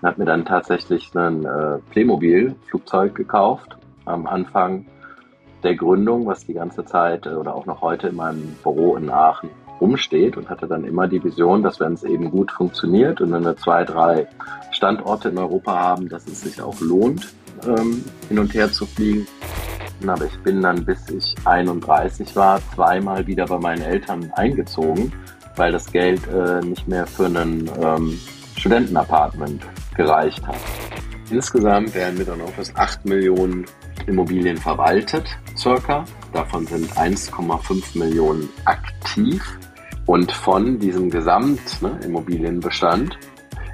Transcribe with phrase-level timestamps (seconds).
[0.00, 4.86] und habe mir dann tatsächlich ein äh, Playmobil-Flugzeug gekauft am Anfang
[5.62, 9.10] der Gründung, was die ganze Zeit äh, oder auch noch heute in meinem Büro in
[9.10, 13.32] Aachen rumsteht und hatte dann immer die Vision, dass wenn es eben gut funktioniert und
[13.32, 14.26] wenn wir zwei, drei
[14.72, 17.34] Standorte in Europa haben, dass es sich auch lohnt,
[17.66, 19.26] ähm, hin und her zu fliegen.
[20.06, 25.12] Aber ich bin dann, bis ich 31 war, zweimal wieder bei meinen Eltern eingezogen,
[25.56, 28.18] weil das Geld äh, nicht mehr für einen ähm,
[28.66, 29.62] Studentenapartment
[29.96, 30.56] gereicht hat.
[31.30, 33.64] Insgesamt werden mit Office 8 Millionen
[34.08, 36.04] Immobilien verwaltet, circa.
[36.32, 39.40] Davon sind 1,5 Millionen aktiv.
[40.06, 43.18] Und von diesem Gesamtimmobilienbestand ne,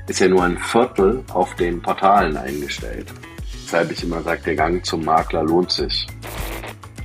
[0.09, 3.07] ist ja nur ein Viertel auf den Portalen eingestellt.
[3.65, 6.07] Weshalb ich immer sage, der Gang zum Makler lohnt sich.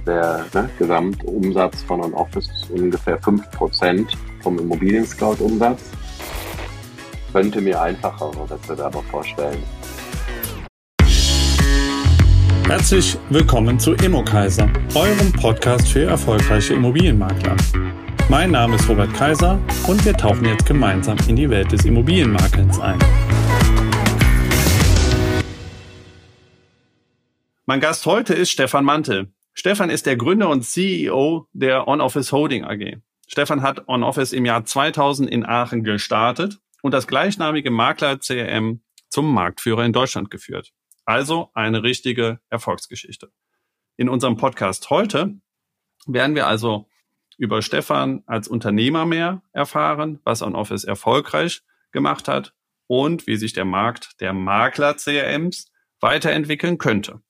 [0.05, 4.07] Der ne, Gesamtumsatz von On Office ist ungefähr 5%
[4.41, 5.85] vom Immobilien-Scout-Umsatz.
[7.38, 9.62] Könnte mir einfachere Wettbewerber vorstellen.
[12.66, 17.55] Herzlich willkommen zu Immokaiser, eurem Podcast für erfolgreiche Immobilienmakler.
[18.27, 22.79] Mein Name ist Robert Kaiser und wir tauchen jetzt gemeinsam in die Welt des Immobilienmakelns
[22.79, 22.98] ein.
[27.68, 29.32] Mein Gast heute ist Stefan Mantel.
[29.54, 32.98] Stefan ist der Gründer und CEO der On-Office Holding AG.
[33.27, 36.57] Stefan hat On-Office im Jahr 2000 in Aachen gestartet
[36.88, 40.71] und das gleichnamige Makler CRM zum Marktführer in Deutschland geführt.
[41.04, 43.29] Also eine richtige Erfolgsgeschichte.
[43.98, 45.38] In unserem Podcast heute
[46.05, 46.88] werden wir also
[47.38, 52.54] über Stefan als Unternehmer mehr erfahren, was On Office erfolgreich gemacht hat
[52.88, 57.22] und wie sich der Markt der Makler-CRMs weiterentwickeln könnte.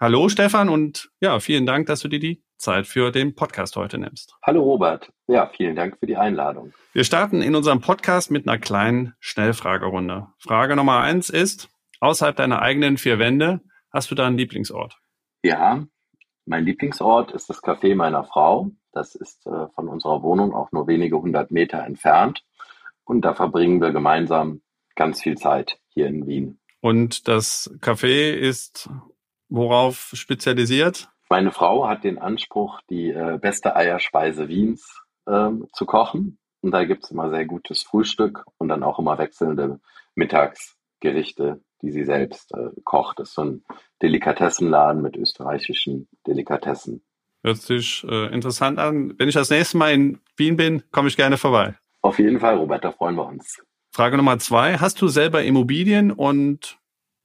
[0.00, 3.98] Hallo Stefan und ja, vielen Dank, dass du dir die Zeit für den Podcast heute
[3.98, 4.32] nimmst.
[4.46, 5.12] Hallo Robert.
[5.26, 6.72] Ja, vielen Dank für die Einladung.
[6.92, 10.28] Wir starten in unserem Podcast mit einer kleinen Schnellfragerunde.
[10.38, 11.68] Frage Nummer eins ist,
[11.98, 14.96] außerhalb deiner eigenen vier Wände, hast du da einen Lieblingsort?
[15.42, 15.84] Ja,
[16.46, 18.70] mein Lieblingsort ist das Café meiner Frau.
[18.92, 22.44] Das ist äh, von unserer Wohnung auch nur wenige hundert Meter entfernt.
[23.02, 24.62] Und da verbringen wir gemeinsam
[24.94, 26.60] ganz viel Zeit hier in Wien.
[26.80, 28.88] Und das Café ist
[29.48, 31.08] worauf spezialisiert?
[31.30, 36.38] Meine Frau hat den Anspruch, die äh, beste Eierspeise Wiens äh, zu kochen.
[36.60, 39.80] Und da gibt es immer sehr gutes Frühstück und dann auch immer wechselnde
[40.14, 43.18] Mittagsgerichte, die sie selbst äh, kocht.
[43.18, 43.64] Das ist so ein
[44.02, 47.02] Delikatessenladen mit österreichischen Delikatessen.
[47.42, 49.14] Hört sich äh, interessant an.
[49.18, 51.76] Wenn ich das nächste Mal in Wien bin, komme ich gerne vorbei.
[52.00, 53.62] Auf jeden Fall, Robert, da freuen wir uns.
[53.92, 54.78] Frage Nummer zwei.
[54.78, 56.78] Hast du selber Immobilien und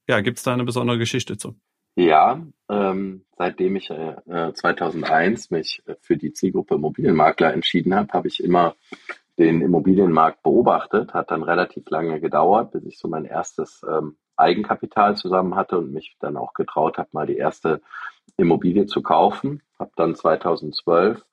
[0.08, 1.56] ja, gibt es da eine besondere Geschichte zu?
[1.96, 8.44] Ja, ähm, seitdem ich äh, 2001 mich für die Zielgruppe Immobilienmakler entschieden habe, habe ich
[8.44, 8.76] immer
[9.38, 11.14] den Immobilienmarkt beobachtet.
[11.14, 15.94] Hat dann relativ lange gedauert, bis ich so mein erstes ähm, Eigenkapital zusammen hatte und
[15.94, 17.82] mich dann auch getraut habe, mal die erste
[18.38, 19.62] Immobilie zu kaufen.
[19.78, 21.24] Habe dann 2012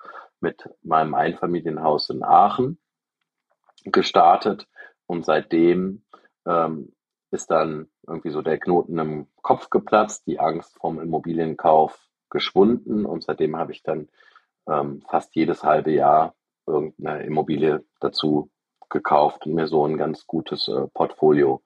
[0.40, 2.78] mit meinem Einfamilienhaus in Aachen
[3.84, 4.66] gestartet
[5.06, 6.02] und seitdem
[6.46, 6.92] ähm,
[7.30, 11.98] ist dann irgendwie so der Knoten im Kopf geplatzt, die Angst vom Immobilienkauf
[12.28, 14.08] geschwunden und seitdem habe ich dann
[14.68, 16.34] ähm, fast jedes halbe Jahr
[16.66, 18.50] irgendeine Immobilie dazu
[18.88, 21.62] gekauft und mir so ein ganz gutes äh, Portfolio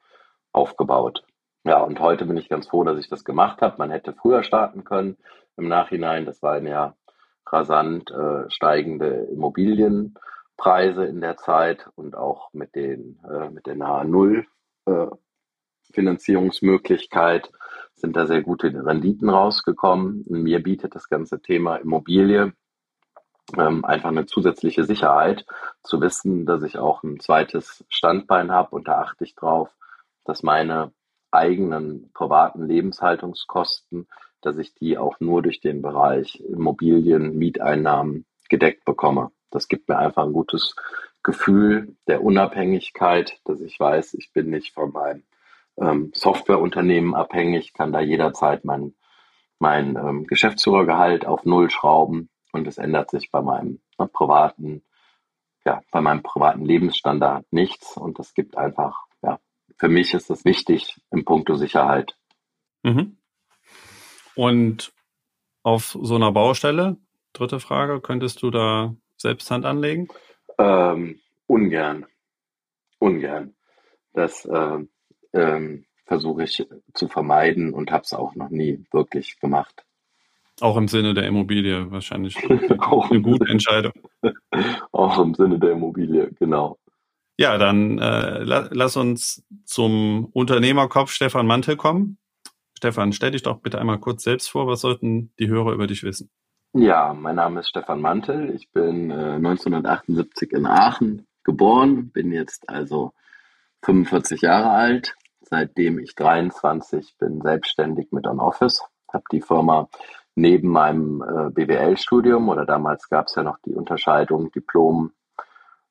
[0.53, 1.24] aufgebaut.
[1.64, 3.76] Ja, und heute bin ich ganz froh, dass ich das gemacht habe.
[3.78, 5.16] Man hätte früher starten können
[5.56, 6.26] im Nachhinein.
[6.26, 6.94] Das waren ja
[7.47, 14.04] rasant äh, steigende Immobilienpreise in der Zeit und auch mit den äh, mit der nahe
[14.04, 14.47] Null
[14.86, 15.06] äh,
[15.94, 17.50] Finanzierungsmöglichkeit
[17.94, 20.25] sind da sehr gute Renditen rausgekommen.
[20.28, 22.53] Mir bietet das ganze Thema Immobilie
[23.56, 25.44] ähm, einfach eine zusätzliche Sicherheit,
[25.83, 29.71] zu wissen, dass ich auch ein zweites Standbein habe und da achte ich drauf,
[30.25, 30.93] dass meine
[31.31, 34.09] eigenen privaten Lebenshaltungskosten,
[34.41, 39.31] dass ich die auch nur durch den Bereich Immobilien, Mieteinnahmen gedeckt bekomme.
[39.50, 40.75] Das gibt mir einfach ein gutes
[41.22, 45.25] Gefühl der Unabhängigkeit, dass ich weiß, ich bin nicht von meinem
[45.80, 48.94] ähm, Softwareunternehmen abhängig, kann da jederzeit mein,
[49.59, 54.84] mein ähm, Geschäftsführergehalt auf Null schrauben und es ändert sich bei meinem ne, privaten,
[55.65, 59.38] ja, bei meinem privaten Lebensstandard nichts und das gibt einfach, ja,
[59.76, 62.16] für mich ist das wichtig im Punkto Sicherheit.
[62.82, 63.18] Mhm.
[64.36, 64.92] Und
[65.62, 66.98] auf so einer Baustelle,
[67.32, 70.09] dritte Frage, könntest du da selbst Hand anlegen?
[70.59, 72.06] Ähm, ungern.
[72.98, 73.54] Ungern.
[74.12, 74.78] Das, äh,
[75.34, 79.84] ähm, versuche ich zu vermeiden und habe es auch noch nie wirklich gemacht.
[80.60, 83.92] Auch im Sinne der Immobilie wahrscheinlich eine gute Entscheidung.
[84.92, 86.78] auch im Sinne der Immobilie, genau.
[87.36, 92.19] Ja, dann äh, la lass uns zum Unternehmerkopf Stefan Mantel kommen.
[92.77, 94.69] Stefan, stell dich doch bitte einmal kurz selbst vor.
[94.69, 96.30] Was sollten die Hörer über dich wissen?
[96.75, 98.54] Ja, mein Name ist Stefan Mantel.
[98.54, 103.13] Ich bin äh, 1978 in Aachen geboren, bin jetzt also
[103.83, 105.16] 45 Jahre alt.
[105.56, 109.89] Seitdem ich 23 bin selbstständig mit OnOffice, habe die Firma
[110.34, 115.12] neben meinem äh, BWL-Studium oder damals gab es ja noch die Unterscheidung Diplom,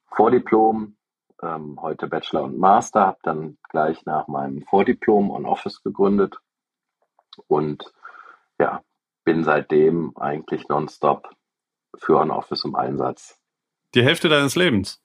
[0.08, 0.98] Vordiplom,
[1.42, 6.36] ähm, heute Bachelor und Master, habe dann gleich nach meinem Vordiplom OnOffice gegründet
[7.48, 7.86] und
[8.60, 8.82] ja,
[9.24, 11.30] bin seitdem eigentlich nonstop
[11.98, 13.40] für OnOffice im Einsatz.
[13.96, 15.02] Die Hälfte deines Lebens?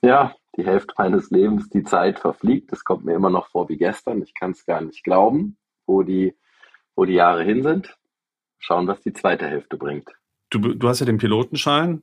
[0.00, 2.72] Ja, die Hälfte meines Lebens, die Zeit verfliegt.
[2.72, 4.22] Es kommt mir immer noch vor wie gestern.
[4.22, 5.56] Ich kann es gar nicht glauben,
[5.86, 6.34] wo die,
[6.96, 7.96] wo die Jahre hin sind.
[8.58, 10.10] Schauen, was die zweite Hälfte bringt.
[10.50, 12.02] Du, du hast ja den Pilotenschein.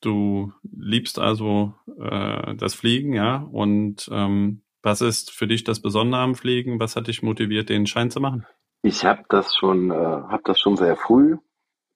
[0.00, 3.48] Du liebst also äh, das Fliegen, ja.
[3.50, 6.78] Und ähm, was ist für dich das Besondere am Fliegen?
[6.78, 8.46] Was hat dich motiviert, den Schein zu machen?
[8.82, 11.36] Ich habe das schon, äh, habe das schon sehr früh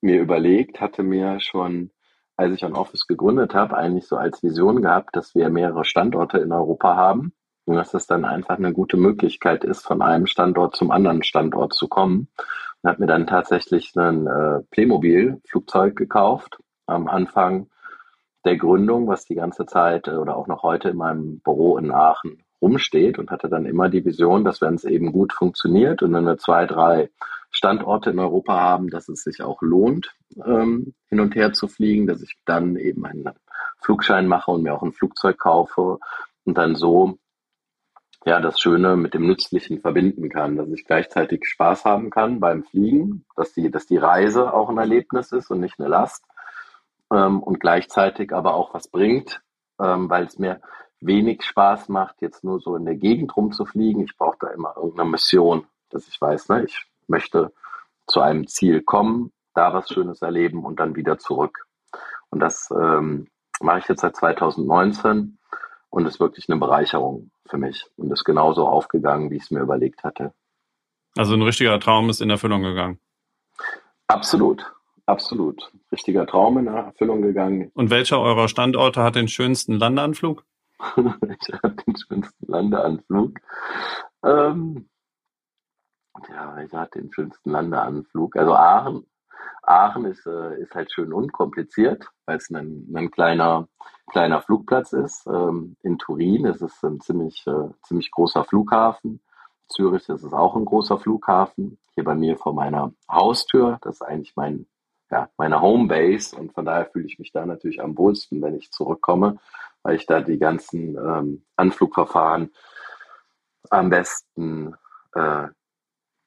[0.04, 1.90] mir überlegt, hatte mir schon,
[2.36, 6.38] als ich ein Office gegründet habe, eigentlich so als Vision gehabt, dass wir mehrere Standorte
[6.38, 7.32] in Europa haben
[7.64, 11.74] und dass das dann einfach eine gute Möglichkeit ist, von einem Standort zum anderen Standort
[11.74, 12.28] zu kommen.
[12.82, 17.68] Und habe mir dann tatsächlich ein äh, Playmobil-Flugzeug gekauft am Anfang
[18.44, 21.90] der Gründung, was die ganze Zeit äh, oder auch noch heute in meinem Büro in
[21.90, 26.12] Aachen rumsteht und hatte dann immer die Vision, dass wenn es eben gut funktioniert und
[26.12, 27.10] wenn wir zwei, drei
[27.54, 30.12] Standorte in Europa haben, dass es sich auch lohnt,
[30.44, 33.30] ähm, hin und her zu fliegen, dass ich dann eben einen
[33.80, 35.98] Flugschein mache und mir auch ein Flugzeug kaufe
[36.44, 37.16] und dann so
[38.26, 42.64] ja das Schöne mit dem Nützlichen verbinden kann, dass ich gleichzeitig Spaß haben kann beim
[42.64, 46.24] Fliegen, dass die, dass die Reise auch ein Erlebnis ist und nicht eine Last
[47.12, 49.42] ähm, und gleichzeitig aber auch was bringt,
[49.80, 50.60] ähm, weil es mir
[51.00, 54.02] wenig Spaß macht, jetzt nur so in der Gegend rumzufliegen.
[54.02, 57.52] Ich brauche da immer irgendeine Mission, dass ich weiß, ne, ich möchte
[58.06, 61.66] zu einem Ziel kommen, da was Schönes erleben und dann wieder zurück.
[62.30, 63.28] Und das ähm,
[63.60, 65.38] mache ich jetzt seit 2019
[65.90, 69.60] und ist wirklich eine Bereicherung für mich und ist genauso aufgegangen, wie ich es mir
[69.60, 70.32] überlegt hatte.
[71.16, 72.98] Also ein richtiger Traum ist in Erfüllung gegangen.
[74.08, 74.72] Absolut,
[75.06, 75.70] absolut.
[75.92, 77.70] Richtiger Traum in Erfüllung gegangen.
[77.74, 80.44] Und welcher eurer Standorte hat den schönsten Landeanflug?
[80.96, 83.38] ich habe den schönsten Landeanflug.
[84.24, 84.88] Ähm,
[86.28, 88.36] ja, welcher hat den schönsten Landeanflug?
[88.36, 89.06] Also Aachen.
[89.62, 93.68] Aachen ist, äh, ist halt schön unkompliziert, weil es ein, ein kleiner,
[94.10, 95.26] kleiner Flugplatz ist.
[95.26, 99.20] Ähm, in Turin ist es ein ziemlich, äh, ziemlich großer Flughafen.
[99.68, 101.78] Zürich ist es auch ein großer Flughafen.
[101.94, 103.78] Hier bei mir vor meiner Haustür.
[103.82, 104.66] Das ist eigentlich mein,
[105.10, 108.70] ja, meine Homebase und von daher fühle ich mich da natürlich am wohlsten, wenn ich
[108.70, 109.38] zurückkomme,
[109.82, 112.52] weil ich da die ganzen ähm, Anflugverfahren
[113.70, 114.74] am besten
[115.14, 115.48] äh,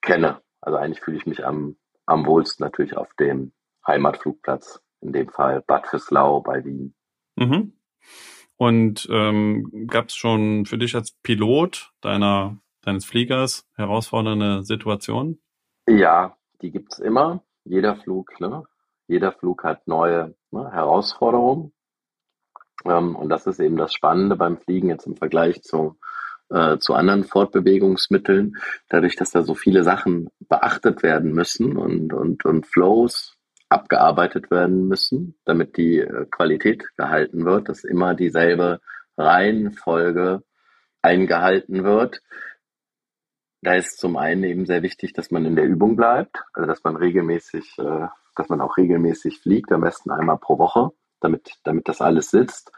[0.07, 0.41] kenne.
[0.61, 1.75] Also eigentlich fühle ich mich am,
[2.05, 3.51] am wohlsten natürlich auf dem
[3.85, 6.95] Heimatflugplatz, in dem Fall Bad Fürslau bei Wien.
[7.35, 7.73] Mhm.
[8.55, 15.39] Und ähm, gab es schon für dich als Pilot deiner, deines Fliegers herausfordernde Situationen?
[15.87, 17.43] Ja, die gibt es immer.
[17.65, 18.63] Jeder Flug, ne?
[19.07, 21.73] Jeder Flug hat neue ne, Herausforderungen.
[22.85, 25.97] Ähm, und das ist eben das Spannende beim Fliegen jetzt im Vergleich zu,
[26.49, 28.57] äh, zu anderen Fortbewegungsmitteln.
[28.89, 33.37] Dadurch, dass da so viele Sachen beachtet werden müssen und, und, und Flows
[33.69, 38.79] abgearbeitet werden müssen, damit die äh, Qualität gehalten wird, dass immer dieselbe
[39.17, 40.43] Reihenfolge
[41.01, 42.21] eingehalten wird.
[43.61, 46.83] Da ist zum einen eben sehr wichtig, dass man in der Übung bleibt, also dass
[46.83, 51.87] man regelmäßig, äh, dass man auch regelmäßig fliegt, am besten einmal pro Woche damit, damit
[51.89, 52.71] das alles sitzt.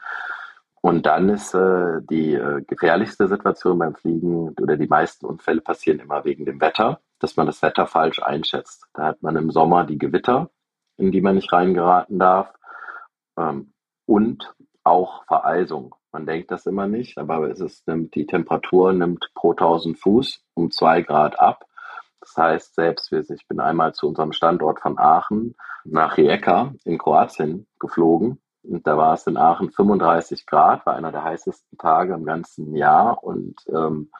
[0.81, 5.99] Und dann ist äh, die äh, gefährlichste Situation beim Fliegen oder die meisten Unfälle passieren
[5.99, 8.87] immer wegen dem Wetter, dass man das Wetter falsch einschätzt.
[8.93, 10.49] Da hat man im Sommer die Gewitter,
[10.97, 12.53] in die man nicht reingeraten darf
[13.37, 13.73] ähm,
[14.05, 15.95] und auch Vereisung.
[16.11, 20.43] Man denkt das immer nicht, aber es ist, nimmt, die Temperatur nimmt pro 1000 Fuß
[20.53, 21.65] um zwei Grad ab.
[22.21, 27.67] Das heißt, selbst ich bin einmal zu unserem Standort von Aachen nach Rijeka in Kroatien
[27.79, 28.41] geflogen.
[28.63, 32.75] Und da war es in Aachen 35 Grad, war einer der heißesten Tage im ganzen
[32.75, 33.23] Jahr.
[33.23, 34.11] Und ähm,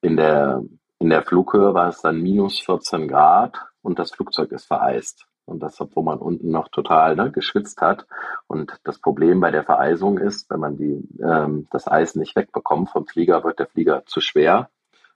[0.00, 0.62] in, der,
[0.98, 5.26] in der Flughöhe war es dann minus 14 Grad und das Flugzeug ist vereist.
[5.46, 8.06] Und das, obwohl man unten noch total ne, geschwitzt hat.
[8.46, 12.88] Und das Problem bei der Vereisung ist, wenn man die, ähm, das Eis nicht wegbekommt
[12.88, 14.70] vom Flieger, wird der Flieger zu schwer.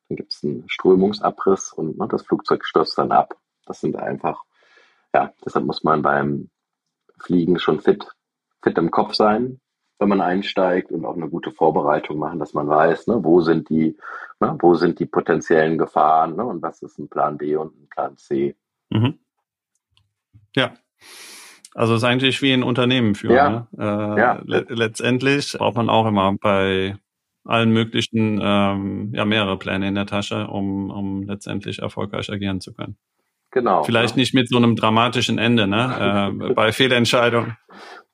[0.09, 3.37] Dann gibt es einen Strömungsabriss und ne, das Flugzeug stürzt dann ab.
[3.65, 4.45] Das sind einfach
[5.15, 6.51] ja, deshalb muss man beim
[7.19, 8.07] Fliegen schon fit,
[8.62, 9.61] fit im Kopf sein,
[9.99, 13.69] wenn man einsteigt und auch eine gute Vorbereitung machen, dass man weiß, ne, wo sind
[13.69, 13.97] die,
[14.41, 17.88] ne, wo sind die potenziellen Gefahren ne, und was ist ein Plan B und ein
[17.88, 18.57] Plan C.
[18.91, 19.19] Mhm.
[20.55, 20.73] Ja.
[21.75, 23.37] Also es ist eigentlich wie ein Unternehmen führen.
[23.37, 23.50] Ja.
[23.50, 23.67] Ne?
[23.79, 24.41] Äh, ja.
[24.45, 26.97] Le letztendlich braucht man auch immer bei
[27.45, 32.75] allen möglichen ähm, ja mehrere Pläne in der Tasche, um, um letztendlich erfolgreich agieren zu
[32.75, 32.97] können.
[33.50, 33.83] Genau.
[33.83, 34.21] Vielleicht ja.
[34.21, 36.33] nicht mit so einem dramatischen Ende, ne?
[36.49, 37.57] äh, bei Fehlentscheidungen.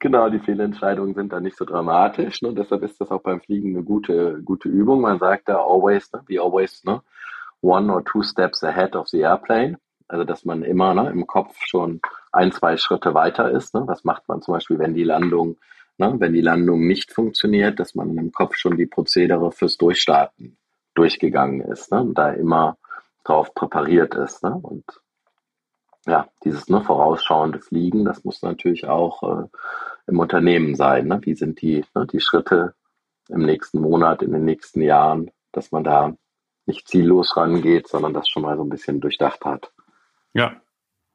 [0.05, 2.43] Genau, die Fehlentscheidungen sind da nicht so dramatisch.
[2.43, 2.53] Ne?
[2.53, 5.01] Deshalb ist das auch beim Fliegen eine gute, gute Übung.
[5.01, 6.21] Man sagt da always, ne?
[6.27, 7.01] be always, ne?
[7.63, 9.79] one or two steps ahead of the airplane.
[10.07, 13.73] Also dass man immer ne, im Kopf schon ein, zwei Schritte weiter ist.
[13.73, 13.85] Ne?
[13.87, 15.57] Was macht man zum Beispiel, wenn die Landung,
[15.97, 20.59] ne, wenn die Landung nicht funktioniert, dass man im Kopf schon die Prozedere fürs Durchstarten
[20.93, 22.03] durchgegangen ist ne?
[22.03, 22.77] und da immer
[23.25, 24.43] drauf präpariert ist.
[24.43, 24.55] Ne?
[24.55, 24.85] Und
[26.07, 29.47] ja, dieses ne, vorausschauende Fliegen, das muss natürlich auch äh,
[30.07, 31.09] im Unternehmen sein.
[31.09, 31.21] Ne?
[31.23, 32.75] Wie sind die, ne, die Schritte
[33.29, 36.15] im nächsten Monat, in den nächsten Jahren, dass man da
[36.67, 39.73] nicht ziellos rangeht, sondern das schon mal so ein bisschen durchdacht hat.
[40.33, 40.61] Ja.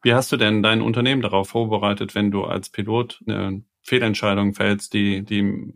[0.01, 4.93] Wie hast du denn dein Unternehmen darauf vorbereitet, wenn du als Pilot eine Fehlentscheidung fällst,
[4.93, 5.73] die, die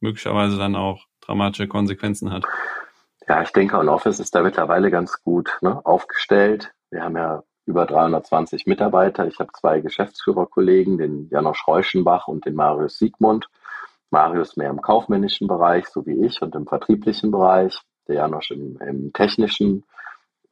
[0.00, 2.44] möglicherweise dann auch dramatische Konsequenzen hat?
[3.26, 6.74] Ja, ich denke, On Office ist da mittlerweile ganz gut ne, aufgestellt.
[6.90, 9.26] Wir haben ja über 320 Mitarbeiter.
[9.26, 13.48] Ich habe zwei Geschäftsführerkollegen, den Janosch Reuschenbach und den Marius Siegmund.
[14.10, 17.80] Marius mehr im kaufmännischen Bereich, so wie ich, und im vertrieblichen Bereich.
[18.06, 19.84] Der Janosch im, im technischen,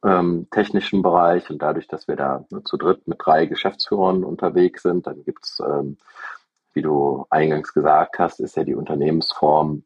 [0.03, 1.49] ähm, technischen Bereich.
[1.49, 5.59] Und dadurch, dass wir da nur zu dritt mit drei Geschäftsführern unterwegs sind, dann gibt's,
[5.59, 5.97] ähm,
[6.73, 9.83] wie du eingangs gesagt hast, ist ja die Unternehmensform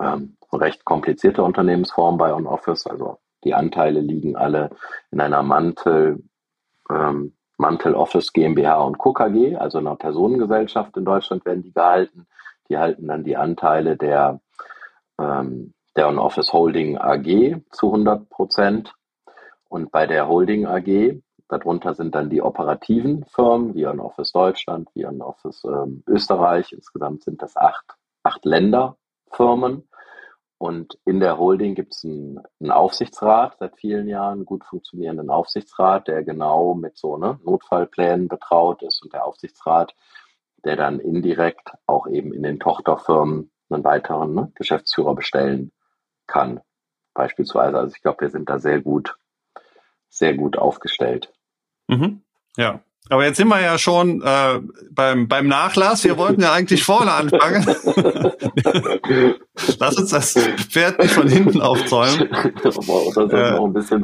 [0.00, 2.86] ähm, recht komplizierte Unternehmensform bei OnOffice.
[2.86, 4.70] Also die Anteile liegen alle
[5.10, 6.22] in einer Mantel,
[6.90, 9.12] ähm, Mantel Office GmbH und Co.
[9.12, 12.26] KG, also einer Personengesellschaft in Deutschland werden die gehalten.
[12.68, 14.40] Die halten dann die Anteile der,
[15.18, 18.94] ähm, der On-Office Holding AG zu 100 Prozent.
[19.68, 25.06] Und bei der Holding AG, darunter sind dann die operativen Firmen, wie On-Office Deutschland, wie
[25.06, 26.72] On-Office ähm, Österreich.
[26.72, 29.88] Insgesamt sind das acht, acht Länderfirmen.
[30.58, 35.30] Und in der Holding gibt es einen, einen, Aufsichtsrat seit vielen Jahren, einen gut funktionierenden
[35.30, 39.94] Aufsichtsrat, der genau mit so ne, Notfallplänen betraut ist und der Aufsichtsrat,
[40.64, 45.70] der dann indirekt auch eben in den Tochterfirmen einen weiteren ne, Geschäftsführer bestellen
[46.26, 46.60] kann.
[47.14, 47.78] Beispielsweise.
[47.78, 49.16] Also ich glaube, wir sind da sehr gut,
[50.08, 51.32] sehr gut aufgestellt.
[51.86, 52.22] Mhm.
[52.56, 54.60] Ja, aber jetzt sind wir ja schon äh,
[54.90, 56.04] beim, beim Nachlass.
[56.04, 57.64] Wir wollten ja eigentlich vorne anfangen.
[59.78, 60.34] Lass uns das
[60.70, 62.28] Pferd nicht von hinten aufzäumen.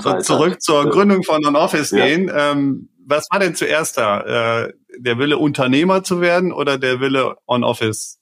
[0.07, 2.05] äh, zurück zur Gründung von Non-Office ja.
[2.05, 2.31] gehen.
[2.35, 4.65] Ähm, was war denn zuerst da?
[4.65, 8.21] Äh, der Wille, Unternehmer zu werden oder der Wille, On-Office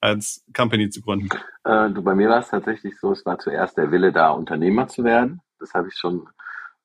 [0.00, 1.28] als Company zu gründen?
[1.64, 4.88] Äh, du, bei mir war es tatsächlich so, es war zuerst der Wille da, Unternehmer
[4.88, 5.40] zu werden.
[5.58, 6.26] Das habe ich schon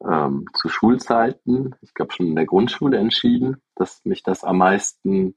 [0.07, 5.35] ähm, zu Schulzeiten, ich glaube schon in der Grundschule entschieden, dass mich das am meisten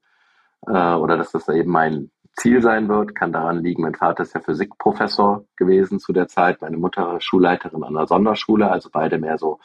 [0.67, 3.15] äh, oder dass das eben mein Ziel sein wird.
[3.15, 7.83] Kann daran liegen, mein Vater ist ja Physikprofessor gewesen zu der Zeit, meine Mutter Schulleiterin
[7.83, 9.59] an der Sonderschule, also beide mehr so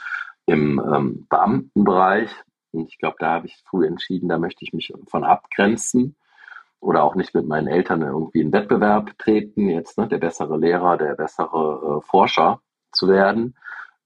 [0.46, 2.32] im ähm, Beamtenbereich.
[2.72, 6.16] Und ich glaube, da habe ich früh entschieden, da möchte ich mich von abgrenzen
[6.80, 10.98] oder auch nicht mit meinen Eltern irgendwie in Wettbewerb treten, jetzt ne, der bessere Lehrer,
[10.98, 12.62] der bessere äh, Forscher
[12.92, 13.56] zu werden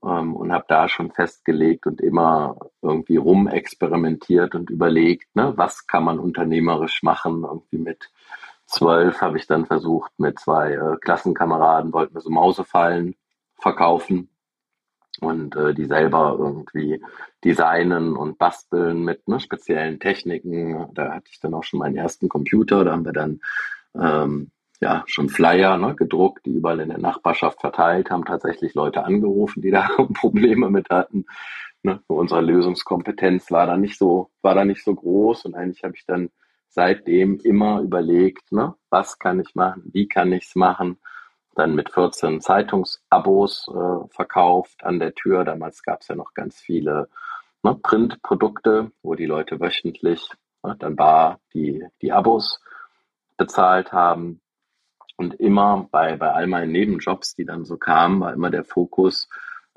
[0.03, 6.03] ähm, und habe da schon festgelegt und immer irgendwie rumexperimentiert und überlegt, ne, was kann
[6.03, 7.43] man unternehmerisch machen.
[7.43, 8.09] Irgendwie mit
[8.65, 13.15] zwölf habe ich dann versucht, mit zwei äh, Klassenkameraden wollten wir so Mausefallen
[13.59, 14.29] verkaufen
[15.19, 17.03] und äh, die selber irgendwie
[17.43, 20.87] designen und basteln mit ne, speziellen Techniken.
[20.93, 23.41] Da hatte ich dann auch schon meinen ersten Computer, da haben wir dann
[23.95, 24.51] ähm,
[24.81, 29.61] ja schon Flyer ne, gedruckt, die überall in der Nachbarschaft verteilt haben, tatsächlich Leute angerufen,
[29.61, 31.25] die da Probleme mit hatten.
[31.83, 35.95] Ne, unsere Lösungskompetenz war da nicht so, war da nicht so groß und eigentlich habe
[35.95, 36.29] ich dann
[36.69, 40.97] seitdem immer überlegt, ne, was kann ich machen, wie kann ich es machen.
[41.55, 45.43] Dann mit 14 Zeitungsabos äh, verkauft an der Tür.
[45.43, 47.09] Damals gab es ja noch ganz viele
[47.61, 50.27] ne, Printprodukte, wo die Leute wöchentlich
[50.63, 52.61] ne, dann bar die, die Abos
[53.37, 54.40] bezahlt haben.
[55.21, 59.29] Und immer bei, bei all meinen Nebenjobs, die dann so kamen, war immer der Fokus,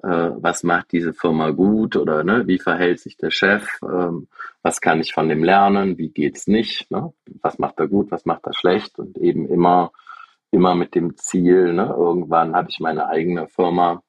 [0.03, 4.29] äh, was macht diese Firma gut oder ne, wie verhält sich der Chef, ähm,
[4.63, 7.13] was kann ich von dem lernen, wie geht's nicht, ne?
[7.43, 9.93] was macht er gut, was macht er schlecht und eben immer,
[10.51, 14.03] immer mit dem Ziel, ne, irgendwann habe ich meine eigene Firma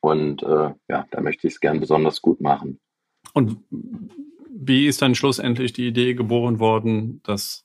[0.00, 2.80] und äh, ja, da möchte ich es gern besonders gut machen.
[3.34, 7.64] Und wie ist dann schlussendlich die Idee geboren worden, dass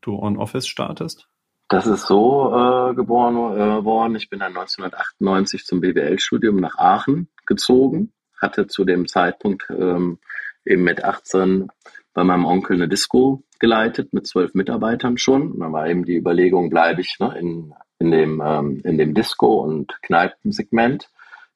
[0.00, 1.28] du On Office startest?
[1.68, 4.16] Das ist so äh, geboren äh, worden.
[4.16, 10.18] Ich bin dann 1998 zum BWL-Studium nach Aachen gezogen, hatte zu dem Zeitpunkt ähm,
[10.64, 11.68] eben mit 18
[12.12, 15.52] bei meinem Onkel eine Disco geleitet mit zwölf Mitarbeitern schon.
[15.52, 19.14] Und dann war eben die Überlegung, bleibe ich ne, in, in, dem, ähm, in dem
[19.14, 21.10] Disco- und Kneipensegment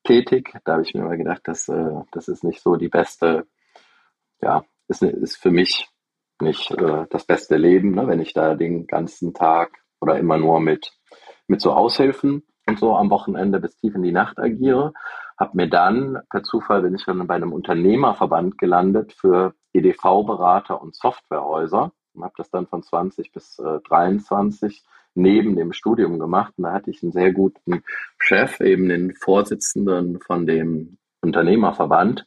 [0.04, 0.52] tätig.
[0.64, 3.46] Da habe ich mir immer gedacht, dass, äh, das ist nicht so die beste,
[4.40, 5.88] ja, ist, ist für mich
[6.40, 10.60] nicht äh, das beste Leben, ne, wenn ich da den ganzen Tag oder immer nur
[10.60, 10.92] mit,
[11.46, 14.92] mit so Aushilfen und so am Wochenende bis tief in die Nacht agiere.
[15.38, 20.96] Habe mir dann, per Zufall bin ich dann bei einem Unternehmerverband gelandet für EDV-Berater und
[20.96, 26.54] Softwarehäuser und habe das dann von 20 bis äh, 23 neben dem Studium gemacht.
[26.56, 27.82] Und da hatte ich einen sehr guten
[28.18, 32.26] Chef, eben den Vorsitzenden von dem Unternehmerverband.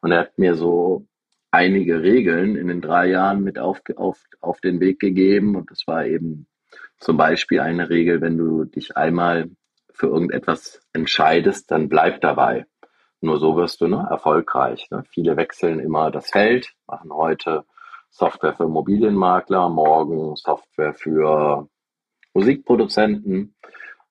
[0.00, 1.06] Und er hat mir so
[1.50, 5.56] einige Regeln in den drei Jahren mit auf, auf, auf den Weg gegeben.
[5.56, 6.46] Und das war eben
[6.98, 9.50] zum Beispiel eine Regel, wenn du dich einmal
[9.92, 12.66] für irgendetwas entscheidest, dann bleib dabei.
[13.20, 14.88] Nur so wirst du ne, erfolgreich.
[14.90, 15.04] Ne?
[15.08, 17.64] Viele wechseln immer das Feld, machen heute
[18.10, 21.68] Software für Immobilienmakler, morgen Software für
[22.34, 23.54] Musikproduzenten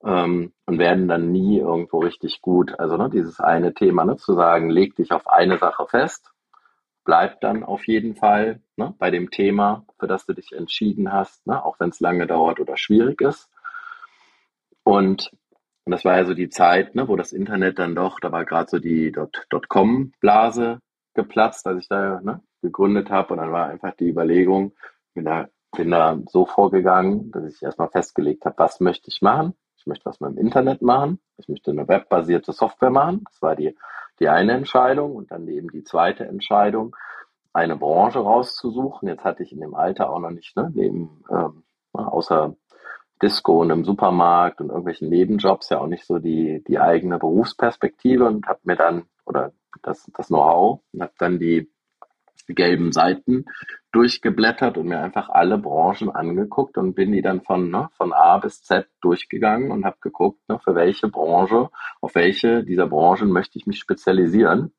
[0.03, 2.79] ähm, und werden dann nie irgendwo richtig gut.
[2.79, 6.32] Also ne, dieses eine Thema, ne, zu sagen, leg dich auf eine Sache fest,
[7.03, 11.45] bleib dann auf jeden Fall ne, bei dem Thema, für das du dich entschieden hast,
[11.47, 13.49] ne, auch wenn es lange dauert oder schwierig ist.
[14.83, 15.31] Und,
[15.85, 18.45] und das war ja so die Zeit, ne, wo das Internet dann doch, da war
[18.45, 19.11] gerade so die
[19.49, 20.79] Dotcom-Blase
[21.13, 23.33] geplatzt, als ich da ne, gegründet habe.
[23.33, 24.73] Und dann war einfach die Überlegung,
[25.13, 29.53] bin da, bin da so vorgegangen, dass ich erstmal festgelegt habe, was möchte ich machen.
[29.77, 31.19] Ich möchte was mit dem Internet machen.
[31.37, 33.25] Ich möchte eine webbasierte Software machen.
[33.29, 33.75] Das war die
[34.19, 36.95] die eine Entscheidung und dann eben die zweite Entscheidung,
[37.53, 39.07] eine Branche rauszusuchen.
[39.07, 42.55] Jetzt hatte ich in dem Alter auch noch nicht, ne, neben, ähm, außer
[43.21, 48.25] Disco und im Supermarkt und irgendwelchen Nebenjobs ja auch nicht so die, die eigene Berufsperspektive
[48.25, 51.71] und habe mir dann, oder das, das Know-how, und habe dann die
[52.47, 53.45] gelben Seiten
[53.91, 58.37] durchgeblättert und mir einfach alle Branchen angeguckt und bin die dann von, ne, von A
[58.39, 61.69] bis Z durchgegangen und habe geguckt, ne, für welche Branche,
[62.01, 64.73] auf welche dieser Branchen möchte ich mich spezialisieren.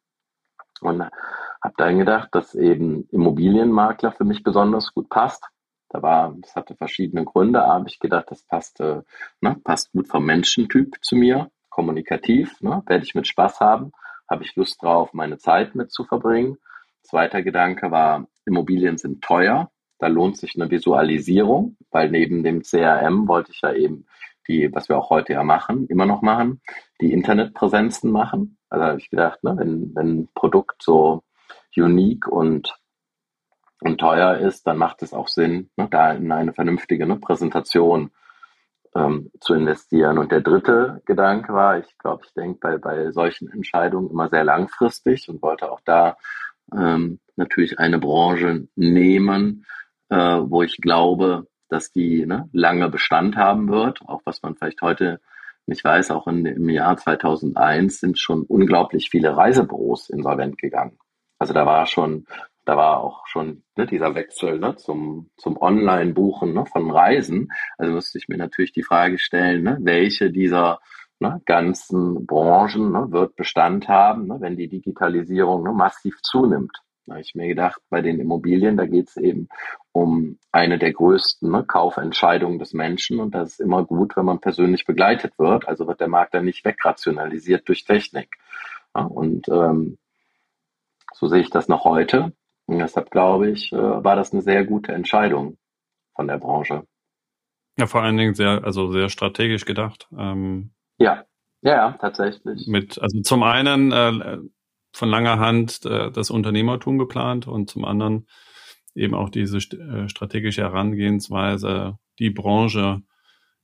[0.80, 5.48] Und habe dann gedacht, dass eben Immobilienmakler für mich besonders gut passt.
[5.88, 9.02] Da war, das hatte verschiedene Gründe, aber habe ich gedacht, das passt, äh,
[9.40, 13.92] ne, passt gut vom Menschentyp zu mir, kommunikativ, ne, werde ich mit Spaß haben,
[14.28, 16.58] habe ich Lust drauf, meine Zeit mit zu verbringen
[17.04, 19.70] Zweiter Gedanke war, Immobilien sind teuer.
[19.98, 24.06] Da lohnt sich eine Visualisierung, weil neben dem CRM wollte ich ja eben
[24.48, 26.60] die, was wir auch heute ja machen, immer noch machen,
[27.00, 28.58] die Internetpräsenzen machen.
[28.68, 31.22] Also habe ich gedacht, ne, wenn, wenn ein Produkt so
[31.76, 32.76] unique und,
[33.80, 38.10] und teuer ist, dann macht es auch Sinn, ne, da in eine vernünftige ne, Präsentation
[38.94, 40.18] ähm, zu investieren.
[40.18, 44.44] Und der dritte Gedanke war, ich glaube, ich denke bei, bei solchen Entscheidungen immer sehr
[44.44, 46.16] langfristig und wollte auch da
[46.76, 49.66] ähm, natürlich eine Branche nehmen,
[50.08, 54.82] äh, wo ich glaube, dass die ne, lange Bestand haben wird, auch was man vielleicht
[54.82, 55.20] heute
[55.66, 60.98] nicht weiß, auch in, im Jahr 2001 sind schon unglaublich viele Reisebüros insolvent gegangen.
[61.38, 62.26] Also da war schon,
[62.64, 67.48] da war auch schon ne, dieser Wechsel ne, zum, zum Online-Buchen ne, von Reisen.
[67.78, 70.80] Also musste ich mir natürlich die Frage stellen, ne, welche dieser
[71.24, 76.76] ne, ganzen Branchen ne, wird Bestand haben, ne, wenn die Digitalisierung ne, massiv zunimmt.
[77.06, 79.48] Da habe ich mir gedacht, bei den Immobilien, da geht es eben
[79.92, 84.40] um eine der größten ne, Kaufentscheidungen des Menschen und das ist immer gut, wenn man
[84.40, 85.68] persönlich begleitet wird.
[85.68, 88.36] Also wird der Markt dann nicht wegrationalisiert durch Technik.
[88.92, 89.98] Und ähm,
[91.12, 92.32] so sehe ich das noch heute.
[92.66, 95.58] Und deshalb glaube ich, äh, war das eine sehr gute Entscheidung
[96.14, 96.86] von der Branche.
[97.76, 100.08] Ja, vor allen Dingen sehr, also sehr strategisch gedacht.
[100.16, 101.24] Ähm, ja,
[101.62, 102.66] ja, tatsächlich.
[102.66, 104.38] Mit, also zum einen äh,
[104.92, 108.26] von langer Hand äh, das Unternehmertum geplant und zum anderen
[108.94, 113.02] eben auch diese st äh, strategische Herangehensweise, die Branche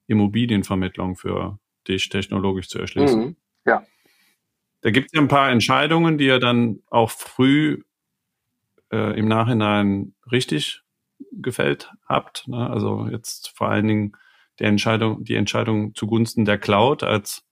[0.06, 3.20] Immobilienvermittlung für dich technologisch zu erschließen.
[3.20, 3.84] Mhm, ja.
[4.80, 7.82] Da gibt es ja ein paar Entscheidungen, die ihr dann auch früh
[8.90, 10.82] äh, im Nachhinein richtig
[11.32, 12.48] gefällt habt.
[12.48, 12.68] Ne?
[12.68, 14.16] Also jetzt vor allen Dingen
[14.60, 17.42] der Entscheidung, die Entscheidung zugunsten der Cloud als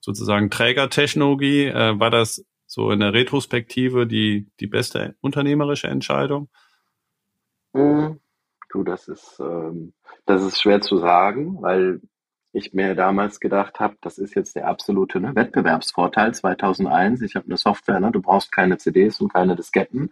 [0.00, 6.48] sozusagen Trägertechnologie, äh, war das so in der Retrospektive die, die beste unternehmerische Entscheidung?
[7.72, 8.18] Mhm.
[8.70, 9.92] Du, das ist, ähm,
[10.24, 12.00] das ist schwer zu sagen, weil
[12.52, 17.22] ich mir damals gedacht habe, das ist jetzt der absolute ne, Wettbewerbsvorteil 2001.
[17.22, 20.10] Ich habe eine Software, ne, du brauchst keine CDs und keine Disketten.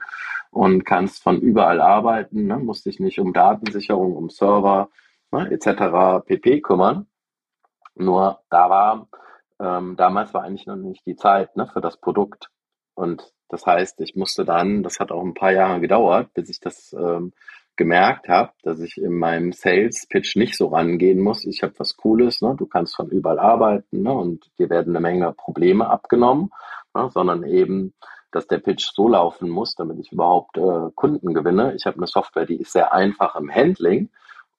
[0.51, 2.59] und kannst von überall arbeiten, ne?
[2.59, 4.90] musst dich nicht um Datensicherung, um Server
[5.31, 5.51] ne?
[5.51, 6.25] etc.
[6.27, 6.61] pp.
[6.61, 7.07] kümmern.
[7.95, 9.09] Nur da war,
[9.59, 12.51] ähm, damals war eigentlich noch nicht die Zeit ne, für das Produkt.
[12.95, 16.61] Und das heißt, ich musste dann, das hat auch ein paar Jahre gedauert, bis ich
[16.61, 17.33] das ähm,
[17.77, 21.47] gemerkt habe, dass ich in meinem Sales-Pitch nicht so rangehen muss.
[21.47, 22.55] Ich habe was Cooles, ne?
[22.57, 24.12] du kannst von überall arbeiten ne?
[24.12, 26.51] und dir werden eine Menge Probleme abgenommen,
[26.95, 27.09] ne?
[27.12, 27.95] sondern eben,
[28.33, 31.75] dass der Pitch so laufen muss, damit ich überhaupt äh, Kunden gewinne.
[31.75, 34.11] Ich habe eine Software, die ist sehr einfach im Handling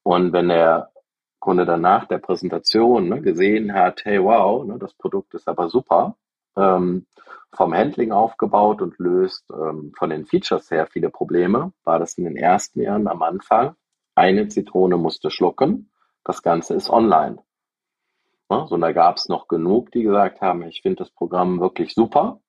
[0.04, 0.92] und wenn der
[1.40, 5.70] Kunde dann nach der Präsentation ne, gesehen hat, hey wow, ne, das Produkt ist aber
[5.70, 6.16] super,
[6.56, 7.08] ähm,
[7.54, 11.74] vom Handling aufgebaut und löst ähm, von den Features her viele Probleme.
[11.84, 13.76] War das in den ersten Jahren am Anfang.
[14.16, 15.92] Eine Zitrone musste schlucken.
[16.24, 17.40] Das Ganze ist online.
[18.50, 21.94] Ja, so, da gab es noch genug, die gesagt haben, ich finde das Programm wirklich
[21.94, 22.42] super,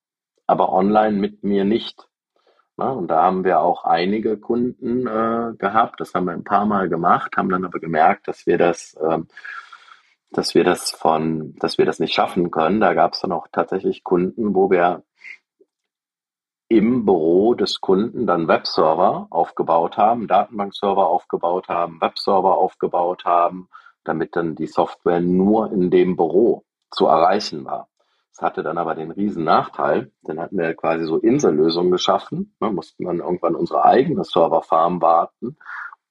[0.46, 2.08] aber online mit mir nicht.
[2.78, 6.00] Ja, und da haben wir auch einige Kunden äh, gehabt.
[6.00, 9.28] Das haben wir ein paar Mal gemacht, haben dann aber gemerkt, dass wir das ähm,
[10.32, 12.80] dass wir das von, dass wir das nicht schaffen können.
[12.80, 15.04] Da gab es dann auch tatsächlich Kunden, wo wir
[16.68, 23.68] im Büro des Kunden dann Webserver aufgebaut haben, Datenbankserver aufgebaut haben, Webserver aufgebaut haben,
[24.04, 27.88] damit dann die Software nur in dem Büro zu erreichen war.
[28.34, 32.70] Das hatte dann aber den riesen Nachteil, dann hatten wir quasi so Insellösungen geschaffen, ne,
[32.70, 35.58] mussten dann irgendwann unsere eigene Serverfarm warten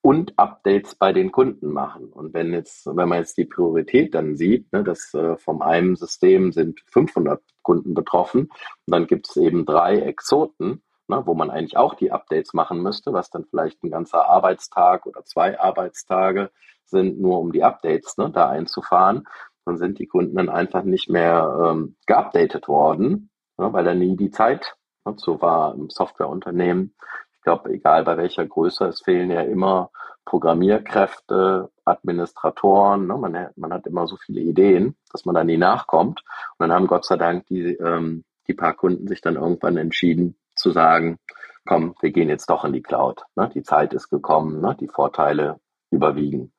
[0.02, 2.12] und Updates bei den Kunden machen.
[2.12, 5.96] Und wenn jetzt, wenn man jetzt die Priorität dann sieht, ne, dass äh, vom einem
[5.96, 8.52] System sind 500 Kunden betroffen und
[8.88, 13.14] dann gibt es eben drei Exoten, ne, wo man eigentlich auch die Updates machen müsste,
[13.14, 16.52] was dann vielleicht ein ganzer Arbeitstag oder zwei Arbeitstage
[16.86, 19.28] sind, nur um die Updates ne, da einzufahren,
[19.66, 24.16] dann sind die Kunden dann einfach nicht mehr ähm, geupdatet worden, ne, weil da nie
[24.16, 26.96] die Zeit ne, so war im Softwareunternehmen
[27.42, 29.90] ich glaube, egal bei welcher Größe, es fehlen ja immer
[30.26, 33.08] Programmierkräfte, Administratoren.
[33.08, 33.18] Ne?
[33.18, 36.22] Man, man, hat immer so viele Ideen, dass man da nie nachkommt.
[36.60, 40.38] Und dann haben Gott sei Dank die, ähm, die paar Kunden sich dann irgendwann entschieden
[40.54, 41.18] zu sagen,
[41.66, 43.24] komm, wir gehen jetzt doch in die Cloud.
[43.36, 43.50] Ne?
[43.56, 44.78] Die Zeit ist gekommen, ne?
[44.80, 46.54] die Vorteile überwiegen.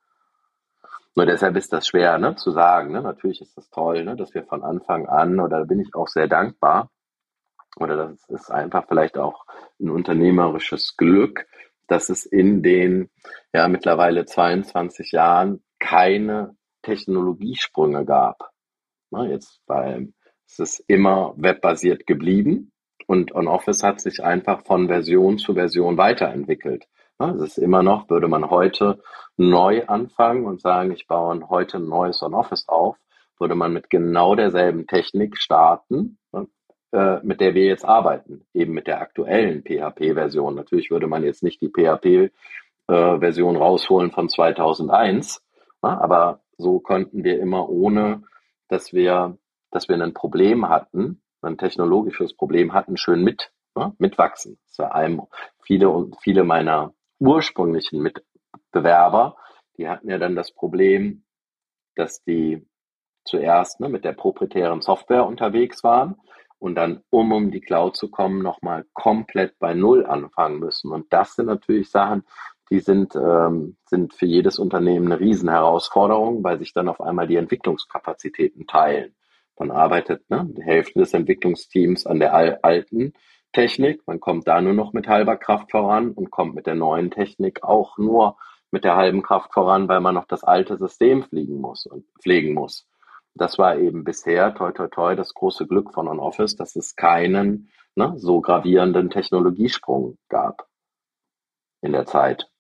[1.15, 2.93] Nur deshalb ist das schwer ne, zu sagen.
[2.93, 3.03] Ne?
[3.03, 6.09] Natürlich ist das toll, ne, dass wir von Anfang an, oder da bin ich auch
[6.09, 6.91] sehr dankbar,
[7.77, 9.45] oder das ist einfach vielleicht auch
[9.81, 11.47] ein unternehmerisches Glück,
[11.87, 13.11] dass es in den
[13.53, 18.51] ja mittlerweile 22 Jahren keine Technologiesprünge gab.
[19.11, 20.13] Na, jetzt weil
[20.47, 22.73] es ist immer webbasiert geblieben
[23.07, 26.87] und OnOffice hat sich einfach von Version zu Version weiterentwickelt.
[27.19, 29.01] Es ist immer noch, würde man heute
[29.37, 32.97] neu anfangen und sagen, ich baue heute ein neues OnOffice auf,
[33.39, 36.19] würde man mit genau derselben Technik starten,
[36.93, 40.55] äh, mit der wir jetzt arbeiten, eben mit der aktuellen PHP-Version.
[40.55, 45.43] Natürlich würde man jetzt nicht die PHP-Version äh, rausholen von 2001,
[45.81, 48.23] na, aber so konnten wir immer ohne,
[48.69, 49.39] dass wir,
[49.71, 53.53] dass wir ein Problem hatten, ein technologisches Problem hatten, schön mit,
[53.99, 54.59] mitwachsen.
[54.67, 55.23] Das war einem
[55.63, 56.93] viele viele meiner
[57.23, 59.37] ursprünglichen Mitbewerber,
[59.79, 61.25] die hatten ja dann das Problem,
[61.95, 62.67] dass die
[63.25, 66.17] zuerst ne, mit der proprietären Software unterwegs waren
[66.59, 70.91] und dann, um um die Cloud zu kommen, nochmal komplett bei Null anfangen müssen.
[70.91, 72.25] Und das sind natürlich Sachen,
[72.71, 77.37] die sind, ähm, sind für jedes Unternehmen eine Riesenherausforderung, weil sich dann auf einmal die
[77.37, 79.15] Entwicklungskapazitäten teilen.
[79.59, 83.13] Man arbeitet ne, die Hälfte des Entwicklungsteams an der alten
[83.53, 87.11] Technik, man kommt da nur noch mit halber Kraft voran und kommt mit der neuen
[87.11, 88.37] Technik auch nur
[88.71, 92.55] mit der halben Kraft voran, weil man noch das alte System fliegen muss und pflegen
[92.55, 92.89] muss.
[93.35, 97.71] Das war eben bisher, toi, toi, toi, das große Glück von OnOffice, dass es keinen
[97.95, 100.69] ne, so gravierenden Technologiesprung gab
[101.83, 102.51] in der Zeit.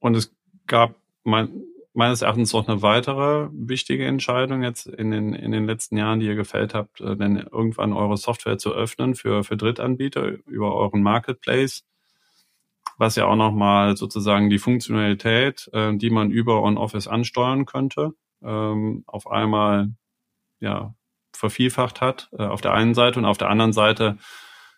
[0.00, 0.34] Und es
[0.66, 0.94] gab
[1.24, 1.64] mein,
[1.96, 6.26] meines Erachtens noch eine weitere wichtige Entscheidung jetzt in den, in den letzten Jahren, die
[6.26, 11.02] ihr gefällt habt, äh, denn irgendwann eure Software zu öffnen für, für Drittanbieter über euren
[11.02, 11.84] Marketplace,
[12.98, 19.04] was ja auch nochmal sozusagen die Funktionalität, äh, die man über OnOffice ansteuern könnte, ähm,
[19.06, 19.90] auf einmal
[20.60, 20.94] ja
[21.32, 24.18] vervielfacht hat äh, auf der einen Seite und auf der anderen Seite,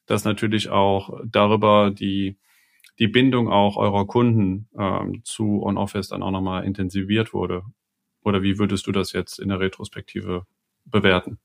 [0.07, 2.39] dass natürlich auch darüber die
[2.99, 7.63] die Bindung auch eurer Kunden ähm, zu OnOffice dann auch nochmal intensiviert wurde.
[8.23, 10.45] Oder wie würdest du das jetzt in der Retrospektive
[10.85, 11.39] bewerten?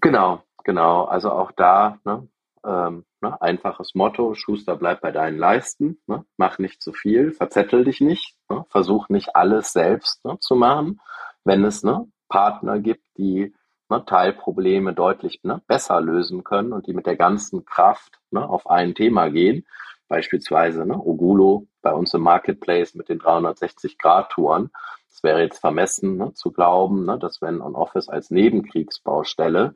[0.00, 1.04] Genau, genau.
[1.04, 2.28] Also auch da ne,
[2.64, 7.84] ähm, ne, einfaches Motto, Schuster bleibt bei deinen Leisten, ne, mach nicht zu viel, verzettel
[7.84, 11.00] dich nicht, ne, versuch nicht alles selbst ne, zu machen.
[11.44, 13.54] Wenn es ne, Partner gibt, die
[13.90, 18.70] ne, Teilprobleme deutlich ne, besser lösen können und die mit der ganzen Kraft ne, auf
[18.70, 19.66] ein Thema gehen.
[20.08, 24.70] Beispielsweise ne, Ogulo bei uns im Marketplace mit den 360-Grad-Touren.
[25.08, 29.74] Es wäre jetzt vermessen ne, zu glauben, ne, dass wenn On-Office als Nebenkriegsbaustelle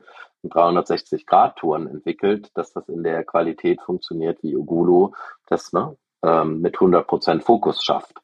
[0.49, 5.15] 360-Grad-Touren entwickelt, dass das in der Qualität funktioniert, wie Ogulo
[5.47, 8.15] das ne, ähm, mit 100% Fokus schafft.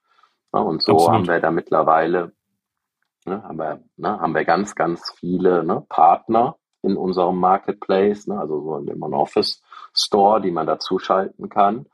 [0.53, 1.15] Ne, und so Absolut.
[1.15, 2.33] haben wir da mittlerweile
[3.27, 8.39] ne, haben, wir, ne, haben wir ganz, ganz viele ne, Partner in unserem Marketplace, ne,
[8.39, 9.63] also so in dem On-Office
[9.95, 11.87] Store, die man dazu schalten kann.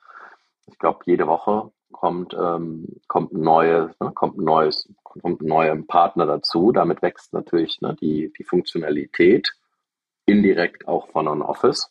[0.66, 6.26] Ich glaube, jede Woche kommt, ähm, kommt, ein ne, kommt neues, kommt ein neuer Partner
[6.26, 6.72] dazu.
[6.72, 9.54] Damit wächst natürlich ne, die, die Funktionalität
[10.26, 11.90] indirekt auch von On-Office.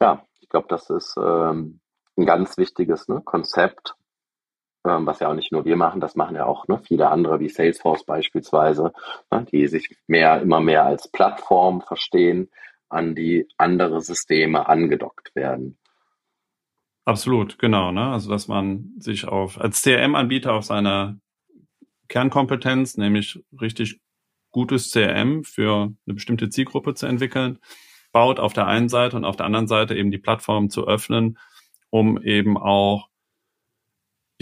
[0.00, 1.80] Ja, ich glaube, das ist ähm,
[2.16, 3.94] ein ganz wichtiges ne, Konzept,
[4.84, 7.48] was ja auch nicht nur wir machen, das machen ja auch ne, viele andere wie
[7.48, 8.92] Salesforce beispielsweise,
[9.30, 12.50] ne, die sich mehr, immer mehr als Plattform verstehen,
[12.88, 15.78] an die andere Systeme angedockt werden.
[17.04, 17.90] Absolut, genau.
[17.90, 18.12] Ne?
[18.12, 21.20] Also dass man sich auf als CRM-Anbieter auf seine
[22.08, 24.00] Kernkompetenz, nämlich richtig
[24.50, 27.58] gutes CRM für eine bestimmte Zielgruppe zu entwickeln,
[28.12, 31.38] baut auf der einen Seite und auf der anderen Seite eben die Plattform zu öffnen,
[31.90, 33.08] um eben auch,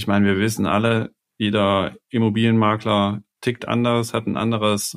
[0.00, 4.96] ich meine, wir wissen alle, jeder Immobilienmakler tickt anders, hat ein anderes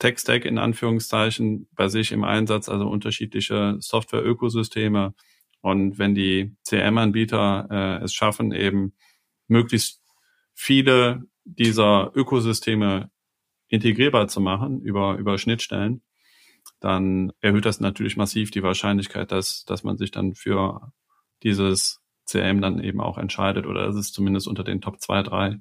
[0.00, 5.14] Tech-Stack in Anführungszeichen bei sich im Einsatz, also unterschiedliche Software-Ökosysteme.
[5.62, 8.92] Und wenn die CM-Anbieter äh, es schaffen, eben
[9.48, 10.02] möglichst
[10.52, 13.10] viele dieser Ökosysteme
[13.68, 16.02] integrierbar zu machen über, über Schnittstellen,
[16.80, 20.92] dann erhöht das natürlich massiv die Wahrscheinlichkeit, dass, dass man sich dann für
[21.42, 25.60] dieses CM dann eben auch entscheidet oder dass es zumindest unter den Top 2, 3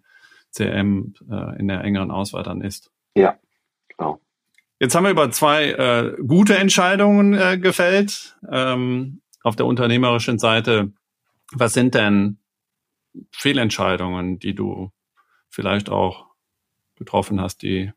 [0.51, 2.91] CM äh, in der engeren Auswahl dann ist.
[3.15, 3.37] Ja,
[3.89, 4.19] genau.
[4.79, 8.37] Jetzt haben wir über zwei äh, gute Entscheidungen äh, gefällt.
[8.49, 10.93] Ähm, auf der unternehmerischen Seite,
[11.51, 12.39] was sind denn
[13.31, 14.91] Fehlentscheidungen, die du
[15.49, 16.27] vielleicht auch
[16.95, 17.91] getroffen hast, die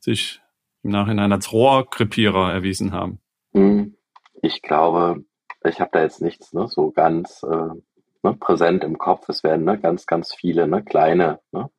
[0.00, 0.40] sich
[0.82, 3.20] im Nachhinein als Rohrkrepierer erwiesen haben?
[3.52, 3.96] Hm,
[4.40, 5.24] ich glaube,
[5.64, 7.74] ich habe da jetzt nichts ne, so ganz äh,
[8.22, 9.28] ne, präsent im Kopf.
[9.28, 11.70] Es werden ne, ganz, ganz viele ne, kleine, ne,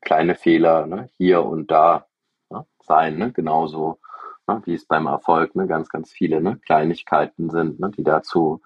[0.00, 2.06] kleine Fehler ne, hier und da
[2.50, 3.98] ne, sein, ne, genauso
[4.46, 8.60] ne, wie es beim Erfolg ne, ganz, ganz viele ne, Kleinigkeiten sind, ne, die dazu,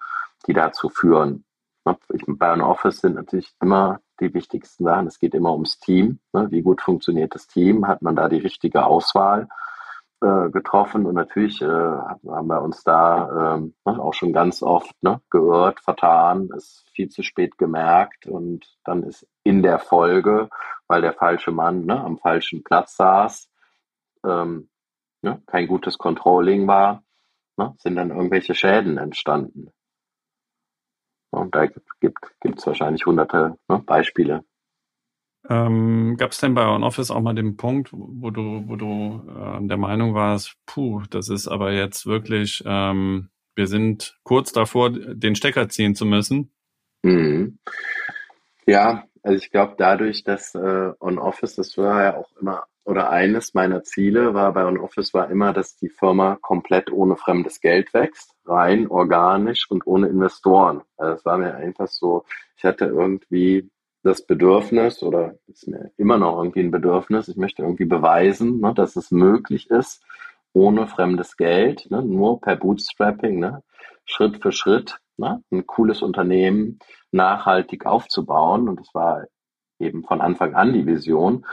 [0.47, 1.45] die dazu führen.
[1.85, 1.97] Ne.
[2.13, 5.07] Ich, bei einem Office sind natürlich immer die wichtigsten Sachen.
[5.07, 6.19] Es geht immer ums Team.
[6.33, 7.87] Ne, wie gut funktioniert das Team?
[7.87, 9.47] Hat man da die richtige Auswahl?
[10.21, 15.21] Äh, getroffen und natürlich äh, haben wir uns da ne, auch schon ganz oft ne,
[15.29, 20.49] geirrt, vertan, ist viel zu spät gemerkt und dann ist in der Folge,
[20.87, 23.49] weil der falsche Mann ne, am falschen Platz saß,
[24.25, 24.69] ähm,
[25.21, 27.03] ne, kein gutes Controlling war,
[27.57, 29.71] ne, sind dann irgendwelche Schäden entstanden.
[31.29, 34.43] Und da gibt es wahrscheinlich hunderte ne, Beispiele.
[35.49, 39.67] Ähm, Gab es denn bei OnOffice auch mal den Punkt, wo du, wo du äh,
[39.67, 45.35] der Meinung warst, puh, das ist aber jetzt wirklich, ähm, wir sind kurz davor, den
[45.35, 46.51] Stecker ziehen zu müssen?
[47.03, 47.59] Mhm.
[48.65, 53.53] Ja, also ich glaube, dadurch, dass äh, OnOffice, das war ja auch immer oder eines
[53.53, 58.33] meiner Ziele war bei OnOffice war immer, dass die Firma komplett ohne fremdes Geld wächst,
[58.45, 60.83] rein organisch und ohne Investoren.
[60.95, 62.23] Also das war mir einfach so,
[62.55, 63.69] ich hatte irgendwie
[64.03, 68.73] das Bedürfnis oder ist mir immer noch irgendwie ein Bedürfnis, ich möchte irgendwie beweisen, ne,
[68.73, 70.03] dass es möglich ist,
[70.53, 73.63] ohne fremdes Geld, ne, nur per Bootstrapping, ne,
[74.05, 76.79] Schritt für Schritt, ne, ein cooles Unternehmen
[77.11, 78.69] nachhaltig aufzubauen.
[78.69, 79.25] Und das war
[79.79, 81.45] eben von Anfang an die Vision.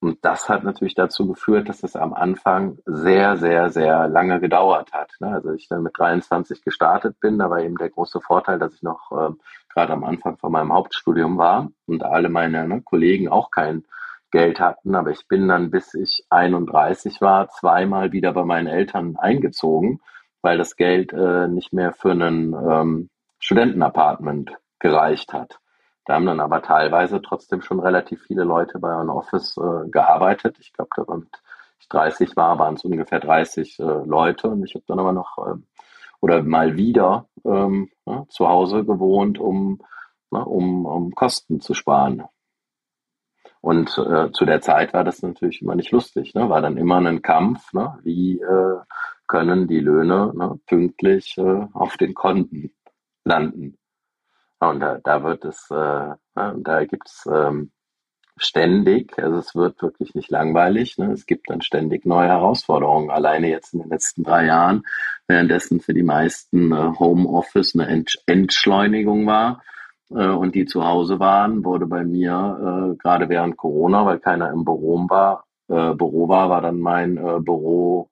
[0.00, 4.92] Und das hat natürlich dazu geführt, dass es am Anfang sehr, sehr, sehr lange gedauert
[4.92, 5.12] hat.
[5.20, 5.28] Ne?
[5.28, 8.82] Also ich dann mit 23 gestartet bin, da war eben der große Vorteil, dass ich
[8.82, 9.32] noch äh,
[9.72, 13.84] gerade am Anfang von meinem Hauptstudium war und alle meine ne, Kollegen auch kein
[14.30, 14.94] Geld hatten.
[14.94, 20.00] Aber ich bin dann, bis ich 31 war, zweimal wieder bei meinen Eltern eingezogen,
[20.40, 25.58] weil das Geld äh, nicht mehr für ein ähm, Studentenapartment gereicht hat.
[26.04, 30.56] Da haben dann aber teilweise trotzdem schon relativ viele Leute bei einem Office äh, gearbeitet.
[30.60, 31.04] Ich glaube, da
[31.78, 35.38] ich 30 war, waren es ungefähr 30 äh, Leute und ich habe dann aber noch
[35.38, 35.54] äh,
[36.22, 39.80] oder mal wieder ähm, ja, zu Hause gewohnt, um,
[40.30, 42.22] na, um, um Kosten zu sparen.
[43.60, 46.48] Und äh, zu der Zeit war das natürlich immer nicht lustig, ne?
[46.48, 47.98] war dann immer ein Kampf, ne?
[48.02, 48.78] wie äh,
[49.26, 52.72] können die Löhne ne, pünktlich äh, auf den Konten
[53.24, 53.78] landen.
[54.58, 57.72] Und da, da wird es, äh, da gibt es ähm,
[58.44, 60.98] ständig, also es wird wirklich nicht langweilig.
[60.98, 61.12] Ne?
[61.12, 63.10] Es gibt dann ständig neue Herausforderungen.
[63.10, 64.84] Alleine jetzt in den letzten drei Jahren,
[65.26, 69.62] währenddessen für die meisten äh, Homeoffice eine Ent Entschleunigung war
[70.10, 74.50] äh, und die zu Hause waren, wurde bei mir äh, gerade während Corona, weil keiner
[74.50, 78.10] im Büro war, äh, Büro war, war dann mein äh, Büro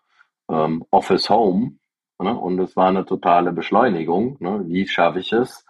[0.50, 1.72] ähm, Office Home.
[2.18, 2.34] Ne?
[2.34, 4.36] Und es war eine totale Beschleunigung.
[4.40, 4.62] Ne?
[4.66, 5.64] Wie schaffe ich es?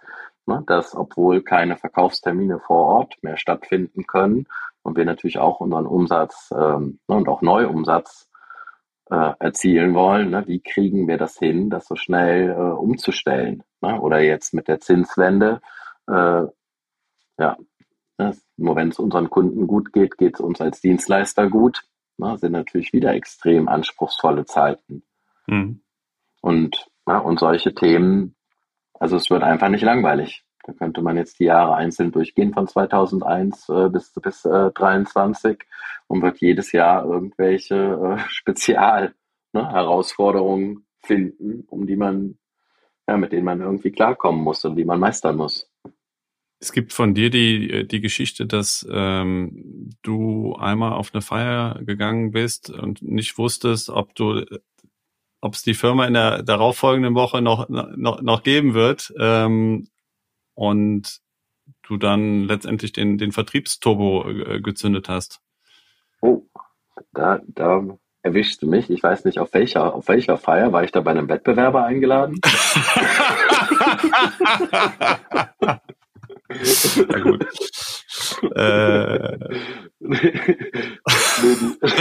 [0.45, 4.47] Ne, dass obwohl keine Verkaufstermine vor Ort mehr stattfinden können
[4.83, 8.29] und wir natürlich auch unseren Umsatz ähm, ne, und auch Neuumsatz
[9.09, 13.63] äh, erzielen wollen, ne, wie kriegen wir das hin, das so schnell äh, umzustellen?
[13.81, 13.99] Ne?
[13.99, 15.61] Oder jetzt mit der Zinswende,
[16.07, 16.43] äh,
[17.37, 17.57] ja,
[18.17, 21.83] ne, nur wenn es unseren Kunden gut geht, geht es uns als Dienstleister gut.
[22.17, 25.03] Ne, sind natürlich wieder extrem anspruchsvolle Zeiten.
[25.47, 25.81] Mhm.
[26.41, 28.35] Und, ja, und solche Themen
[29.01, 30.43] also es wird einfach nicht langweilig.
[30.63, 35.57] Da könnte man jetzt die Jahre einzeln durchgehen von 2001 äh, bis bis äh, 23
[36.05, 39.15] und wird jedes Jahr irgendwelche äh, Spezial
[39.53, 40.03] ne,
[41.03, 42.37] finden, um die man
[43.07, 45.67] ja, mit denen man irgendwie klarkommen muss und die man meistern muss.
[46.59, 52.31] Es gibt von dir die, die Geschichte, dass ähm, du einmal auf eine Feier gegangen
[52.31, 54.45] bist und nicht wusstest, ob du
[55.41, 59.13] ob es die Firma in der darauffolgenden Woche noch, noch, noch geben wird.
[59.19, 59.87] Ähm,
[60.53, 61.19] und
[61.83, 65.41] du dann letztendlich den, den Vertriebsturbo äh, gezündet hast.
[66.21, 66.43] Oh,
[67.13, 67.83] da, da
[68.21, 68.89] erwischst du mich.
[68.89, 72.39] Ich weiß nicht, auf welcher, auf welcher Feier war ich da bei einem Wettbewerber eingeladen?
[77.09, 77.45] Ja gut.
[78.55, 79.37] äh,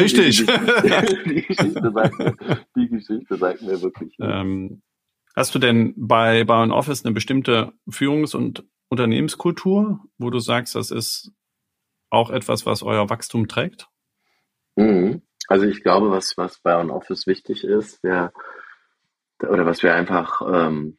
[0.01, 0.47] Richtig.
[0.47, 2.37] Die, Geschichte sagt mir,
[2.77, 4.17] die Geschichte sagt mir wirklich.
[4.21, 4.83] Ähm,
[5.37, 10.91] hast du denn bei Bauen Office eine bestimmte Führungs- und Unternehmenskultur, wo du sagst, das
[10.91, 11.33] ist
[12.11, 13.89] auch etwas, was euer Wachstum trägt?
[14.77, 15.23] Mhm.
[15.47, 18.33] Also ich glaube, was, was bei On Office wichtig ist, wir,
[19.41, 20.99] oder was wir einfach ähm,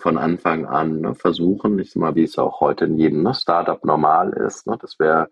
[0.00, 3.84] von Anfang an ne, versuchen, ich mal, wie es auch heute in jedem ne, Startup
[3.84, 5.28] normal ist, ne, dass wir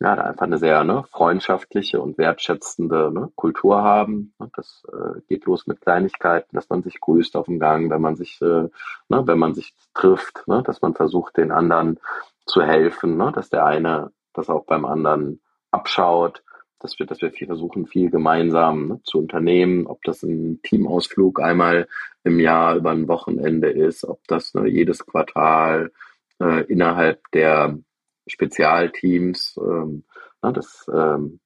[0.00, 4.32] ja, einfach eine sehr ne, freundschaftliche und wertschätzende ne, Kultur haben.
[4.38, 8.00] Ne, das äh, geht los mit Kleinigkeiten, dass man sich grüßt auf dem Gang, wenn
[8.00, 8.70] man sich, äh, ne,
[9.08, 12.00] wenn man sich trifft, ne, dass man versucht, den anderen
[12.46, 16.42] zu helfen, ne, dass der eine das auch beim anderen abschaut,
[16.78, 21.40] dass wir, dass wir viel versuchen, viel gemeinsam ne, zu unternehmen, ob das ein Teamausflug
[21.40, 21.86] einmal
[22.24, 25.92] im Jahr über ein Wochenende ist, ob das ne, jedes Quartal
[26.40, 27.78] äh, innerhalb der
[28.26, 30.04] Spezialteams, ähm,
[30.42, 31.40] ne, das ähm,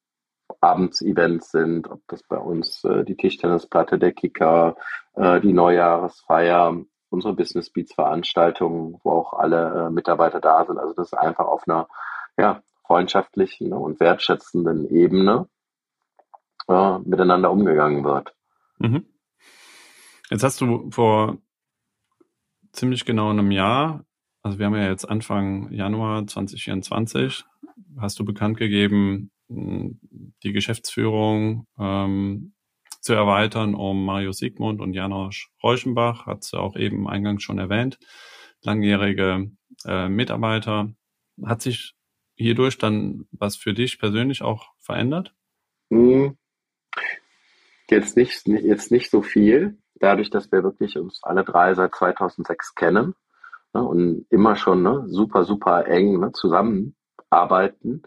[0.61, 4.77] Abendsevents sind, ob das bei uns äh, die Tischtennisplatte, der Kicker,
[5.15, 6.77] äh, die Neujahresfeier,
[7.11, 10.79] unsere Business Beats Veranstaltungen, wo auch alle äh, Mitarbeiter da sind.
[10.79, 11.89] Also das ist einfach auf einer
[12.37, 15.49] ja, freundschaftlichen und wertschätzenden Ebene
[16.69, 18.35] äh, miteinander umgegangen wird.
[18.79, 19.07] Mhm.
[20.31, 21.39] Jetzt hast du vor
[22.73, 24.05] ziemlich genau einem Jahr,
[24.43, 27.45] also wir haben ja jetzt Anfang Januar 2024,
[27.99, 32.55] hast du bekannt gegeben, die Geschäftsführung ähm,
[33.01, 37.99] zu erweitern um Mario Siegmund und Janosch Reuschenbach, hat sie auch eben eingangs schon erwähnt,
[38.63, 39.51] langjährige
[39.85, 40.95] äh, Mitarbeiter.
[41.45, 41.95] Hat sich
[42.37, 45.35] hierdurch dann was für dich persönlich auch verändert?
[45.91, 46.39] Hm.
[47.91, 52.75] Jetzt nicht, jetzt nicht so viel, dadurch, dass wir wirklich uns alle drei seit 2006
[52.75, 53.15] kennen
[53.73, 58.03] ne, und immer schon ne, super, super eng ne, zusammenarbeiten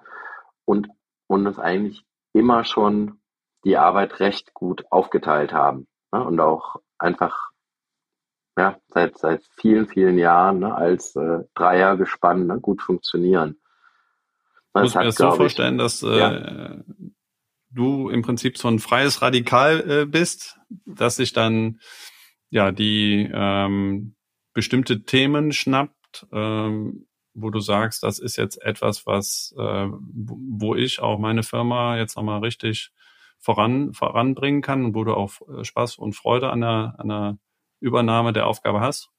[0.65, 0.89] und,
[1.28, 3.19] und uns eigentlich immer schon
[3.63, 7.52] die Arbeit recht gut aufgeteilt haben ne, und auch einfach
[8.58, 13.60] ja, seit, seit vielen, vielen Jahren ne, als äh, Dreiergespann ne, gut funktionieren.
[14.73, 16.76] Das muss mir das so vorstellen, ich, dass äh, ja.
[17.69, 21.80] Du im Prinzip so ein freies Radikal äh, bist, dass sich dann
[22.49, 24.15] ja die ähm,
[24.53, 30.99] bestimmte Themen schnappt, ähm, wo du sagst, das ist jetzt etwas, was äh, wo ich
[30.99, 32.91] auch meine Firma jetzt nochmal richtig
[33.39, 37.38] voran voranbringen kann und wo du auch äh, Spaß und Freude an der, an der
[37.80, 39.12] Übernahme der Aufgabe hast?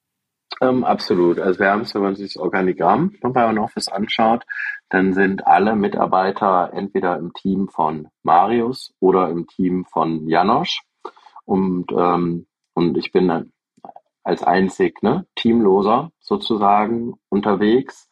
[0.61, 1.39] Ähm, absolut.
[1.39, 4.45] Also wir haben es, wenn man sich das Organigramm bei OneOffice anschaut,
[4.89, 10.83] dann sind alle Mitarbeiter entweder im Team von Marius oder im Team von Janosch.
[11.45, 13.53] Und, ähm, und ich bin dann
[14.25, 18.11] als einzig ne, Teamloser sozusagen unterwegs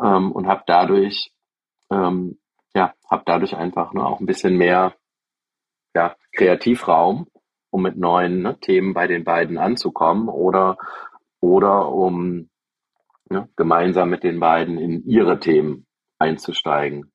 [0.00, 1.32] ähm, und habe dadurch
[1.90, 2.38] ähm,
[2.74, 4.94] ja habe dadurch einfach ne, auch ein bisschen mehr
[5.94, 7.26] ja, Kreativraum,
[7.70, 10.78] um mit neuen ne, Themen bei den beiden anzukommen oder
[11.42, 12.48] oder um
[13.28, 15.86] ne, gemeinsam mit den beiden in ihre Themen
[16.18, 17.12] einzusteigen.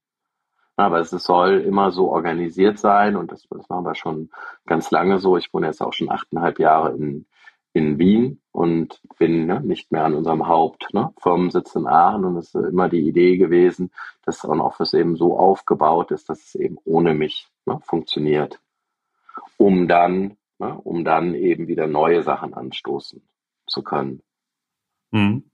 [0.75, 4.29] Aber es soll immer so organisiert sein und das, das machen wir schon
[4.67, 5.37] ganz lange so.
[5.37, 7.25] Ich wohne jetzt auch schon achteinhalb Jahre in,
[7.73, 12.53] in Wien und bin ne, nicht mehr an unserem Hauptfirmensitz ne, in Aachen und es
[12.53, 13.91] ist immer die Idee gewesen,
[14.23, 18.59] dass On Office eben so aufgebaut ist, dass es eben ohne mich ne, funktioniert,
[19.55, 23.23] um dann, ne, um dann eben wieder neue Sachen anstoßen
[23.67, 24.21] zu können.
[25.11, 25.49] Mhm.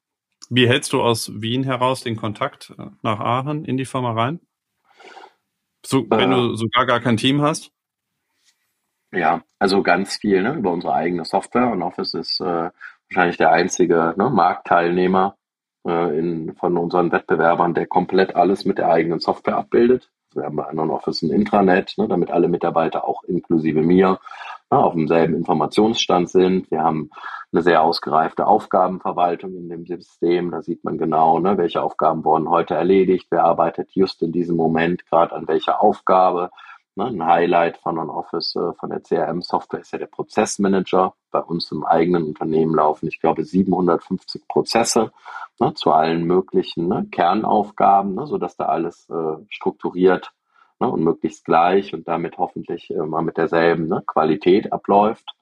[0.49, 4.39] Wie hältst du aus Wien heraus den Kontakt äh, nach Aachen in die Firma rein?
[5.85, 7.71] So, wenn äh, du sogar gar kein Team hast?
[9.11, 12.71] Ja, also ganz viel ne, über unsere eigene Software und Office ist äh,
[13.09, 15.37] wahrscheinlich der einzige ne, Marktteilnehmer
[15.85, 20.09] äh, in, von unseren Wettbewerbern, der komplett alles mit der eigenen Software abbildet.
[20.33, 24.19] Wir haben bei anderen Office ein Intranet, ne, damit alle Mitarbeiter auch inklusive mir
[24.69, 26.71] auf demselben Informationsstand sind.
[26.71, 27.09] Wir haben
[27.51, 30.51] eine sehr ausgereifte Aufgabenverwaltung in dem System.
[30.51, 34.55] Da sieht man genau, ne, welche Aufgaben wurden heute erledigt, wer arbeitet just in diesem
[34.55, 36.49] Moment gerade an welcher Aufgabe
[36.95, 41.15] Ne, ein Highlight von OnOffice, äh, von der CRM-Software ist ja der Prozessmanager.
[41.31, 45.11] Bei uns im eigenen Unternehmen laufen, ich glaube, 750 Prozesse
[45.59, 50.33] ne, zu allen möglichen ne, Kernaufgaben, ne, sodass da alles äh, strukturiert
[50.83, 55.35] ne, und möglichst gleich und damit hoffentlich äh, mal mit derselben ne, Qualität abläuft.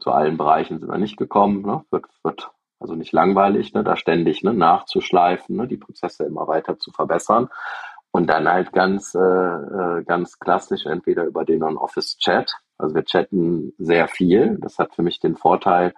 [0.00, 1.62] Zu allen Bereichen sind wir nicht gekommen.
[1.62, 6.46] Ne, wird, wird also nicht langweilig, ne, da ständig ne, nachzuschleifen, ne, die Prozesse immer
[6.46, 7.48] weiter zu verbessern.
[8.10, 12.52] Und dann halt ganz, äh, äh, ganz klassisch entweder über den On-Office-Chat.
[12.78, 14.58] Also wir chatten sehr viel.
[14.60, 15.94] Das hat für mich den Vorteil,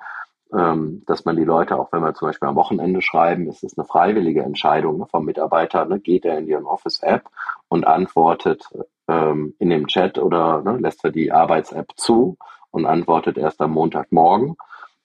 [0.53, 3.77] ähm, dass man die Leute, auch wenn wir zum Beispiel am Wochenende schreiben, ist es
[3.77, 5.85] eine freiwillige Entscheidung ne, vom Mitarbeiter.
[5.85, 7.29] Ne, geht er in die On-Office-App
[7.69, 8.65] und antwortet
[9.09, 12.37] ähm, in dem Chat oder ne, lässt er die Arbeits-App zu
[12.71, 14.57] und antwortet erst am Montagmorgen.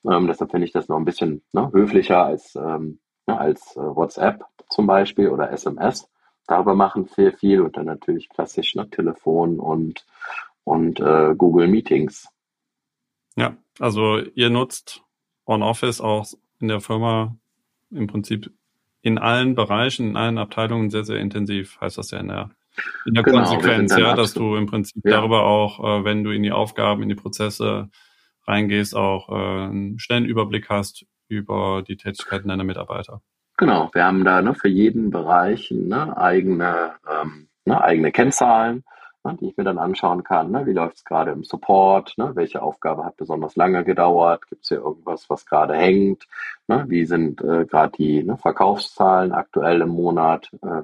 [0.10, 3.80] Ähm, deshalb finde ich das noch ein bisschen ne, höflicher als, ähm, ne, als äh,
[3.80, 6.08] WhatsApp zum Beispiel oder SMS
[6.48, 10.06] darüber machen sehr viel und dann natürlich klassisch ne, Telefon und,
[10.64, 12.28] und äh, Google Meetings.
[13.36, 15.04] Ja, also ihr nutzt
[15.52, 16.26] OnOffice auch
[16.60, 17.36] in der Firma
[17.92, 18.52] im Prinzip
[19.02, 22.52] in allen Bereichen, in allen Abteilungen sehr, sehr intensiv, heißt das ja in der,
[23.06, 25.12] in der genau, Konsequenz, ja, dass du im Prinzip ja.
[25.12, 27.90] darüber auch, äh, wenn du in die Aufgaben, in die Prozesse
[28.48, 33.22] reingehst, auch äh, einen schnellen Überblick hast über die Tätigkeiten deiner Mitarbeiter.
[33.58, 38.84] Genau, wir haben da ne, für jeden Bereich ne, eigene, ähm, ne, eigene Kennzahlen,
[39.40, 40.52] die ich mir dann anschauen kann.
[40.52, 42.18] Ne, wie läuft es gerade im Support?
[42.18, 44.48] Ne, welche Aufgabe hat besonders lange gedauert?
[44.48, 46.28] Gibt es hier irgendwas, was gerade hängt?
[46.68, 50.50] Ne, wie sind äh, gerade die ne, Verkaufszahlen aktuell im Monat?
[50.64, 50.84] Äh,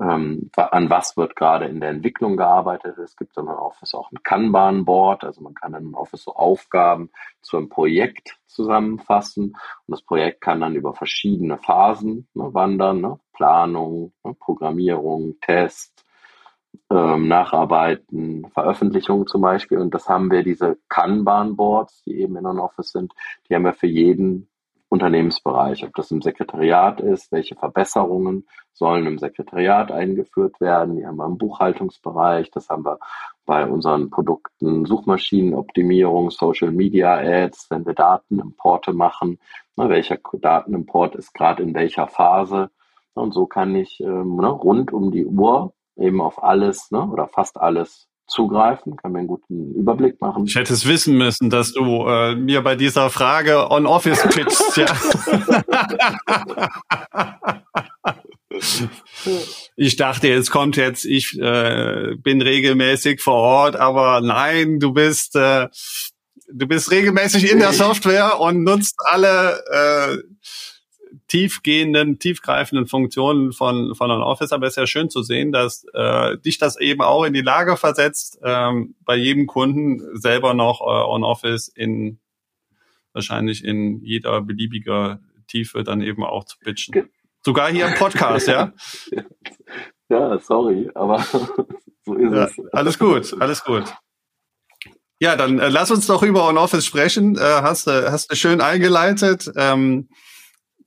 [0.00, 2.96] ähm, an was wird gerade in der Entwicklung gearbeitet.
[2.96, 7.10] Es gibt dann im Office auch ein Kanban-Board, also man kann im Office so Aufgaben
[7.42, 9.56] zu einem Projekt zusammenfassen und
[9.86, 13.20] das Projekt kann dann über verschiedene Phasen ne, wandern, ne?
[13.34, 15.99] Planung, Programmierung, Test,
[16.90, 22.60] ähm, Nacharbeiten, Veröffentlichung zum Beispiel und das haben wir, diese Kanban-Boards, die eben in einem
[22.60, 23.12] Office sind,
[23.48, 24.50] die haben wir für jeden
[24.90, 30.96] Unternehmensbereich, ob das im Sekretariat ist, welche Verbesserungen sollen im Sekretariat eingeführt werden.
[30.96, 32.98] Die haben wir im Buchhaltungsbereich, das haben wir
[33.46, 39.38] bei unseren Produkten Suchmaschinenoptimierung, Social Media Ads, wenn wir Datenimporte machen,
[39.76, 42.70] ne, welcher Datenimport ist gerade in welcher Phase.
[43.14, 47.28] Und so kann ich ähm, ne, rund um die Uhr eben auf alles ne, oder
[47.28, 50.44] fast alles zugreifen, kann mir einen guten Überblick machen.
[50.46, 54.76] Ich hätte es wissen müssen, dass du äh, mir bei dieser Frage on Office pitchst,
[54.76, 54.86] ja.
[59.76, 65.34] ich dachte, jetzt kommt jetzt, ich äh, bin regelmäßig vor Ort, aber nein, du bist
[65.34, 65.68] äh,
[66.52, 70.18] du bist regelmäßig in der Software und nutzt alle äh,
[71.30, 76.36] tiefgehenden, tiefgreifenden Funktionen von, von OnOffice, aber es ist ja schön zu sehen, dass äh,
[76.38, 80.84] dich das eben auch in die Lage versetzt, ähm, bei jedem Kunden selber noch äh,
[80.84, 82.18] OnOffice in
[83.12, 87.08] wahrscheinlich in jeder beliebiger Tiefe dann eben auch zu pitchen.
[87.44, 88.72] Sogar hier im Podcast, ja?
[90.12, 91.18] Ja, sorry, aber
[92.04, 92.60] so ist ja, es.
[92.72, 93.84] Alles gut, alles gut.
[95.20, 97.36] Ja, dann äh, lass uns doch über OnOffice sprechen.
[97.36, 99.52] Äh, hast du hast du schön eingeleitet.
[99.54, 100.08] Ähm,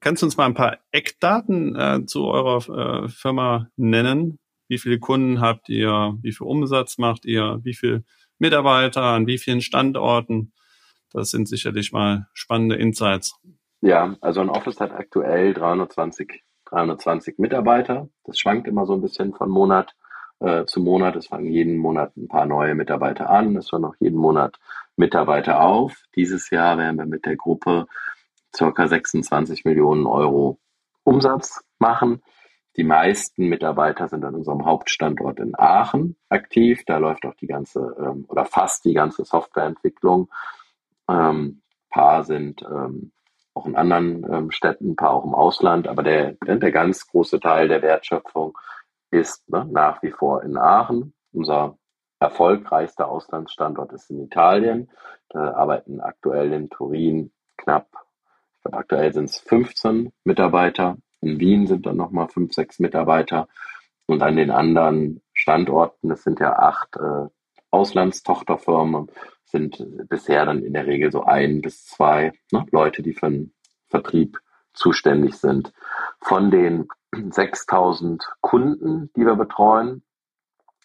[0.03, 4.37] Kannst du uns mal ein paar Eckdaten äh, zu eurer äh, Firma nennen?
[4.67, 6.17] Wie viele Kunden habt ihr?
[6.21, 7.61] Wie viel Umsatz macht ihr?
[7.63, 8.03] Wie viele
[8.37, 9.01] Mitarbeiter?
[9.01, 10.51] An wie vielen Standorten?
[11.13, 13.39] Das sind sicherlich mal spannende Insights.
[13.79, 18.09] Ja, also ein Office hat aktuell 320, 320 Mitarbeiter.
[18.25, 19.95] Das schwankt immer so ein bisschen von Monat
[20.41, 21.15] äh, zu Monat.
[21.15, 23.55] Es fangen jeden Monat ein paar neue Mitarbeiter an.
[23.55, 24.59] Es hören auch jeden Monat
[24.97, 25.95] Mitarbeiter auf.
[26.17, 27.85] Dieses Jahr werden wir mit der Gruppe
[28.55, 30.59] circa 26 Millionen Euro
[31.03, 32.21] Umsatz machen.
[32.75, 36.83] die meisten Mitarbeiter sind an unserem Hauptstandort in Aachen aktiv.
[36.87, 40.29] Da läuft auch die ganze ähm, oder fast die ganze Softwareentwicklung.
[41.07, 43.11] Ähm, paar sind ähm,
[43.53, 47.67] auch in anderen ähm, Städten, paar auch im Ausland, aber der, der ganz große Teil
[47.67, 48.57] der Wertschöpfung
[49.11, 51.13] ist ne, nach wie vor in Aachen.
[51.31, 51.77] Unser
[52.19, 54.89] erfolgreichster Auslandsstandort ist in Italien.
[55.29, 57.87] Da arbeiten aktuell in Turin knapp,
[58.71, 63.47] aktuell sind es 15 Mitarbeiter in Wien sind dann nochmal fünf, sechs Mitarbeiter.
[64.05, 67.27] Und an den anderen Standorten, es sind ja acht äh,
[67.71, 69.07] Auslandstochterfirmen,
[69.45, 73.53] sind bisher dann in der Regel so ein bis zwei ne, Leute, die für den
[73.89, 74.39] Vertrieb
[74.73, 75.71] zuständig sind.
[76.19, 80.03] Von den 6000 Kunden, die wir betreuen,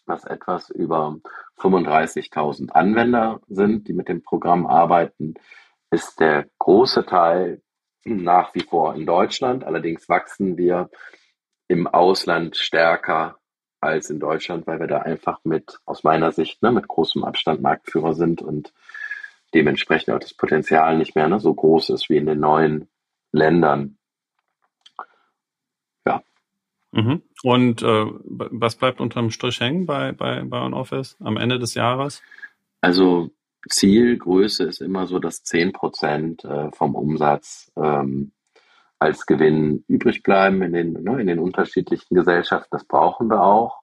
[0.07, 1.19] was etwas über
[1.59, 5.35] 35.000 Anwender sind, die mit dem Programm arbeiten,
[5.91, 7.61] ist der große Teil
[8.05, 9.65] nach wie vor in Deutschland.
[9.65, 10.91] Allerdings wachsen wir
[11.69, 13.39] im Ausland stärker
[13.81, 17.61] als in Deutschland, weil wir da einfach mit, aus meiner Sicht, ne, mit großem Abstand
[17.63, 18.73] Marktführer sind und
[19.55, 22.89] dementsprechend auch das Potenzial nicht mehr ne, so groß ist wie in den neuen
[23.33, 23.99] Ländern.
[26.07, 26.23] Ja.
[26.93, 27.23] Mhm.
[27.43, 32.23] Und äh, was bleibt unterm Strich hängen bei, bei, bei OnOffice am Ende des Jahres?
[32.81, 33.31] Also
[33.69, 38.33] Zielgröße ist immer so, dass 10 Prozent äh, vom Umsatz ähm,
[38.99, 42.69] als Gewinn übrig bleiben in den, ne, in den unterschiedlichen Gesellschaften.
[42.71, 43.81] Das brauchen wir auch.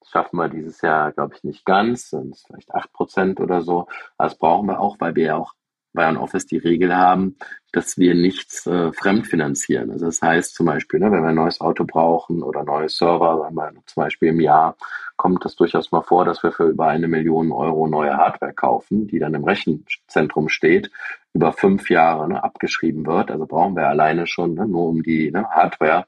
[0.00, 3.88] Das schaffen wir dieses Jahr, glaube ich, nicht ganz, sind vielleicht 8 Prozent oder so.
[4.18, 5.52] das brauchen wir auch, weil wir ja auch
[5.96, 7.36] bei OnOffice die Regel haben,
[7.72, 9.90] dass wir nichts äh, fremdfinanzieren.
[9.90, 13.44] Also das heißt zum Beispiel, ne, wenn wir ein neues Auto brauchen oder neue Server,
[13.44, 14.76] wenn wir zum Beispiel im Jahr,
[15.16, 19.08] kommt es durchaus mal vor, dass wir für über eine Million Euro neue Hardware kaufen,
[19.08, 20.90] die dann im Rechenzentrum steht,
[21.32, 23.30] über fünf Jahre ne, abgeschrieben wird.
[23.30, 26.06] Also brauchen wir alleine schon, ne, nur um die ne, Hardware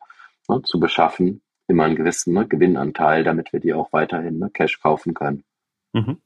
[0.49, 5.15] ne, zu beschaffen, immer einen gewissen ne, Gewinnanteil, damit wir die auch weiterhin Cash kaufen
[5.15, 5.43] können.
[5.93, 6.19] Mhm.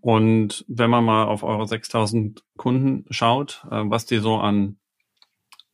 [0.00, 4.78] Und wenn man mal auf eure 6000 Kunden schaut, äh, was die so an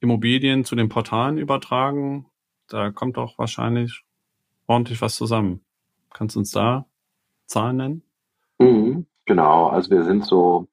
[0.00, 2.26] Immobilien zu den Portalen übertragen,
[2.68, 4.04] da kommt doch wahrscheinlich
[4.66, 5.60] ordentlich was zusammen.
[6.12, 6.86] Kannst du uns da
[7.46, 8.02] Zahlen nennen?
[8.58, 10.66] Mhm, genau, also wir sind so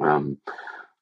[0.00, 0.40] ähm,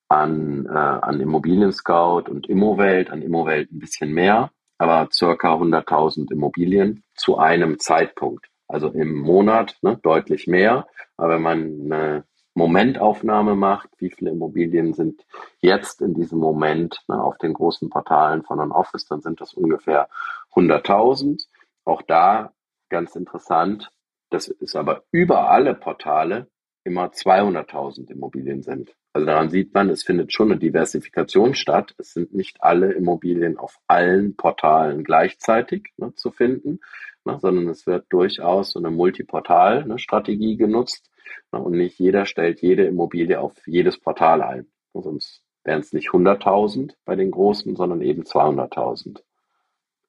[0.08, 6.32] an, äh, an Immobilien Scout und Immowelt, an Immowelt ein bisschen mehr, aber circa 100.000
[6.32, 8.46] Immobilien zu einem Zeitpunkt.
[8.68, 10.86] Also im Monat ne, deutlich mehr.
[11.16, 12.24] Aber wenn man eine
[12.54, 15.26] Momentaufnahme macht, wie viele Immobilien sind
[15.60, 19.54] jetzt in diesem Moment ne, auf den großen Portalen von einem Office, dann sind das
[19.54, 20.08] ungefähr
[20.54, 21.46] 100.000.
[21.84, 22.52] Auch da
[22.88, 23.90] ganz interessant,
[24.30, 26.48] das ist aber über alle Portale
[26.84, 28.94] immer 200.000 Immobilien sind.
[29.12, 31.94] Also daran sieht man, es findet schon eine Diversifikation statt.
[31.98, 36.80] Es sind nicht alle Immobilien auf allen Portalen gleichzeitig ne, zu finden,
[37.24, 41.10] ne, sondern es wird durchaus so eine Multiportal-Strategie genutzt
[41.50, 44.66] und nicht jeder stellt jede Immobilie auf jedes Portal ein.
[44.92, 49.20] Sonst wären es nicht 100.000 bei den großen, sondern eben 200.000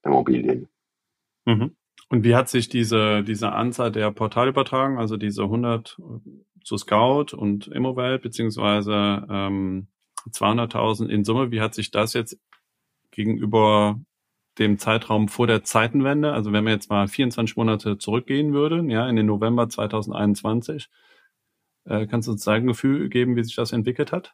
[0.03, 0.67] Immobilien.
[1.45, 1.75] Mhm.
[2.09, 5.99] Und wie hat sich diese, diese Anzahl der Portalübertragungen, also diese 100
[6.63, 9.87] zu Scout und Immowelt, beziehungsweise ähm,
[10.29, 12.39] 200.000 in Summe, wie hat sich das jetzt
[13.11, 13.99] gegenüber
[14.59, 19.07] dem Zeitraum vor der Zeitenwende, also wenn wir jetzt mal 24 Monate zurückgehen würden, ja,
[19.07, 20.89] in den November 2021,
[21.85, 24.33] äh, kannst du uns ein Gefühl geben, wie sich das entwickelt hat?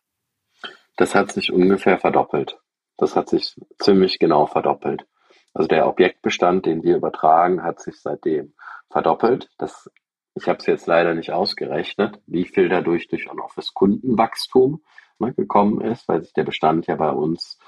[0.98, 2.60] Das hat sich ungefähr verdoppelt.
[2.98, 5.08] Das hat sich ziemlich genau verdoppelt.
[5.54, 8.54] Also der Objektbestand, den wir übertragen, hat sich seitdem
[8.90, 9.50] verdoppelt.
[9.58, 9.90] Das,
[10.36, 14.84] ich habe es jetzt leider nicht ausgerechnet, wie viel dadurch durch On-Office Kundenwachstum
[15.20, 17.60] ne, gekommen ist, weil sich der Bestand ja bei uns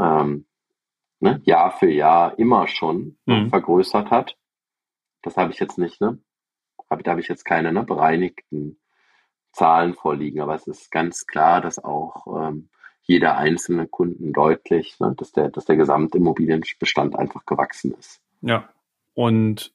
[0.00, 0.46] ähm,
[1.22, 3.48] ne, Jahr für Jahr immer schon mhm.
[3.48, 4.36] vergrößert hat.
[5.22, 6.18] Das habe ich jetzt nicht, ne?
[6.90, 8.78] Hab, da habe ich jetzt keine ne, bereinigten
[9.52, 12.68] Zahlen vorliegen, aber es ist ganz klar, dass auch ähm,
[13.02, 18.20] jeder einzelne Kunden deutlich, ne, dass der, dass der Gesamtimmobilienbestand einfach gewachsen ist.
[18.40, 18.68] Ja.
[19.14, 19.74] Und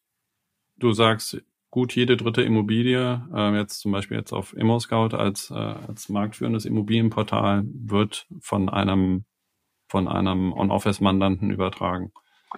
[0.77, 5.53] du sagst, gut jede dritte Immobilie, äh, jetzt zum Beispiel jetzt auf ImmoScout als, äh,
[5.53, 9.25] als marktführendes Immobilienportal, wird von einem
[9.87, 12.11] von einem On-Office-Mandanten übertragen.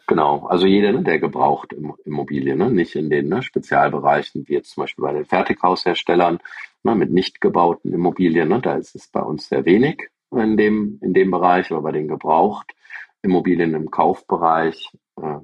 [0.07, 1.73] Genau, also jeder, ne, der gebraucht
[2.05, 6.39] Immobilien, ne, nicht in den ne, Spezialbereichen, wie jetzt zum Beispiel bei den Fertighausherstellern,
[6.84, 10.09] ne, mit nicht gebauten Immobilien, ne, da ist es bei uns sehr wenig.
[10.32, 15.39] in dem, in dem Bereich, aber bei den Gebrauchtimmobilien im Kaufbereich äh,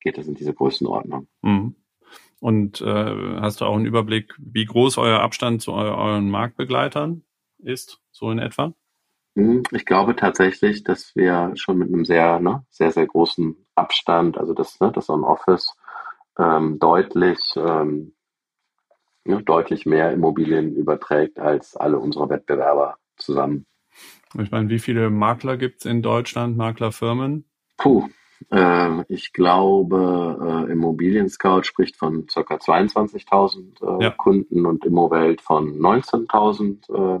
[0.00, 1.28] geht es in diese Größenordnung.
[1.42, 1.76] Mhm.
[2.40, 7.22] Und äh, hast du auch einen Überblick, wie groß euer Abstand zu eu euren Marktbegleitern
[7.58, 8.72] ist, so in etwa?
[9.40, 14.36] Hm, ich glaube tatsächlich, dass wir schon mit einem sehr, ne, sehr, sehr großen Abstand,
[14.36, 15.74] also das, ne, das On-Office
[16.38, 18.12] ähm, deutlich, ähm,
[19.24, 23.64] ne, deutlich mehr Immobilien überträgt als alle unsere Wettbewerber zusammen.
[24.38, 27.46] Ich meine, wie viele Makler gibt es in Deutschland, Maklerfirmen?
[27.78, 28.10] Puh,
[28.50, 32.40] äh, ich glaube, äh, Immobilien Scout spricht von ca.
[32.42, 34.10] 22.000 äh, ja.
[34.10, 37.20] Kunden und Immowelt von 19.000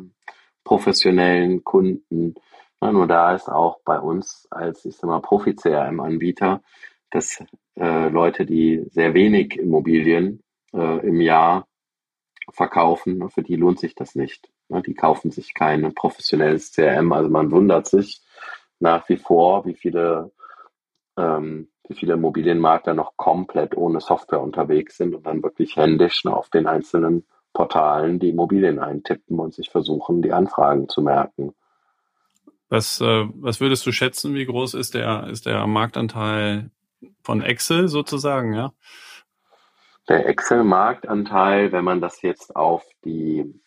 [0.64, 2.34] professionellen Kunden.
[2.80, 6.62] Ja, nur da ist auch bei uns als, ich sag mal, Profi-CRM-Anbieter,
[7.10, 7.44] dass
[7.76, 10.42] äh, Leute, die sehr wenig Immobilien
[10.72, 11.66] äh, im Jahr
[12.52, 14.50] verkaufen, ne, für die lohnt sich das nicht.
[14.68, 17.12] Ne, die kaufen sich kein professionelles CRM.
[17.12, 18.22] Also man wundert sich
[18.78, 20.32] nach wie vor, wie viele
[21.16, 26.34] ähm, wie viele Immobilienmakler noch komplett ohne Software unterwegs sind und dann wirklich händisch ne,
[26.34, 27.26] auf den einzelnen
[27.60, 31.52] Portalen die Immobilien eintippen und sich versuchen, die Anfragen zu merken.
[32.70, 36.70] Was, äh, was würdest du schätzen, wie groß ist der, ist der Marktanteil
[37.22, 38.72] von Excel sozusagen, ja?
[40.08, 43.60] Der Excel-Marktanteil, wenn man das jetzt auf die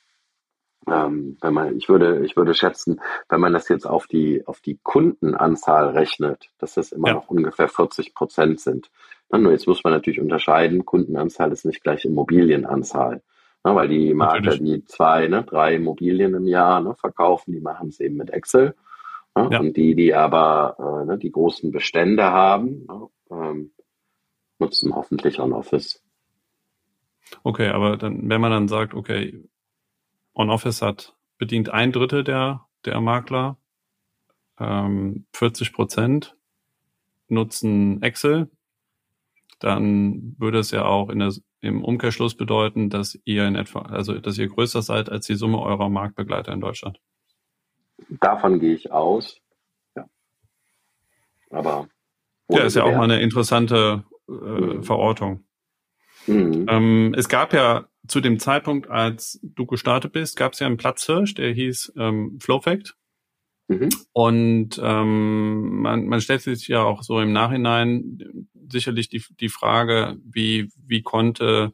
[0.87, 4.59] ähm, wenn man, ich würde, ich würde schätzen, wenn man das jetzt auf die, auf
[4.59, 7.13] die Kundenanzahl rechnet, dass das immer ja.
[7.13, 8.89] noch ungefähr 40 Prozent sind.
[9.31, 13.21] Nur jetzt muss man natürlich unterscheiden, Kundenanzahl ist nicht gleich Immobilienanzahl.
[13.63, 17.89] Na, weil die Makler, die zwei, ne, drei Immobilien im Jahr ne, verkaufen, die machen
[17.89, 18.75] es eben mit Excel.
[19.35, 19.59] Ne, ja.
[19.59, 23.71] Und die, die aber äh, ne, die großen Bestände haben, ne, ähm,
[24.59, 26.03] nutzen hoffentlich On-Office.
[27.43, 29.43] Okay, aber dann, wenn man dann sagt, okay,
[30.33, 33.57] OnOffice hat bedient ein Drittel der, der Makler,
[34.59, 36.35] ähm, 40 Prozent
[37.27, 38.49] nutzen Excel,
[39.59, 41.33] dann würde es ja auch in der,
[41.63, 45.59] im Umkehrschluss bedeuten, dass ihr in etwa, also dass ihr größer seid als die Summe
[45.59, 46.99] eurer Marktbegleiter in Deutschland.
[48.09, 49.39] Davon gehe ich aus.
[49.95, 50.05] Ja.
[51.51, 51.87] Aber
[52.49, 54.83] ja, ist ja auch mal eine interessante äh, mhm.
[54.83, 55.45] Verortung.
[56.27, 56.65] Mhm.
[56.69, 60.77] Ähm, es gab ja zu dem Zeitpunkt, als du gestartet bist, gab es ja einen
[60.77, 62.95] Platzhirsch, der hieß ähm, Flowfact.
[63.79, 63.89] Mhm.
[64.13, 70.17] Und ähm, man, man stellt sich ja auch so im Nachhinein sicherlich die, die Frage,
[70.23, 71.73] wie, wie konnte,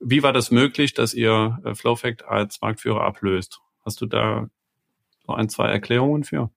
[0.00, 3.60] wie war das möglich, dass ihr äh, Flowfact als Marktführer ablöst?
[3.84, 4.48] Hast du da
[5.26, 6.50] so ein, zwei Erklärungen für?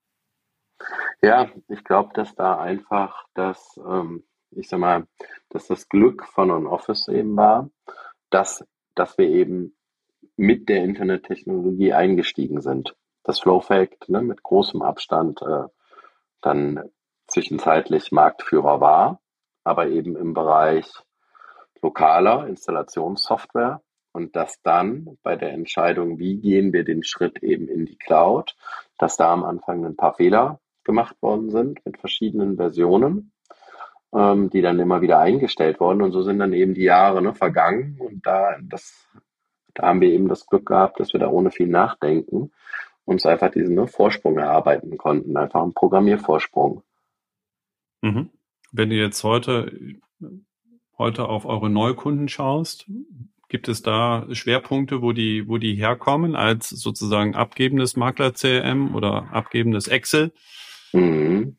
[1.22, 5.06] Ja, ich glaube, dass da einfach das, ähm, ich sag mal,
[5.50, 7.70] dass das Glück von On-Office eben war,
[8.30, 8.64] dass
[9.00, 9.76] dass wir eben
[10.36, 12.96] mit der Internettechnologie eingestiegen sind.
[13.30, 15.66] Das Flowfact ne, mit großem Abstand äh,
[16.42, 16.90] dann
[17.28, 19.22] zwischenzeitlich Marktführer war,
[19.64, 20.92] aber eben im Bereich
[21.80, 27.86] lokaler Installationssoftware und dass dann bei der Entscheidung, wie gehen wir den Schritt eben in
[27.86, 28.56] die Cloud,
[28.98, 33.32] dass da am Anfang ein paar Fehler gemacht worden sind mit verschiedenen Versionen
[34.12, 36.02] ähm, die dann immer wieder eingestellt wurden.
[36.02, 38.00] Und so sind dann eben die Jahre ne, vergangen.
[38.00, 39.08] Und da, das,
[39.76, 42.52] da haben wir eben das Glück gehabt, dass wir da ohne viel Nachdenken
[43.10, 45.36] uns einfach diesen ne, Vorsprung erarbeiten konnten.
[45.36, 46.84] Einfach einen Programmiervorsprung.
[48.02, 48.30] Mhm.
[48.72, 49.72] Wenn du jetzt heute,
[50.98, 52.86] heute auf eure Neukunden schaust,
[53.50, 59.88] gibt es da Schwerpunkte, wo die, wo die herkommen als sozusagen abgebendes Makler-CRM oder abgebendes
[59.88, 60.32] Excel?
[60.94, 61.58] Mhm.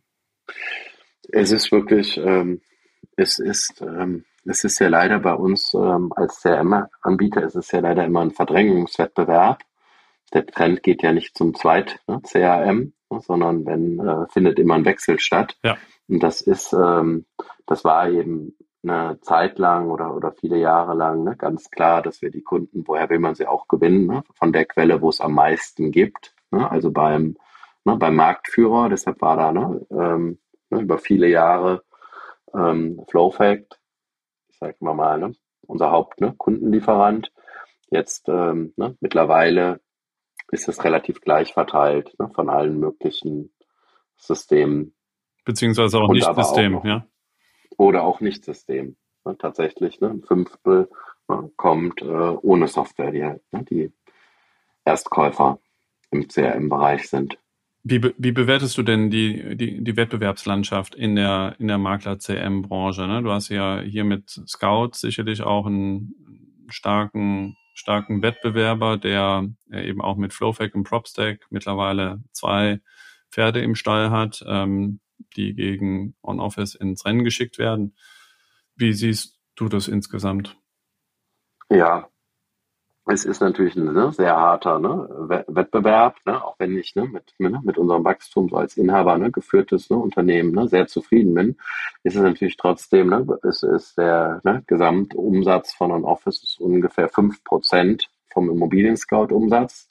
[1.32, 2.60] Es ist wirklich, ähm,
[3.16, 7.80] es ist, ähm, es ist ja leider bei uns ähm, als CRM-Anbieter, es ist ja
[7.80, 9.64] leider immer ein Verdrängungswettbewerb.
[10.32, 14.74] Der Trend geht ja nicht zum Zweit ne, CRM, ne, sondern wenn äh, findet immer
[14.74, 15.56] ein Wechsel statt.
[15.62, 15.76] Ja.
[16.08, 17.26] Und das ist, ähm,
[17.66, 22.22] das war eben eine Zeit lang oder, oder viele Jahre lang ne, ganz klar, dass
[22.22, 25.20] wir die Kunden, woher will man sie auch gewinnen, ne, von der Quelle, wo es
[25.20, 27.36] am meisten gibt, ne, also beim,
[27.84, 28.88] ne, beim Marktführer.
[28.88, 30.38] Deshalb war da ne, ähm,
[30.70, 31.82] ne, über viele Jahre
[32.54, 33.78] ähm, Flowfact,
[34.48, 35.32] ich sag mal mal, ne,
[35.66, 37.32] unser Hauptkundenlieferant.
[37.34, 37.40] Ne,
[37.92, 39.80] Jetzt ähm, ne, mittlerweile
[40.50, 43.52] ist es relativ gleich verteilt ne, von allen möglichen
[44.16, 44.94] Systemen.
[45.44, 47.06] Beziehungsweise auch nicht System, auch, ja.
[47.76, 48.96] Oder auch nicht System.
[49.24, 50.90] Ne, tatsächlich, ne, ein Fünftel
[51.28, 53.92] ne, kommt äh, ohne Software, die halt die
[54.84, 55.58] Erstkäufer
[56.10, 57.38] im CRM-Bereich sind.
[57.82, 63.06] Wie, be wie bewertest du denn die, die, die Wettbewerbslandschaft in der, in der Makler-CM-Branche?
[63.06, 63.22] Ne?
[63.22, 70.16] Du hast ja hier mit Scout sicherlich auch einen starken, starken Wettbewerber, der eben auch
[70.16, 72.80] mit Flowfac und PropStack mittlerweile zwei
[73.32, 75.00] Pferde im Stall hat, ähm,
[75.36, 77.96] die gegen On-Office ins Rennen geschickt werden.
[78.76, 80.56] Wie siehst du das insgesamt?
[81.70, 82.08] Ja,
[83.12, 85.08] es ist natürlich ein ne, sehr harter ne,
[85.48, 89.30] Wettbewerb, ne, auch wenn ich ne, mit, ne, mit unserem Wachstum so als Inhaber ne,
[89.30, 91.56] geführtes ne, Unternehmen ne, sehr zufrieden bin,
[92.04, 98.08] ist es natürlich trotzdem, es ist der Gesamtumsatz von einem Office ist ungefähr fünf Prozent
[98.32, 99.88] vom Immobilien-Scout-Umsatz.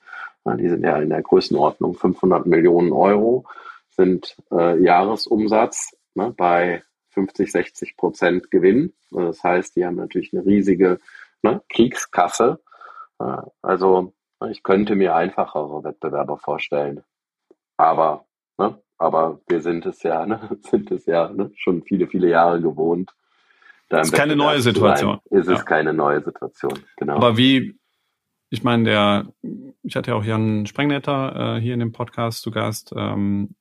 [0.57, 3.45] Die sind ja in der Größenordnung 500 Millionen Euro,
[3.89, 8.93] sind äh, Jahresumsatz bei 50, 60 Prozent Gewinn.
[9.11, 10.99] Das heißt, die haben natürlich eine riesige
[11.69, 12.59] Kriegskasse
[13.61, 14.13] also
[14.49, 17.03] ich könnte mir einfachere Wettbewerber vorstellen.
[17.77, 18.25] Aber,
[18.57, 22.61] ne, aber wir sind es ja, ne, sind es ja ne, schon viele, viele Jahre
[22.61, 23.11] gewohnt.
[23.89, 25.19] Da ist keine neue Situation.
[25.31, 25.55] Ist ja.
[25.55, 27.15] es keine neue Situation, genau.
[27.15, 27.79] Aber wie,
[28.51, 29.33] ich meine, der,
[29.81, 32.93] ich hatte ja auch Jan Sprengnetter äh, hier in dem Podcast zu Gast.
[32.95, 33.55] Ähm,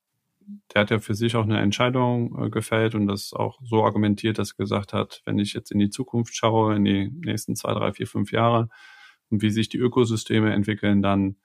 [0.72, 4.38] der hat ja für sich auch eine Entscheidung äh, gefällt und das auch so argumentiert,
[4.38, 7.72] dass er gesagt hat, wenn ich jetzt in die Zukunft schaue, in die nächsten zwei,
[7.72, 8.68] drei, vier, fünf Jahre,
[9.30, 11.36] und wie sich die Ökosysteme entwickeln, dann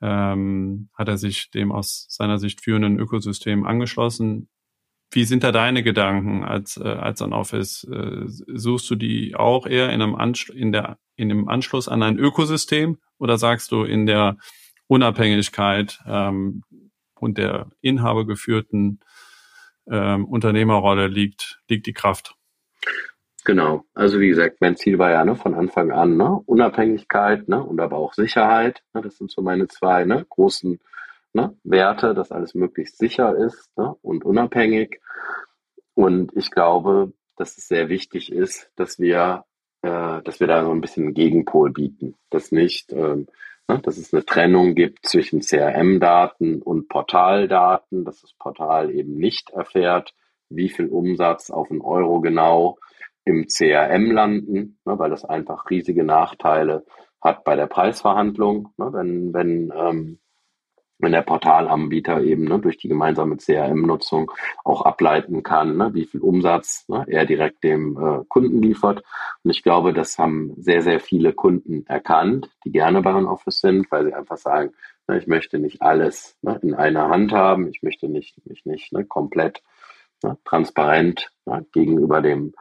[0.00, 4.48] ähm, hat er sich dem aus seiner Sicht führenden Ökosystem angeschlossen.
[5.10, 7.84] Wie sind da deine Gedanken als, äh, als ein Office?
[7.84, 12.02] Äh, suchst du die auch eher in einem, Anschl in, der, in einem Anschluss an
[12.02, 14.36] ein Ökosystem oder sagst du in der
[14.86, 16.62] Unabhängigkeit ähm,
[17.14, 19.00] und der inhabergeführten
[19.90, 22.34] ähm, Unternehmerrolle liegt, liegt die Kraft?
[23.48, 23.86] Genau.
[23.94, 27.80] Also wie gesagt, mein Ziel war ja ne, von Anfang an ne, Unabhängigkeit ne, und
[27.80, 28.82] aber auch Sicherheit.
[28.92, 30.78] Ne, das sind so meine zwei ne, großen
[31.32, 35.00] ne, Werte, dass alles möglichst sicher ist ne, und unabhängig.
[35.94, 39.46] Und ich glaube, dass es sehr wichtig ist, dass wir,
[39.80, 42.16] äh, dass wir da so ein bisschen einen Gegenpol bieten.
[42.28, 43.28] Dass nicht, ähm,
[43.66, 49.48] ne, dass es eine Trennung gibt zwischen CRM-Daten und Portaldaten, dass das Portal eben nicht
[49.48, 50.12] erfährt,
[50.50, 52.76] wie viel Umsatz auf einen Euro genau
[53.28, 56.84] im CRM landen, ne, weil das einfach riesige Nachteile
[57.20, 60.18] hat bei der Preisverhandlung, ne, wenn, wenn, ähm,
[60.98, 64.32] wenn der Portalanbieter eben ne, durch die gemeinsame CRM-Nutzung
[64.64, 69.02] auch ableiten kann, ne, wie viel Umsatz ne, er direkt dem äh, Kunden liefert.
[69.44, 73.90] Und ich glaube, das haben sehr, sehr viele Kunden erkannt, die gerne bei Office sind,
[73.90, 74.72] weil sie einfach sagen,
[75.06, 78.92] ne, ich möchte nicht alles ne, in einer Hand haben, ich möchte nicht, mich nicht
[78.92, 79.62] ne, komplett
[80.22, 82.54] ne, transparent ne, gegenüber dem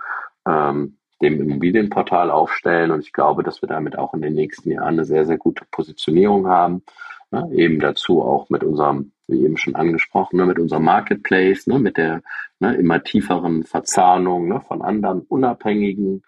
[0.47, 2.91] ähm, dem Immobilienportal aufstellen.
[2.91, 5.65] Und ich glaube, dass wir damit auch in den nächsten Jahren eine sehr, sehr gute
[5.71, 6.83] Positionierung haben.
[7.31, 7.49] Ne?
[7.53, 10.45] Eben dazu auch mit unserem, wie eben schon angesprochen, ne?
[10.45, 11.79] mit unserem Marketplace, ne?
[11.79, 12.21] mit der
[12.59, 12.75] ne?
[12.75, 14.61] immer tieferen Verzahnung ne?
[14.67, 16.23] von anderen unabhängigen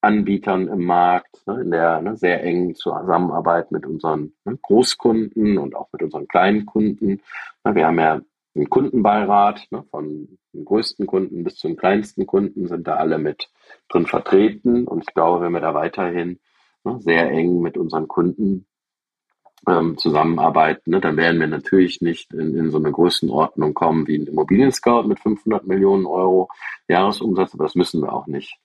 [0.00, 1.62] Anbietern im Markt, ne?
[1.62, 4.34] in der sehr engen Zusammenarbeit mit unseren?
[4.44, 7.22] Großkunden und auch mit unseren kleinen Kunden.
[7.64, 8.20] Wir haben ja
[8.54, 13.50] einen Kundenbeirat, von größten Kunden bis zum kleinsten Kunden sind da alle mit
[13.88, 14.86] drin vertreten.
[14.86, 16.38] Und ich glaube, wenn wir da weiterhin
[16.84, 18.66] ne, sehr eng mit unseren Kunden
[19.66, 24.18] ähm, zusammenarbeiten, ne, dann werden wir natürlich nicht in, in so eine Größenordnung kommen wie
[24.18, 26.50] ein Immobilien-Scout mit 500 Millionen Euro
[26.88, 28.58] Jahresumsatz, aber das müssen wir auch nicht.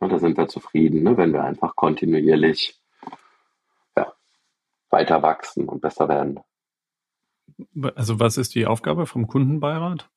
[0.00, 2.80] Ne, da sind wir zufrieden, ne, wenn wir einfach kontinuierlich
[3.96, 4.12] ja,
[4.90, 6.40] weiter wachsen und besser werden.
[7.94, 10.08] Also was ist die Aufgabe vom Kundenbeirat?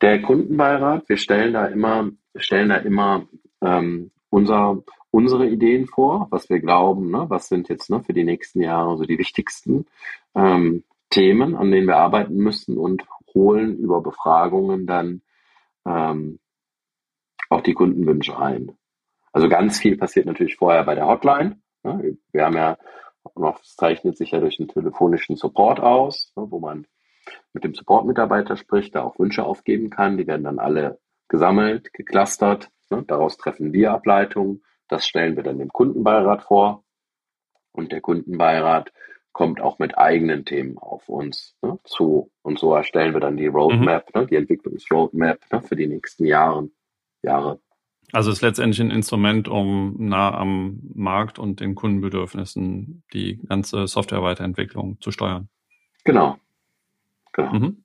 [0.00, 3.26] Der Kundenbeirat, wir stellen da immer, stellen da immer
[3.62, 8.24] ähm, unser, unsere Ideen vor, was wir glauben, ne, was sind jetzt ne, für die
[8.24, 9.86] nächsten Jahre so die wichtigsten
[10.34, 13.04] ähm, Themen, an denen wir arbeiten müssen und
[13.34, 15.22] holen über Befragungen dann
[15.86, 16.38] ähm,
[17.48, 18.72] auch die Kundenwünsche ein.
[19.32, 21.60] Also ganz viel passiert natürlich vorher bei der Hotline.
[21.82, 22.16] Ne?
[22.32, 22.78] Wir haben ja
[23.34, 26.86] noch, es zeichnet sich ja durch einen telefonischen Support aus, ne, wo man
[27.52, 30.16] mit dem Support-Mitarbeiter spricht, da auch Wünsche aufgeben kann.
[30.16, 32.70] Die werden dann alle gesammelt, geclustert.
[32.90, 34.62] Ne, daraus treffen wir Ableitungen.
[34.88, 36.84] Das stellen wir dann dem Kundenbeirat vor.
[37.72, 38.92] Und der Kundenbeirat
[39.32, 42.30] kommt auch mit eigenen Themen auf uns ne, zu.
[42.42, 44.20] Und so erstellen wir dann die Roadmap, mhm.
[44.20, 46.68] ne, die Entwicklungsroadmap ne, für die nächsten Jahre.
[47.22, 47.60] Jahre.
[48.12, 53.86] Also es ist letztendlich ein Instrument, um nah am Markt und den Kundenbedürfnissen die ganze
[53.86, 55.48] Software-Weiterentwicklung zu steuern.
[56.04, 56.36] Genau.
[57.32, 57.52] Genau.
[57.52, 57.84] Mhm.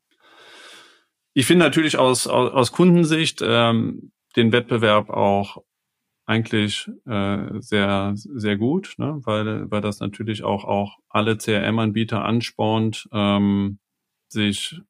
[1.34, 5.64] Ich finde natürlich aus, aus, aus Kundensicht ähm, den Wettbewerb auch
[6.26, 9.20] eigentlich äh, sehr, sehr gut, ne?
[9.24, 13.80] weil, weil das natürlich auch, auch alle CRM-Anbieter anspornt, ähm,
[14.28, 14.82] sich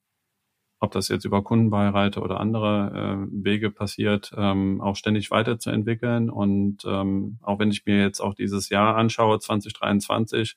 [0.80, 6.30] ob das jetzt über Kundenbeiräte oder andere äh, Wege passiert, ähm, auch ständig weiterzuentwickeln.
[6.30, 10.56] Und ähm, auch wenn ich mir jetzt auch dieses Jahr anschaue, 2023,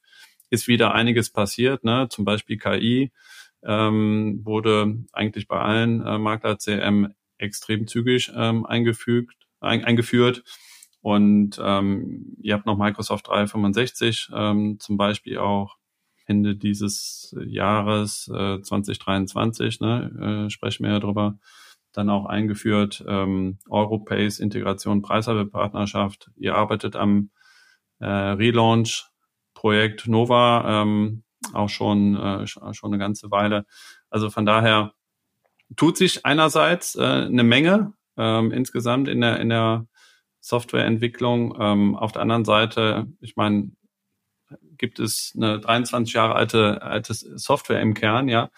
[0.51, 1.85] ist wieder einiges passiert.
[1.85, 2.09] Ne?
[2.11, 3.13] Zum Beispiel KI
[3.63, 10.43] ähm, wurde eigentlich bei allen äh, Makler CM extrem zügig ähm, eingefügt, ein, eingeführt.
[11.01, 15.77] Und ähm, ihr habt noch Microsoft 365 ähm, zum Beispiel auch
[16.27, 21.39] Ende dieses Jahres äh, 2023, ne, äh, sprechen wir ja drüber,
[21.93, 26.31] dann auch eingeführt, ähm, Europace, Integration, Preishabepartnerschaft.
[26.37, 27.31] Ihr arbeitet am
[27.99, 33.65] äh, Relaunch-Projekt Nova ähm, auch schon, äh, schon eine ganze Weile.
[34.11, 34.93] Also von daher
[35.77, 39.87] tut sich einerseits äh, eine Menge ähm, insgesamt in der, in der
[40.41, 41.57] Softwareentwicklung.
[41.61, 43.73] Ähm, auf der anderen Seite, ich meine,
[44.79, 48.51] gibt es eine 23 Jahre alte, alte Software im Kern, ja.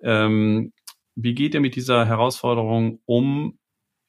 [0.00, 0.72] Ähm,
[1.14, 3.58] wie geht ihr mit dieser Herausforderung um,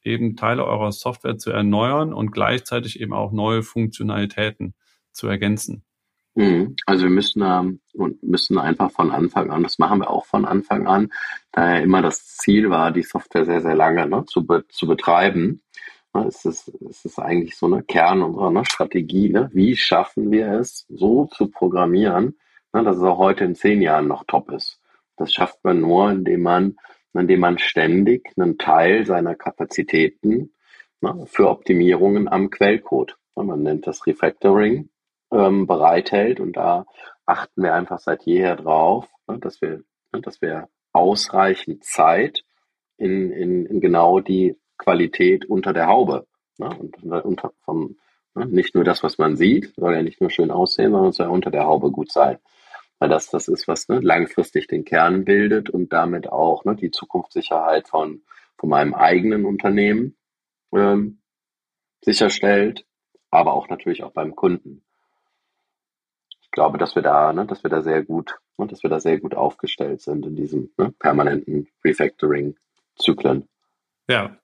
[0.04, 4.76] eben Teile eurer Software zu erneuern und gleichzeitig eben auch neue Funktionalitäten
[5.12, 5.84] zu ergänzen?
[6.36, 6.76] Mhm.
[6.86, 7.80] Also wir müssen ähm,
[8.22, 11.12] müssen einfach von Anfang an, das machen wir auch von Anfang an,
[11.52, 15.62] daher immer das Ziel war, die Software sehr, sehr lange ne, zu, be zu betreiben.
[16.14, 19.30] Ne, es ist, es ist eigentlich so eine Kern unserer ne, Strategie.
[19.30, 19.50] Ne?
[19.54, 22.38] Wie schaffen wir es, so zu programmieren,
[22.74, 24.80] ne, dass es auch heute in zehn Jahren noch top ist?
[25.18, 26.78] Das schafft man nur, indem man,
[27.14, 30.54] indem man ständig einen Teil seiner Kapazitäten
[31.02, 34.90] ne, für Optimierungen am Quellcode, ne, man nennt das Refactoring,
[35.32, 36.40] ähm, bereithält.
[36.40, 36.86] Und da
[37.26, 42.44] achten wir einfach seit jeher drauf, ne, dass wir, ne, dass wir ausreichend Zeit
[42.98, 46.28] in, in, in genau die Qualität unter der Haube.
[46.58, 46.70] Ne?
[46.70, 47.98] Und unter, vom,
[48.36, 48.46] ne?
[48.48, 51.28] nicht nur das, was man sieht, soll ja nicht nur schön aussehen, sondern es soll
[51.28, 52.38] unter der Haube gut sein.
[53.00, 56.92] Weil das das ist, was ne, langfristig den Kern bildet und damit auch ne, die
[56.92, 58.24] Zukunftssicherheit von,
[58.58, 60.18] von meinem eigenen Unternehmen
[60.74, 61.22] ähm,
[62.02, 62.86] sicherstellt,
[63.32, 64.84] aber auch natürlich auch beim Kunden.
[66.50, 69.00] Ich glaube, dass wir da, ne, dass wir da sehr gut, ne, dass wir da
[69.00, 73.48] sehr gut aufgestellt sind in diesem ne, permanenten Refactoring-Zyklen.
[74.08, 74.36] Ja,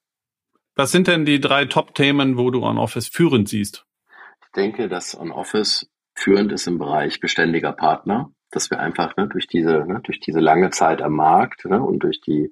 [0.75, 3.87] was sind denn die drei Top-Themen, wo du OnOffice führend siehst?
[4.43, 9.47] Ich denke, dass OnOffice führend ist im Bereich beständiger Partner, dass wir einfach ne, durch
[9.47, 12.51] diese ne, durch diese lange Zeit am Markt ne, und durch die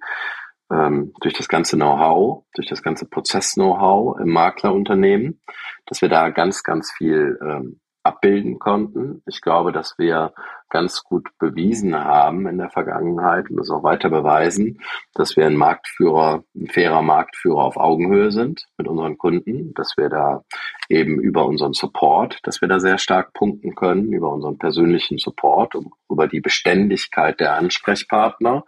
[0.72, 5.41] ähm, durch das ganze Know-how, durch das ganze Prozess-Know-how im Maklerunternehmen,
[5.86, 9.24] dass wir da ganz ganz viel ähm, abbilden konnten.
[9.26, 10.34] Ich glaube, dass wir
[10.70, 14.82] ganz gut bewiesen haben in der Vergangenheit und das auch weiter beweisen,
[15.14, 20.10] dass wir ein Marktführer, ein fairer Marktführer auf Augenhöhe sind mit unseren Kunden, dass wir
[20.10, 20.43] da
[20.89, 25.76] eben über unseren Support, dass wir da sehr stark punkten können, über unseren persönlichen Support,
[26.10, 28.66] über die Beständigkeit der Ansprechpartner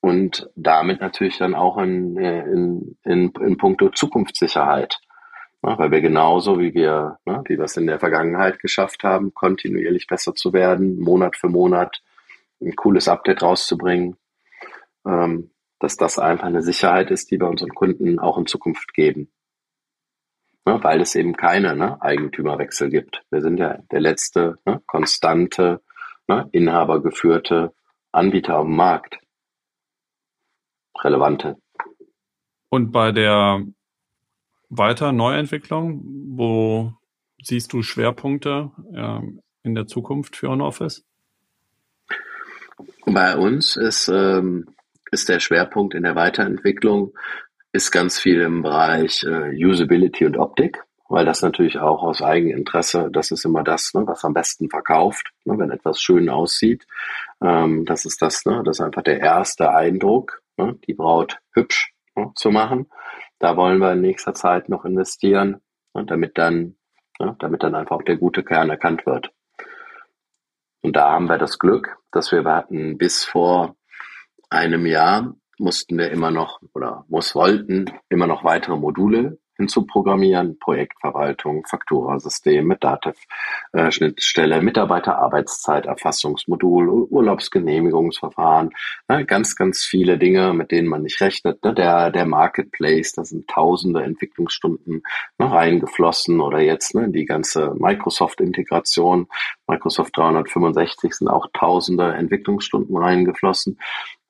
[0.00, 5.00] und damit natürlich dann auch in, in, in, in puncto Zukunftssicherheit
[5.66, 9.34] Ne, weil wir genauso wie wir, ne, wie wir es in der Vergangenheit geschafft haben,
[9.34, 12.02] kontinuierlich besser zu werden, Monat für Monat
[12.60, 14.16] ein cooles Update rauszubringen,
[15.04, 15.50] ähm,
[15.80, 19.32] dass das einfach eine Sicherheit ist, die wir unseren Kunden auch in Zukunft geben.
[20.64, 23.24] Ne, weil es eben keine ne, Eigentümerwechsel gibt.
[23.30, 25.82] Wir sind ja der letzte ne, konstante,
[26.28, 27.74] ne, inhabergeführte
[28.12, 29.18] Anbieter am Markt.
[31.02, 31.56] Relevante.
[32.70, 33.64] Und bei der
[34.68, 36.02] weiter Neuentwicklung?
[36.36, 36.92] Wo
[37.42, 39.20] siehst du Schwerpunkte äh,
[39.62, 41.04] in der Zukunft für OnOffice?
[43.06, 44.66] Bei uns ist, ähm,
[45.10, 47.12] ist der Schwerpunkt in der Weiterentwicklung
[47.72, 53.10] ist ganz viel im Bereich äh, Usability und Optik, weil das natürlich auch aus Eigeninteresse,
[53.12, 56.86] das ist immer das, ne, was am besten verkauft, ne, wenn etwas schön aussieht.
[57.42, 61.92] Ähm, das ist das, ne, das ist einfach der erste Eindruck, ne, die Braut hübsch
[62.16, 62.86] ne, zu machen.
[63.38, 65.60] Da wollen wir in nächster Zeit noch investieren,
[65.94, 66.76] ne, damit dann,
[67.18, 69.32] ne, damit dann einfach auch der gute Kern erkannt wird.
[70.82, 73.76] Und da haben wir das Glück, dass wir hatten bis vor
[74.50, 81.64] einem Jahr mussten wir immer noch oder muss wollten immer noch weitere Module hinzuprogrammieren, Projektverwaltung,
[81.66, 88.70] Fakturasystem mit Datev-Schnittstelle, Mitarbeiterarbeitszeiterfassungsmodul, Urlaubsgenehmigungsverfahren,
[89.08, 91.64] ne, ganz, ganz viele Dinge, mit denen man nicht rechnet.
[91.64, 95.02] Ne, der, der Marketplace, da sind tausende Entwicklungsstunden
[95.38, 99.28] ne, reingeflossen oder jetzt die ganze Microsoft-Integration,
[99.66, 103.78] Microsoft 365 sind auch tausende Entwicklungsstunden reingeflossen.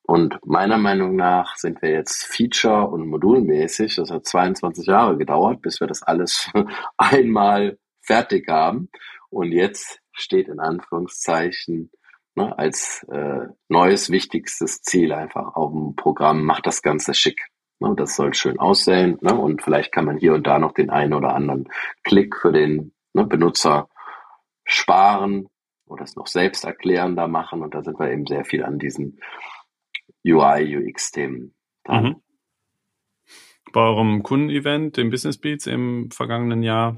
[0.06, 5.62] Und meiner Meinung nach sind wir jetzt Feature- und Modulmäßig, das hat 22 Jahre gedauert,
[5.62, 6.48] bis wir das alles
[6.96, 8.88] einmal fertig haben.
[9.30, 11.90] Und jetzt steht in Anführungszeichen
[12.36, 17.48] ne, als äh, neues wichtigstes Ziel einfach auf dem Programm, macht das Ganze schick.
[17.80, 20.88] Ne, das soll schön aussehen ne, und vielleicht kann man hier und da noch den
[20.88, 21.68] einen oder anderen
[22.04, 23.88] Klick für den ne, Benutzer
[24.64, 25.48] sparen
[25.84, 29.18] oder es noch selbst erklärender machen und da sind wir eben sehr viel an diesen
[30.26, 31.54] UI, UX-Themen.
[31.88, 32.16] Mhm.
[33.72, 36.94] Bei eurem Kundenevent, dem Business Beats im vergangenen Jahr,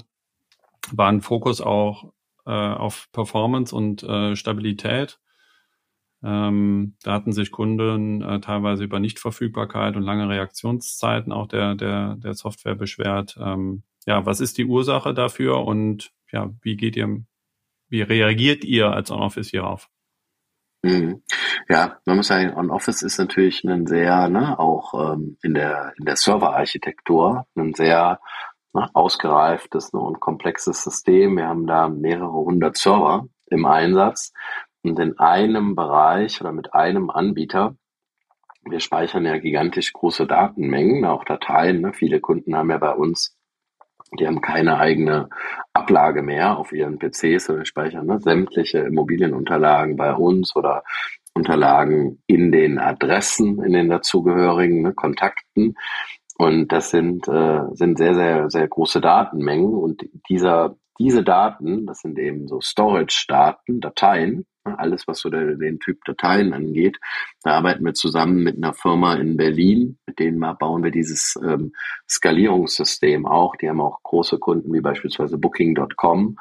[0.91, 2.13] war ein Fokus auch
[2.45, 5.19] äh, auf Performance und äh, Stabilität.
[6.21, 12.15] Ähm, da hatten sich Kunden äh, teilweise über Nichtverfügbarkeit und lange Reaktionszeiten auch der, der,
[12.15, 13.37] der Software beschwert.
[13.39, 17.23] Ähm, ja, was ist die Ursache dafür und ja, wie geht ihr,
[17.87, 19.89] wie reagiert ihr als On-Office hierauf?
[20.81, 21.23] Mhm.
[21.67, 26.05] Ja, man muss sagen, On-Office ist natürlich ein sehr, ne, auch ähm, in der, in
[26.05, 28.19] der Serverarchitektur, ein sehr
[28.73, 31.37] ne, ausgereiftes ne, und komplexes System.
[31.37, 34.31] Wir haben da mehrere hundert Server im Einsatz
[34.81, 37.75] und in einem Bereich oder mit einem Anbieter
[38.65, 41.81] wir speichern ja gigantisch große Datenmengen, auch Dateien.
[41.81, 41.93] Ne?
[41.93, 43.35] Viele Kunden haben ja bei uns,
[44.17, 45.29] die haben keine eigene
[45.73, 48.19] Ablage mehr auf ihren PCs, sondern speichern ne?
[48.19, 50.83] sämtliche Immobilienunterlagen bei uns oder
[51.33, 54.93] Unterlagen in den Adressen, in den dazugehörigen ne?
[54.93, 55.75] Kontakten.
[56.37, 59.73] Und das sind, äh, sind sehr, sehr, sehr große Datenmengen.
[59.73, 64.45] Und dieser, diese Daten, das sind eben so Storage-Daten, Dateien,
[64.77, 66.97] alles, was so der, den Typ Dateien angeht.
[67.43, 71.73] Da arbeiten wir zusammen mit einer Firma in Berlin, mit denen bauen wir dieses ähm,
[72.07, 73.55] Skalierungssystem auch.
[73.55, 76.37] Die haben auch große Kunden wie beispielsweise Booking.com.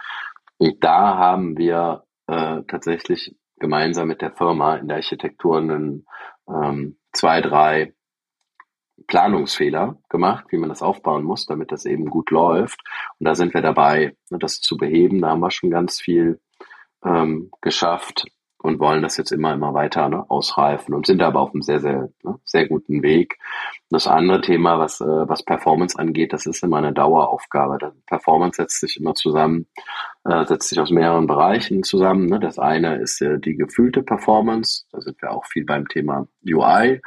[0.58, 6.06] Und da haben wir äh, tatsächlich gemeinsam mit der Firma in der Architektur einen
[6.48, 7.94] ähm, zwei, drei
[9.06, 12.80] Planungsfehler gemacht, wie man das aufbauen muss, damit das eben gut läuft.
[13.18, 15.20] Und da sind wir dabei, ne, das zu beheben.
[15.20, 16.40] Da haben wir schon ganz viel
[17.04, 18.26] ähm, geschafft
[18.60, 21.80] und wollen das jetzt immer, immer weiter ne, ausreifen und sind aber auf einem sehr,
[21.80, 23.38] sehr, ne, sehr guten Weg.
[23.90, 27.78] Das andere Thema, was, äh, was Performance angeht, das ist immer eine Daueraufgabe.
[27.78, 29.66] Das Performance setzt sich immer zusammen,
[30.24, 32.26] äh, setzt sich aus mehreren Bereichen zusammen.
[32.26, 32.40] Ne.
[32.40, 34.84] Das eine ist äh, die gefühlte Performance.
[34.90, 37.00] Da sind wir auch viel beim Thema UI.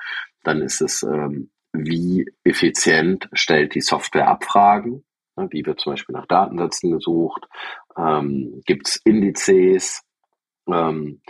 [0.44, 5.04] Dann ist es ähm, wie effizient stellt die Software Abfragen,
[5.50, 7.48] wie wird zum Beispiel nach Datensätzen gesucht,
[7.98, 10.04] ähm, gibt es Indizes,
[10.68, 11.22] ähm,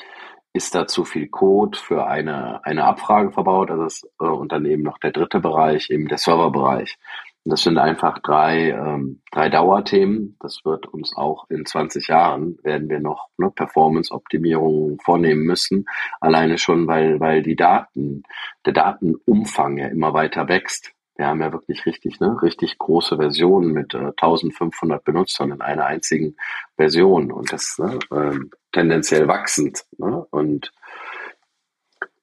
[0.54, 4.66] ist da zu viel Code für eine, eine Abfrage verbaut, also das, äh, und dann
[4.66, 6.98] eben noch der dritte Bereich, eben der Serverbereich.
[7.44, 10.38] Das sind einfach drei, ähm, drei Dauerthemen.
[10.40, 15.86] Das wird uns auch in 20 Jahren werden wir noch ne, Performance-Optimierungen vornehmen müssen.
[16.20, 18.24] Alleine schon, weil, weil die Daten,
[18.66, 20.94] der Datenumfang ja immer weiter wächst.
[21.22, 25.86] Wir haben ja wirklich richtig, ne, richtig große Versionen mit äh, 1500 Benutzern in einer
[25.86, 26.36] einzigen
[26.78, 28.40] Version und das ne, äh,
[28.72, 29.86] tendenziell wachsend.
[30.00, 30.26] Ne?
[30.32, 30.74] Und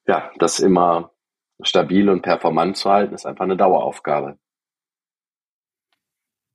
[0.05, 1.11] ja, das immer
[1.61, 4.37] stabil und performant zu halten, ist einfach eine Daueraufgabe.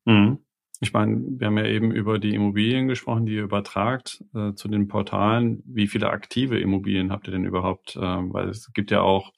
[0.05, 0.41] Mhm.
[0.81, 4.69] Ich meine, wir haben ja eben über die Immobilien gesprochen, die ihr übertragt äh, zu
[4.69, 5.63] den Portalen.
[5.65, 7.99] Wie viele aktive Immobilien habt ihr denn überhaupt?
[7.99, 9.33] Ähm, weil es gibt ja auch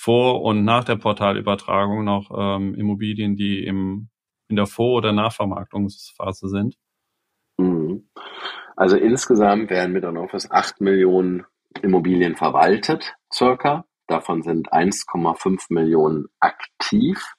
[0.00, 4.08] vor und nach der Portalübertragung noch ähm, Immobilien, die im,
[4.48, 6.76] in der Vor- oder Nachvermarktungsphase sind.
[7.58, 8.08] Mhm.
[8.76, 11.44] Also insgesamt werden mit Office 8 Millionen
[11.82, 13.84] Immobilien verwaltet, circa.
[14.06, 17.34] Davon sind 1,5 Millionen aktiv.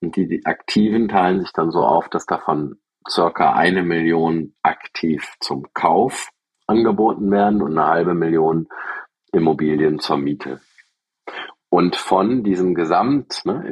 [0.00, 2.76] Und die, die Aktiven teilen sich dann so auf, dass davon
[3.08, 6.28] circa eine Million aktiv zum Kauf
[6.66, 8.68] angeboten werden und eine halbe Million
[9.32, 10.60] Immobilien zur Miete.
[11.68, 13.64] Und von diesem Gesamt ne,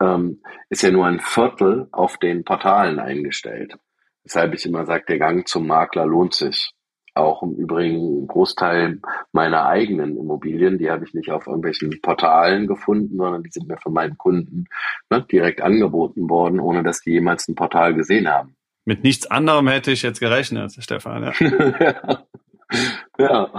[0.00, 3.76] ähm, ist ja nur ein Viertel auf den Portalen eingestellt.
[4.24, 6.72] Weshalb ich immer sage, der Gang zum Makler lohnt sich
[7.18, 9.00] auch im Übrigen ein Großteil
[9.32, 13.78] meiner eigenen Immobilien, die habe ich nicht auf irgendwelchen Portalen gefunden, sondern die sind mir
[13.78, 14.66] von meinen Kunden
[15.10, 18.54] ne, direkt angeboten worden, ohne dass die jemals ein Portal gesehen haben.
[18.84, 21.24] Mit nichts anderem hätte ich jetzt gerechnet, Stefan.
[21.24, 22.24] Ja,
[23.18, 23.52] ja.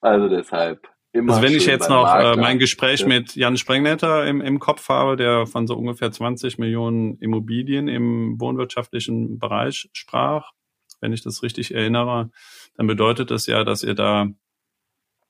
[0.00, 0.88] Also deshalb.
[1.12, 3.08] Immer also wenn ich jetzt noch äh, mein Gespräch ja.
[3.08, 8.40] mit Jan Sprengnetter im, im Kopf habe, der von so ungefähr 20 Millionen Immobilien im
[8.40, 10.52] wohnwirtschaftlichen Bereich sprach,
[11.00, 12.30] wenn ich das richtig erinnere,
[12.74, 14.28] dann bedeutet das ja, dass ihr da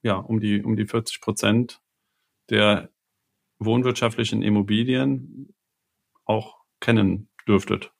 [0.02, 1.80] ja um die um die 40 Prozent
[2.50, 2.90] der
[3.58, 5.54] wohnwirtschaftlichen Immobilien
[6.24, 7.92] auch kennen dürftet.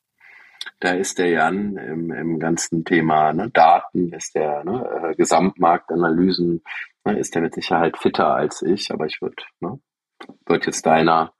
[0.79, 6.61] Da ist der Jan im, im ganzen Thema ne, Daten, ist der ne, äh, Gesamtmarktanalysen,
[7.05, 9.79] ne, ist der mit Sicherheit fitter als ich, aber ich würde ne,
[10.45, 11.33] würd jetzt deiner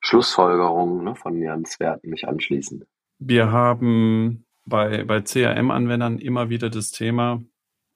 [0.00, 2.84] Schlussfolgerung ne, von Jans Werten mich anschließen.
[3.18, 7.42] Wir haben bei, bei CRM-Anwendern immer wieder das Thema,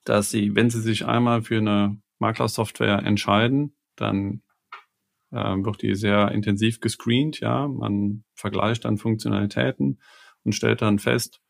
[0.03, 4.41] dass Sie, wenn Sie sich einmal für eine Maklersoftware entscheiden, dann
[5.31, 7.67] äh, wird die sehr intensiv gescreent, ja.
[7.67, 9.99] Man vergleicht dann Funktionalitäten
[10.43, 11.41] und stellt dann fest,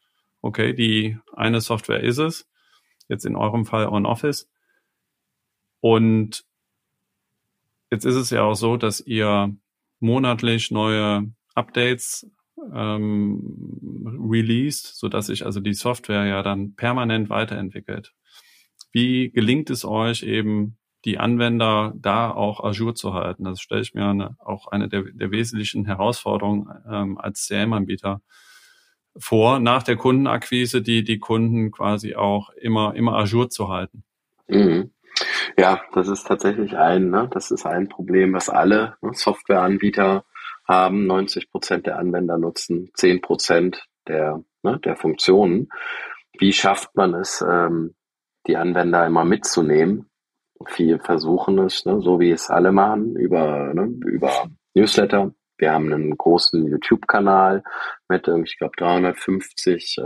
[0.42, 2.50] okay, die eine Software ist es,
[3.08, 4.50] jetzt in eurem Fall OnOffice.
[5.80, 6.46] Und
[7.92, 9.56] jetzt ist es ja auch so, dass ihr
[10.00, 12.30] monatlich neue Updates
[12.74, 18.14] ähm, released, so dass sich also die Software ja dann permanent weiterentwickelt.
[18.92, 23.44] Wie gelingt es euch eben, die Anwender da auch Azure zu halten?
[23.44, 28.22] Das stelle ich mir eine, auch eine der, der wesentlichen Herausforderungen ähm, als CM-Anbieter
[29.18, 34.04] vor, nach der Kundenakquise, die, die Kunden quasi auch immer, immer Azure zu halten.
[34.48, 34.92] Mhm.
[35.58, 40.24] Ja, das ist tatsächlich ein, ne, das ist ein Problem, was alle ne, Softwareanbieter
[40.68, 41.06] haben.
[41.06, 45.70] 90 Prozent der Anwender nutzen 10 Prozent der, ne, der Funktionen.
[46.38, 47.96] Wie schafft man es, ähm,
[48.48, 50.10] die Anwender immer mitzunehmen?
[50.68, 55.94] Viele versuchen es, ne, so wie es alle machen, über, ne, über Newsletter, wir haben
[55.94, 57.64] einen großen YouTube-Kanal
[58.10, 60.02] mit, ich glaube, 350 äh,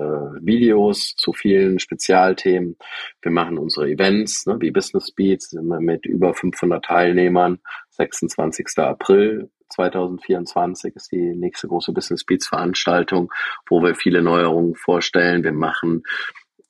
[0.46, 2.78] Videos zu vielen Spezialthemen.
[3.22, 7.60] Wir machen unsere Events, ne, wie Business Beats, mit über 500 Teilnehmern.
[7.92, 8.78] 26.
[8.78, 13.32] April 2024 ist die nächste große Business Beats Veranstaltung,
[13.68, 15.44] wo wir viele Neuerungen vorstellen.
[15.44, 16.04] Wir machen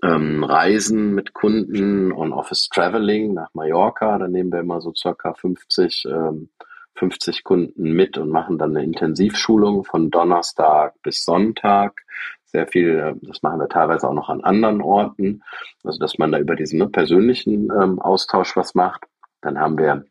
[0.03, 4.17] ähm, Reisen mit Kunden on Office Traveling nach Mallorca.
[4.19, 6.49] Da nehmen wir immer so circa 50 ähm,
[6.95, 12.01] 50 Kunden mit und machen dann eine Intensivschulung von Donnerstag bis Sonntag.
[12.45, 15.43] Sehr viel, äh, das machen wir teilweise auch noch an anderen Orten,
[15.83, 19.03] also dass man da über diesen ne, persönlichen ähm, Austausch was macht.
[19.41, 20.05] Dann haben wir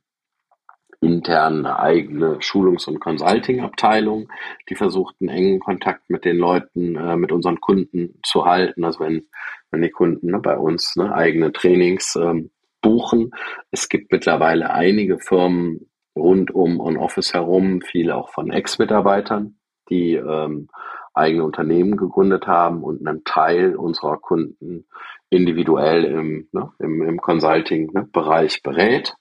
[1.01, 4.29] intern eine eigene Schulungs- und Consulting-Abteilung,
[4.69, 8.85] die versucht, einen engen Kontakt mit den Leuten, äh, mit unseren Kunden zu halten.
[8.85, 9.27] Also wenn,
[9.71, 12.51] wenn die Kunden ne, bei uns ne, eigene Trainings ähm,
[12.85, 13.31] buchen.
[13.71, 19.57] Es gibt mittlerweile einige Firmen, rund um On-Office herum, viel auch von Ex-Mitarbeitern,
[19.89, 20.69] die ähm,
[21.13, 24.87] eigene Unternehmen gegründet haben und einen Teil unserer Kunden
[25.31, 29.15] individuell im, ne, im, im Consulting-Bereich berät.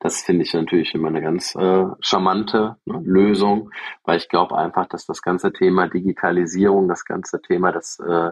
[0.00, 3.70] Das finde ich natürlich immer eine ganz äh, charmante ne, Lösung,
[4.04, 8.30] weil ich glaube einfach, dass das ganze Thema Digitalisierung, das ganze Thema, das äh,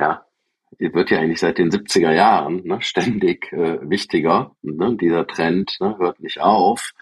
[0.00, 0.24] ja,
[0.78, 4.52] wird ja eigentlich seit den 70er Jahren ne, ständig äh, wichtiger.
[4.62, 4.96] Ne?
[4.96, 6.92] Dieser Trend ne, hört nicht auf.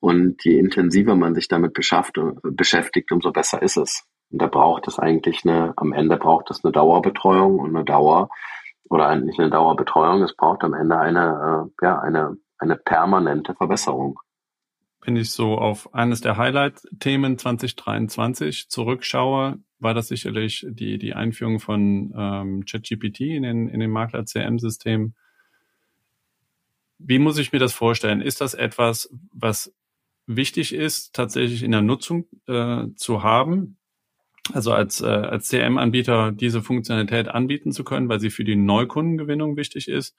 [0.00, 4.04] Und je intensiver man sich damit beschäftigt, umso besser ist es.
[4.30, 8.30] Und da braucht es eigentlich eine, am Ende braucht es eine Dauerbetreuung und eine Dauer,
[8.90, 14.18] oder eigentlich eine Dauerbetreuung, es braucht am Ende eine, äh, ja, eine, eine permanente Verbesserung.
[15.02, 21.58] Wenn ich so auf eines der Highlight-Themen 2023 zurückschaue, war das sicherlich die, die Einführung
[21.58, 25.14] von ähm, ChatGPT in den, in den Makler-CM-System.
[26.98, 28.20] Wie muss ich mir das vorstellen?
[28.20, 29.74] Ist das etwas, was
[30.26, 33.78] wichtig ist, tatsächlich in der Nutzung äh, zu haben?
[34.52, 39.56] Also als, äh, als CM-Anbieter diese Funktionalität anbieten zu können, weil sie für die Neukundengewinnung
[39.56, 40.14] wichtig ist?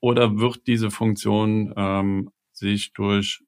[0.00, 3.42] Oder wird diese Funktion ähm, sich durch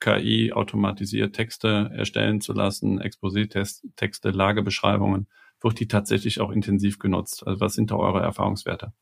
[0.00, 5.28] KI automatisiert Texte erstellen zu lassen, Exposé-Texte, Lagebeschreibungen,
[5.60, 7.46] wird die tatsächlich auch intensiv genutzt?
[7.46, 8.92] Also was sind da eure Erfahrungswerte?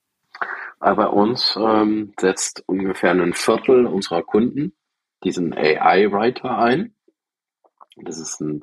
[0.78, 4.74] bei uns ähm, setzt ungefähr ein Viertel unserer Kunden
[5.24, 6.94] diesen AI-Writer ein.
[7.97, 8.62] Das ist ein,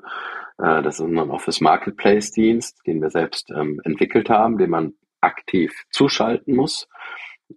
[0.59, 4.93] äh, das ist ein Office Marketplace Dienst, den wir selbst ähm, entwickelt haben, den man
[5.21, 6.87] aktiv zuschalten muss.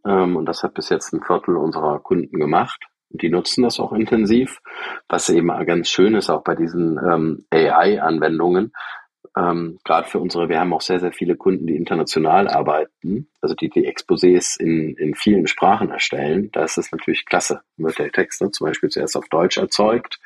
[0.04, 2.86] Ähm, und das hat bis jetzt ein Viertel unserer Kunden gemacht.
[3.18, 4.60] Die nutzen das auch intensiv,
[5.08, 8.72] was eben ganz schön ist, auch bei diesen ähm, AI-Anwendungen.
[9.36, 13.54] Ähm, Gerade für unsere, wir haben auch sehr, sehr viele Kunden, die international arbeiten, also
[13.54, 16.50] die die Exposés in, in vielen Sprachen erstellen.
[16.52, 17.60] Da ist es natürlich klasse.
[17.76, 20.18] Wird der Text ne, zum Beispiel zuerst auf Deutsch erzeugt,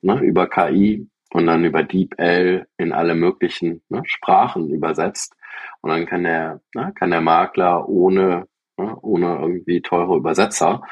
[0.00, 5.34] ne, über KI und dann über DeepL in alle möglichen ne, Sprachen übersetzt.
[5.80, 8.46] Und dann kann der, ne, kann der Makler ohne,
[8.76, 10.82] ne, ohne irgendwie teure Übersetzer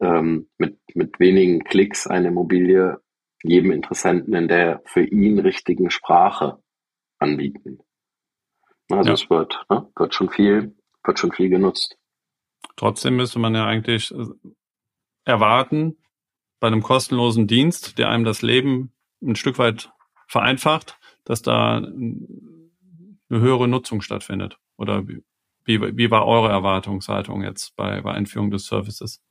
[0.00, 3.00] ähm, mit, mit wenigen Klicks eine Immobilie
[3.42, 6.58] jedem Interessenten in der für ihn richtigen Sprache
[7.18, 7.78] anbieten.
[8.90, 9.14] Also ja.
[9.14, 11.96] es wird, ne, wird schon viel, wird schon viel genutzt.
[12.76, 14.26] Trotzdem müsste man ja eigentlich äh,
[15.24, 15.96] erwarten,
[16.60, 18.92] bei einem kostenlosen Dienst, der einem das Leben
[19.22, 19.92] ein Stück weit
[20.26, 22.26] vereinfacht, dass da eine
[23.28, 24.58] höhere Nutzung stattfindet.
[24.76, 25.22] Oder wie,
[25.64, 29.22] wie war eure Erwartungshaltung jetzt bei, bei Einführung des Services?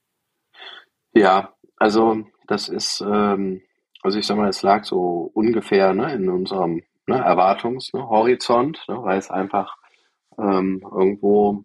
[1.16, 3.62] Ja, also das ist, ähm,
[4.04, 9.18] also ich sag mal, es lag so ungefähr ne, in unserem ne, Erwartungshorizont, ne, weil
[9.18, 9.78] es einfach
[10.38, 11.64] ähm, irgendwo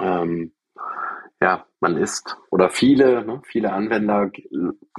[0.00, 0.52] ähm,
[1.40, 4.30] ja, man ist oder viele, ne, viele Anwender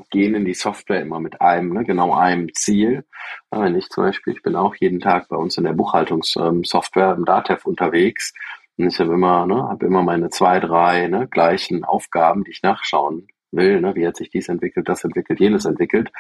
[0.10, 3.06] gehen in die Software immer mit einem, ne, genau einem Ziel.
[3.52, 7.26] Wenn ich zum Beispiel, ich bin auch jeden Tag bei uns in der Buchhaltungssoftware im
[7.26, 8.34] DATEV unterwegs
[8.80, 12.64] und ich habe immer, ne, habe immer meine zwei, drei ne, gleichen Aufgaben, die ich
[12.64, 16.12] nachschauen will, ne, wie hat sich dies entwickelt, das entwickelt, jenes entwickelt.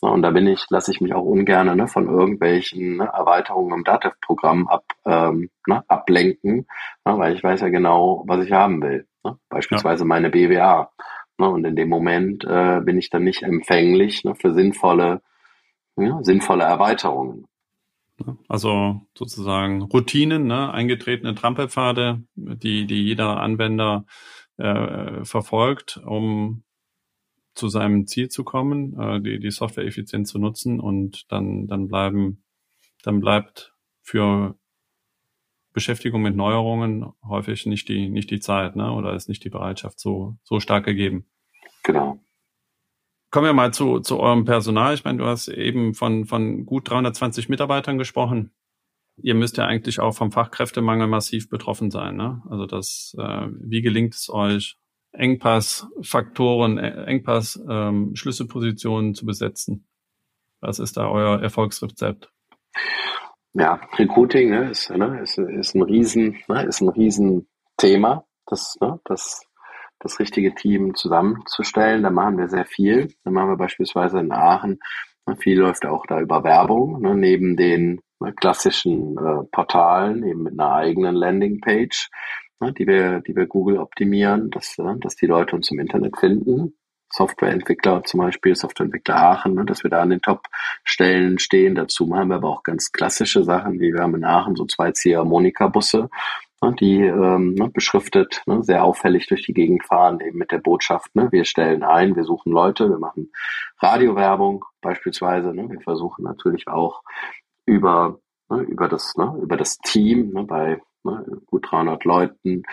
[0.00, 3.84] Und da bin ich, lasse ich mich auch ungern ne, von irgendwelchen ne, Erweiterungen im
[3.84, 6.66] DATEV-Programm ab, ähm, ne, ablenken,
[7.04, 9.06] ne, weil ich weiß ja genau, was ich haben will.
[9.24, 9.38] Ne?
[9.48, 10.08] Beispielsweise ja.
[10.08, 10.90] meine BWA.
[11.38, 11.48] Ne?
[11.48, 15.22] Und in dem Moment äh, bin ich dann nicht empfänglich ne, für sinnvolle,
[15.96, 17.46] ja, sinnvolle Erweiterungen.
[18.48, 24.04] Also sozusagen Routinen, ne, eingetretene Trampelpfade, die, die jeder Anwender
[24.56, 26.64] äh, verfolgt, um
[27.54, 31.88] zu seinem Ziel zu kommen, äh, die, die Software effizient zu nutzen und dann, dann
[31.88, 32.42] bleiben,
[33.02, 34.56] dann bleibt für
[35.72, 38.92] Beschäftigung mit Neuerungen häufig nicht die, nicht die Zeit, ne?
[38.92, 41.26] Oder ist nicht die Bereitschaft so, so stark gegeben.
[41.84, 42.18] Genau.
[43.30, 44.94] Kommen wir mal zu, zu eurem Personal.
[44.94, 48.52] Ich meine, du hast eben von, von gut 320 Mitarbeitern gesprochen.
[49.16, 52.16] Ihr müsst ja eigentlich auch vom Fachkräftemangel massiv betroffen sein.
[52.16, 52.42] Ne?
[52.48, 54.78] Also das, äh, wie gelingt es euch,
[55.12, 59.86] Engpassfaktoren, Engpass ähm, Schlüsselpositionen zu besetzen?
[60.60, 62.30] Was ist da euer Erfolgsrezept?
[63.54, 69.00] Ja, Recruiting ne, ist, ne, ist, ist ein Riesen, ne, ist ein Riesenthema, das, ne,
[69.04, 69.47] das,
[70.00, 72.02] das richtige Team zusammenzustellen.
[72.02, 73.12] Da machen wir sehr viel.
[73.24, 74.78] Da machen wir beispielsweise in Aachen.
[75.26, 80.42] Ne, viel läuft auch da über Werbung, ne, neben den ne, klassischen äh, Portalen, eben
[80.42, 82.10] mit einer eigenen Landingpage
[82.60, 86.18] ne, die wir, die wir Google optimieren, dass, äh, dass die Leute uns im Internet
[86.18, 86.74] finden.
[87.10, 91.74] Softwareentwickler zum Beispiel, Softwareentwickler Aachen, ne, dass wir da an den Top-Stellen stehen.
[91.74, 94.92] Dazu machen wir aber auch ganz klassische Sachen, wie wir haben in Aachen so zwei
[94.92, 96.10] Ziehharmonika-Busse,
[96.80, 101.14] die ähm, ne, beschriftet ne, sehr auffällig durch die Gegend fahren, eben mit der Botschaft,
[101.14, 103.32] ne, wir stellen ein, wir suchen Leute, wir machen
[103.78, 105.54] Radiowerbung beispielsweise.
[105.54, 107.02] Ne, wir versuchen natürlich auch
[107.64, 108.18] über
[108.50, 112.64] ne, über das ne, über das Team ne, bei ne, gut 300 Leuten,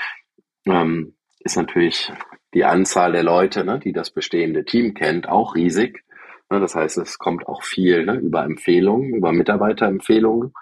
[0.65, 2.11] ähm, ist natürlich
[2.55, 6.03] die Anzahl der Leute, ne, die das bestehende Team kennt, auch riesig.
[6.49, 10.53] Ne, das heißt, es kommt auch viel ne, über Empfehlungen, über Mitarbeiterempfehlungen.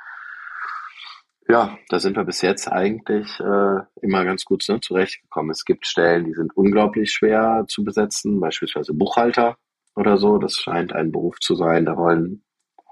[1.50, 5.52] Ja, da sind wir bis jetzt eigentlich äh, immer ganz gut ne, zurechtgekommen.
[5.52, 9.58] Es gibt Stellen, die sind unglaublich schwer zu besetzen, beispielsweise Buchhalter
[9.96, 10.38] oder so.
[10.38, 11.86] Das scheint ein Beruf zu sein.
[11.86, 12.44] Da wollen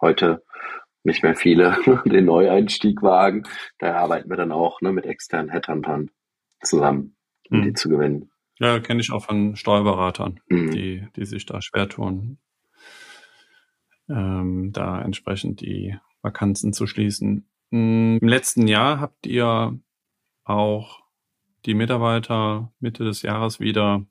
[0.01, 0.43] heute
[1.03, 3.43] nicht mehr viele den Neueinstieg wagen.
[3.79, 6.11] Da arbeiten wir dann auch ne, mit externen Headhuntern
[6.61, 7.15] zusammen,
[7.49, 7.63] um mhm.
[7.63, 8.31] die zu gewinnen.
[8.59, 10.71] Ja, kenne ich auch von Steuerberatern, mhm.
[10.71, 12.37] die, die sich da schwer tun,
[14.07, 17.47] ähm, da entsprechend die Vakanzen zu schließen.
[17.71, 19.79] Hm, Im letzten Jahr habt ihr
[20.43, 21.01] auch
[21.65, 24.05] die Mitarbeiter Mitte des Jahres wieder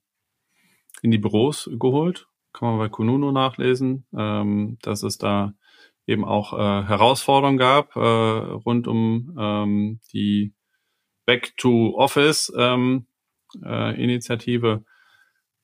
[1.02, 2.28] in die Büros geholt.
[2.52, 5.54] Kann man bei Kununu nachlesen, ähm, dass es da
[6.06, 10.54] eben auch äh, Herausforderungen gab äh, rund um ähm, die
[11.26, 13.06] Back to Office ähm,
[13.64, 14.84] äh, Initiative.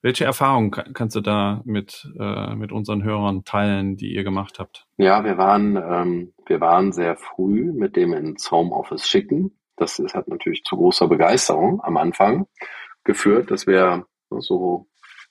[0.07, 4.87] Welche Erfahrungen kannst du da mit, äh, mit unseren Hörern teilen, die ihr gemacht habt?
[4.99, 9.59] Ja, wir waren, ähm, wir waren sehr früh mit dem ins Homeoffice schicken.
[9.75, 12.47] Das ist, hat natürlich zu großer Begeisterung am Anfang
[13.03, 14.87] geführt, dass wir so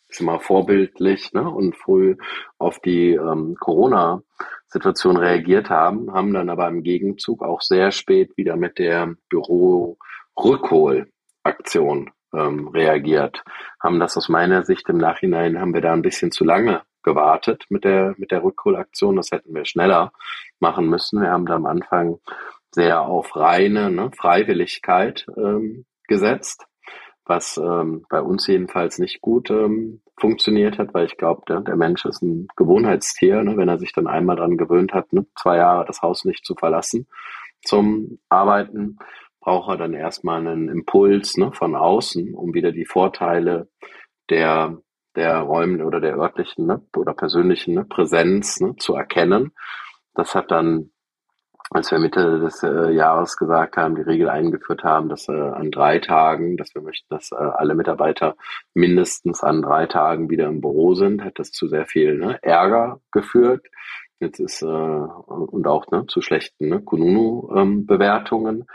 [0.09, 2.17] ich sag mal, vorbildlich ne, und früh
[2.57, 8.57] auf die ähm, Corona-Situation reagiert haben, haben dann aber im Gegenzug auch sehr spät wieder
[8.57, 13.43] mit der Büro-Rückhol-Aktion ähm, reagiert.
[13.81, 17.65] Haben das aus meiner Sicht im Nachhinein, haben wir da ein bisschen zu lange gewartet
[17.69, 19.15] mit der, mit der Rückholaktion.
[19.15, 20.11] Das hätten wir schneller
[20.59, 21.21] machen müssen.
[21.21, 22.19] Wir haben da am Anfang
[22.71, 26.65] sehr auf reine ne, Freiwilligkeit ähm, gesetzt
[27.25, 31.75] was ähm, bei uns jedenfalls nicht gut ähm, funktioniert hat, weil ich glaube, der, der
[31.75, 33.57] Mensch ist ein Gewohnheitstier, ne?
[33.57, 35.25] wenn er sich dann einmal daran gewöhnt hat, ne?
[35.35, 37.07] zwei Jahre das Haus nicht zu verlassen
[37.63, 38.99] zum Arbeiten,
[39.45, 43.69] braucht er dann erstmal einen Impuls ne, von außen, um wieder die Vorteile
[44.29, 44.81] der
[45.15, 49.51] der Räumen oder der örtlichen ne, oder persönlichen ne, Präsenz ne, zu erkennen.
[50.15, 50.89] Das hat dann
[51.71, 55.71] als wir Mitte des äh, Jahres gesagt haben, die Regel eingeführt haben, dass äh, an
[55.71, 58.35] drei Tagen, dass wir möchten, dass äh, alle Mitarbeiter
[58.73, 62.99] mindestens an drei Tagen wieder im Büro sind, hat das zu sehr viel ne, Ärger
[63.11, 63.65] geführt.
[64.19, 68.55] Jetzt ist äh, und auch ne, zu schlechten ne, Kununu-Bewertungen.
[68.57, 68.65] Ähm,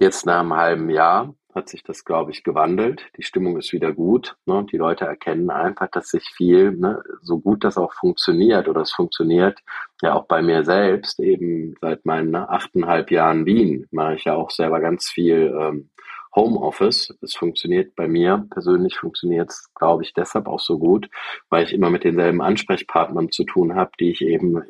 [0.00, 3.02] Jetzt nach einem halben Jahr hat sich das, glaube ich, gewandelt.
[3.16, 4.36] Die Stimmung ist wieder gut.
[4.46, 4.64] Ne?
[4.70, 8.92] Die Leute erkennen einfach, dass sich viel, ne, so gut das auch funktioniert oder es
[8.92, 9.58] funktioniert
[10.00, 14.36] ja auch bei mir selbst, eben seit meinen ne, achteinhalb Jahren Wien mache ich ja
[14.36, 15.90] auch selber ganz viel ähm,
[16.34, 17.16] Homeoffice.
[17.20, 21.08] Es funktioniert bei mir persönlich, funktioniert es, glaube ich, deshalb auch so gut,
[21.50, 24.62] weil ich immer mit denselben Ansprechpartnern zu tun habe, die ich eben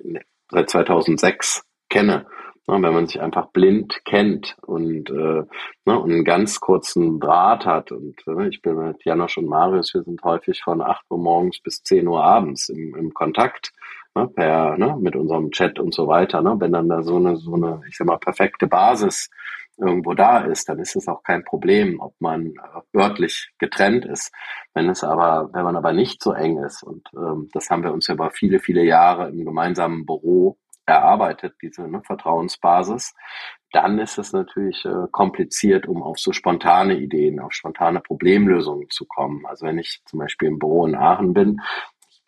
[0.51, 2.27] seit 2006 kenne.
[2.69, 5.43] Wenn man sich einfach blind kennt und, äh,
[5.87, 7.93] ne, und einen ganz kurzen Draht hat.
[7.93, 11.61] Und äh, ich bin mit Janosch und Marius, wir sind häufig von 8 Uhr morgens
[11.61, 13.73] bis 10 Uhr abends im, im Kontakt
[14.15, 16.43] ne, per, ne, mit unserem Chat und so weiter.
[16.43, 16.57] Ne?
[16.59, 19.31] Wenn dann da so eine, so eine, ich sag mal, perfekte Basis
[19.79, 22.53] irgendwo da ist, dann ist es auch kein Problem, ob man
[22.95, 24.33] örtlich getrennt ist.
[24.75, 27.93] Wenn es aber, wenn man aber nicht so eng ist, und ähm, das haben wir
[27.93, 30.59] uns über viele, viele Jahre im gemeinsamen Büro
[30.89, 33.15] erarbeitet, diese ne, Vertrauensbasis,
[33.73, 39.05] dann ist es natürlich äh, kompliziert, um auf so spontane Ideen, auf spontane Problemlösungen zu
[39.07, 39.45] kommen.
[39.47, 41.61] Also wenn ich zum Beispiel im Büro in Aachen bin,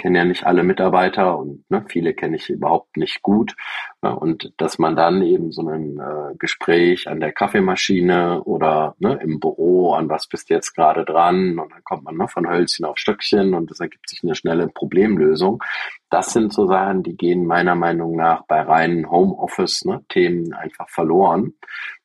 [0.00, 3.54] kenne ja nicht alle Mitarbeiter und ne, viele kenne ich überhaupt nicht gut.
[4.02, 9.20] Ne, und dass man dann eben so ein äh, Gespräch an der Kaffeemaschine oder ne,
[9.22, 11.58] im Büro, an was bist du jetzt gerade dran?
[11.58, 14.68] Und dann kommt man ne, von Hölzchen auf Stöckchen und es ergibt sich eine schnelle
[14.68, 15.62] Problemlösung.
[16.08, 21.54] Das sind so Sachen, die gehen meiner Meinung nach bei reinen Homeoffice-Themen ne, einfach verloren.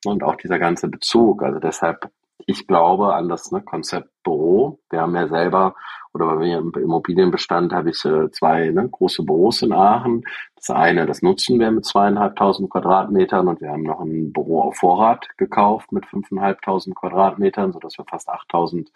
[0.03, 1.41] Und auch dieser ganze Bezug.
[1.41, 2.11] Also deshalb
[2.45, 4.79] ich glaube an das ne, Konzept Büro.
[4.89, 5.75] Wir haben ja selber,
[6.15, 10.23] oder bei mir im Immobilienbestand habe ich äh, zwei ne, große Büros in Aachen.
[10.55, 14.77] Das eine, das nutzen wir mit zweieinhalbtausend Quadratmetern und wir haben noch ein Büro auf
[14.77, 18.91] Vorrat gekauft mit fünfeinhalbtausend Quadratmetern, sodass wir fast achttausend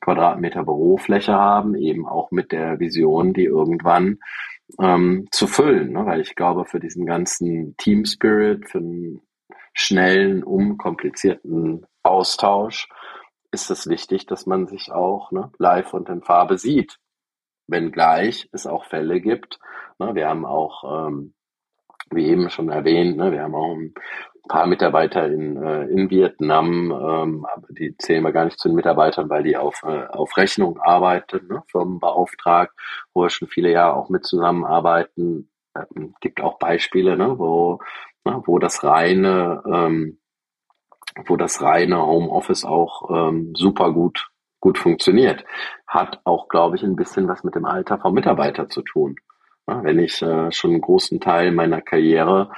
[0.00, 4.18] Quadratmeter Bürofläche haben, eben auch mit der Vision, die irgendwann
[4.80, 6.04] ähm, zu füllen, ne?
[6.04, 9.20] weil ich glaube, für diesen ganzen Team Spirit, für einen
[9.72, 12.88] schnellen, unkomplizierten Austausch
[13.54, 16.98] ist es wichtig, dass man sich auch ne, live und in Farbe sieht.
[17.66, 19.58] Wenngleich es auch Fälle gibt.
[19.98, 21.34] Ne, wir haben auch, ähm,
[22.10, 23.94] wie eben schon erwähnt, ne, wir haben auch ein
[24.48, 28.74] paar Mitarbeiter in, äh, in Vietnam, ähm, aber die zählen wir gar nicht zu den
[28.74, 32.74] Mitarbeitern, weil die auf, äh, auf Rechnung arbeiten, ne, Firmenbeauftragt,
[33.14, 35.48] wo wir schon viele Jahre auch mit zusammenarbeiten.
[35.76, 37.78] Ähm, gibt auch Beispiele, ne, wo,
[38.24, 40.18] ne, wo das reine ähm,
[41.26, 44.30] wo das reine Homeoffice auch ähm, super gut,
[44.60, 45.44] gut funktioniert.
[45.86, 49.16] Hat auch, glaube ich, ein bisschen was mit dem Alter vom Mitarbeiter zu tun.
[49.66, 52.50] Ja, wenn ich äh, schon einen großen Teil meiner Karriere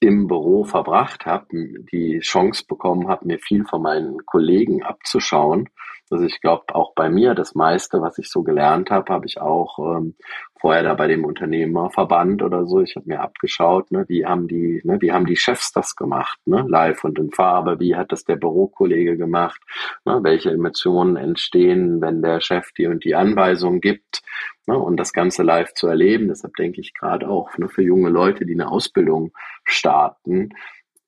[0.00, 1.46] im Büro verbracht habe,
[1.92, 5.68] die Chance bekommen habe, mir viel von meinen Kollegen abzuschauen,
[6.10, 9.40] also ich glaube auch bei mir, das meiste, was ich so gelernt habe, habe ich
[9.40, 10.16] auch ähm,
[10.60, 12.80] vorher da bei dem Unternehmerverband oder so.
[12.80, 16.38] Ich habe mir abgeschaut, ne, wie haben die, ne, wie haben die Chefs das gemacht,
[16.44, 19.60] ne, live und in Farbe, wie hat das der Bürokollege gemacht,
[20.04, 24.22] ne, welche Emotionen entstehen, wenn der Chef die und die Anweisung gibt,
[24.66, 26.28] ne, und das Ganze live zu erleben.
[26.28, 29.32] Deshalb denke ich gerade auch ne, für junge Leute, die eine Ausbildung
[29.64, 30.50] starten,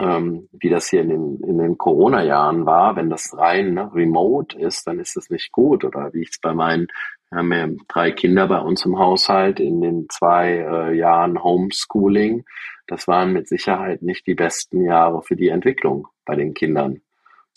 [0.01, 2.97] ähm, wie das hier in den, in den Corona-Jahren war.
[2.97, 5.85] Wenn das rein ne, remote ist, dann ist das nicht gut.
[5.85, 6.89] Oder wie ich es bei meinen,
[7.33, 12.45] wir haben ja drei Kinder bei uns im Haushalt in den zwei äh, Jahren Homeschooling.
[12.87, 17.01] Das waren mit Sicherheit nicht die besten Jahre für die Entwicklung bei den Kindern.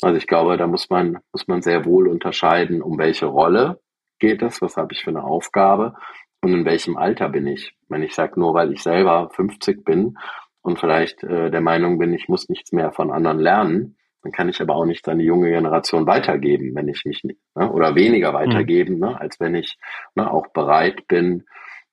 [0.01, 3.81] Also ich glaube, da muss man, muss man sehr wohl unterscheiden, um welche Rolle
[4.19, 5.95] geht es, was habe ich für eine Aufgabe
[6.41, 7.75] und in welchem Alter bin ich.
[7.89, 10.17] Wenn ich sage, nur weil ich selber 50 bin
[10.61, 14.49] und vielleicht äh, der Meinung bin, ich muss nichts mehr von anderen lernen, dann kann
[14.49, 17.93] ich aber auch nicht an die junge Generation weitergeben, wenn ich mich nicht, ne, oder
[17.93, 18.35] weniger mhm.
[18.35, 19.01] weitergeben, mhm.
[19.01, 19.77] ne, als wenn ich
[20.15, 21.45] ne, auch bereit bin,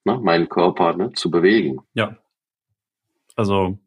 [0.04, 1.82] ne, meinen Körper ne, zu bewegen.
[1.92, 2.16] Ja.
[3.36, 3.78] Also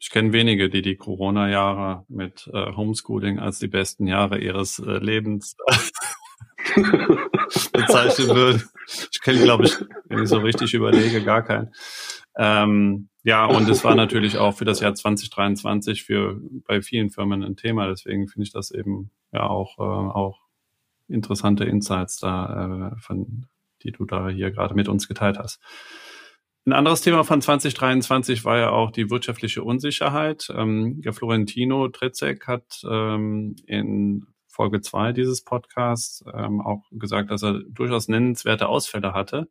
[0.00, 4.98] ich kenne wenige, die die Corona-Jahre mit äh, Homeschooling als die besten Jahre ihres äh,
[4.98, 5.56] Lebens
[7.72, 8.68] bezeichnen würden.
[9.12, 9.76] Ich kenne, glaube ich,
[10.06, 11.72] wenn ich so richtig überlege, gar keinen.
[12.42, 17.44] Ähm, ja, und es war natürlich auch für das Jahr 2023 für bei vielen Firmen
[17.44, 17.86] ein Thema.
[17.86, 20.40] Deswegen finde ich das eben ja auch äh, auch
[21.06, 23.46] interessante Insights da, äh, von
[23.82, 25.60] die du da hier gerade mit uns geteilt hast.
[26.64, 30.48] Ein anderes Thema von 2023 war ja auch die wirtschaftliche Unsicherheit.
[30.56, 37.42] Ähm, der Florentino Tretzek hat ähm, in Folge zwei dieses Podcasts ähm, auch gesagt, dass
[37.42, 39.48] er durchaus nennenswerte Ausfälle hatte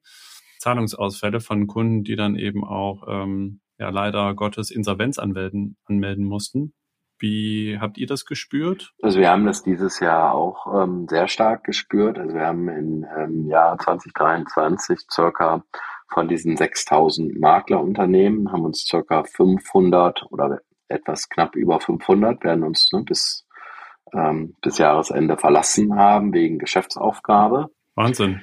[0.60, 6.74] Zahlungsausfälle von Kunden, die dann eben auch ähm, ja leider Gottes Insolvenz anmelden, anmelden mussten.
[7.18, 8.94] Wie habt ihr das gespürt?
[9.02, 12.18] Also wir haben das dieses Jahr auch ähm, sehr stark gespürt.
[12.18, 15.64] Also wir haben im ähm, Jahr 2023 circa
[16.12, 22.90] von diesen 6000 Maklerunternehmen haben uns circa 500 oder etwas knapp über 500 werden uns
[22.92, 23.46] ne, bis,
[24.14, 27.68] ähm, bis Jahresende verlassen haben wegen Geschäftsaufgabe.
[27.96, 28.42] Wahnsinn.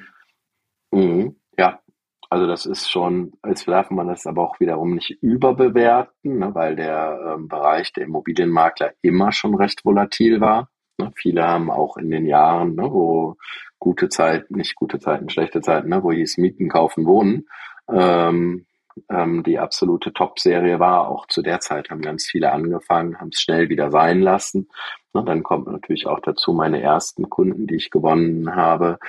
[0.91, 1.35] Mhm.
[1.57, 1.81] Ja,
[2.29, 6.75] also das ist schon, als darf man das aber auch wiederum nicht überbewerten, ne, weil
[6.75, 10.69] der ähm, Bereich der Immobilienmakler immer schon recht volatil war.
[10.97, 11.11] Ne?
[11.15, 13.37] Viele haben auch in den Jahren, ne, wo
[13.79, 17.47] gute Zeiten, nicht gute Zeiten, schlechte Zeiten, ne, wo hieß Mieten, Kaufen, Wohnen,
[17.89, 18.65] ähm,
[19.09, 21.07] ähm, die absolute Top-Serie war.
[21.07, 24.67] Auch zu der Zeit haben ganz viele angefangen, haben es schnell wieder sein lassen.
[25.13, 28.99] Ne, dann kommt natürlich auch dazu meine ersten Kunden, die ich gewonnen habe,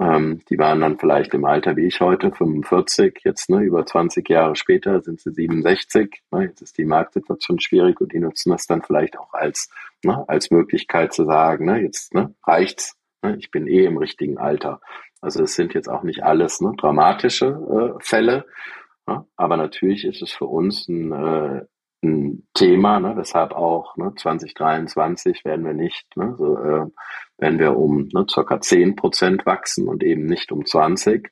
[0.00, 4.28] ähm, die waren dann vielleicht im Alter wie ich heute, 45, jetzt ne, über 20
[4.28, 6.22] Jahre später sind sie 67.
[6.30, 9.70] Ne, jetzt ist die Marktsituation schwierig und die nutzen das dann vielleicht auch als,
[10.04, 14.38] ne, als Möglichkeit zu sagen, ne, jetzt ne, reicht's, ne, ich bin eh im richtigen
[14.38, 14.80] Alter.
[15.20, 18.46] Also es sind jetzt auch nicht alles ne, dramatische äh, Fälle,
[19.06, 21.64] ne, aber natürlich ist es für uns ein, äh,
[22.02, 26.86] ein Thema, ne, weshalb auch ne, 2023 werden wir nicht ne, so, äh,
[27.38, 31.30] wenn wir um ne, circa 10 Prozent wachsen und eben nicht um 20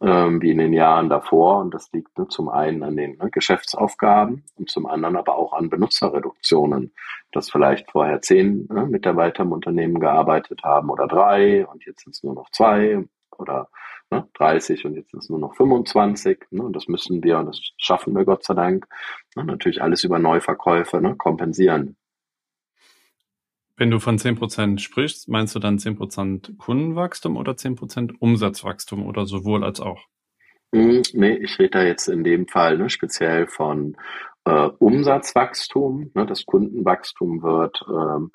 [0.00, 1.60] ähm, wie in den Jahren davor.
[1.60, 5.54] Und das liegt ne, zum einen an den ne, Geschäftsaufgaben und zum anderen aber auch
[5.54, 6.92] an Benutzerreduktionen,
[7.32, 12.14] dass vielleicht vorher zehn ne, Mitarbeiter im Unternehmen gearbeitet haben oder drei und jetzt sind
[12.14, 13.04] es nur noch zwei
[13.38, 13.68] oder
[14.12, 16.38] ne, 30 und jetzt sind es nur noch 25.
[16.50, 18.86] Ne, und das müssen wir, und das schaffen wir Gott sei Dank,
[19.34, 21.96] ne, natürlich alles über Neuverkäufe ne, kompensieren.
[23.76, 29.64] Wenn du von 10% sprichst, meinst du dann 10% Kundenwachstum oder 10% Umsatzwachstum oder sowohl
[29.64, 30.04] als auch?
[30.74, 33.96] Hm, nee, ich rede da jetzt in dem Fall ne, speziell von
[34.44, 36.10] äh, Umsatzwachstum.
[36.14, 38.30] Ne, das Kundenwachstum wird, ähm,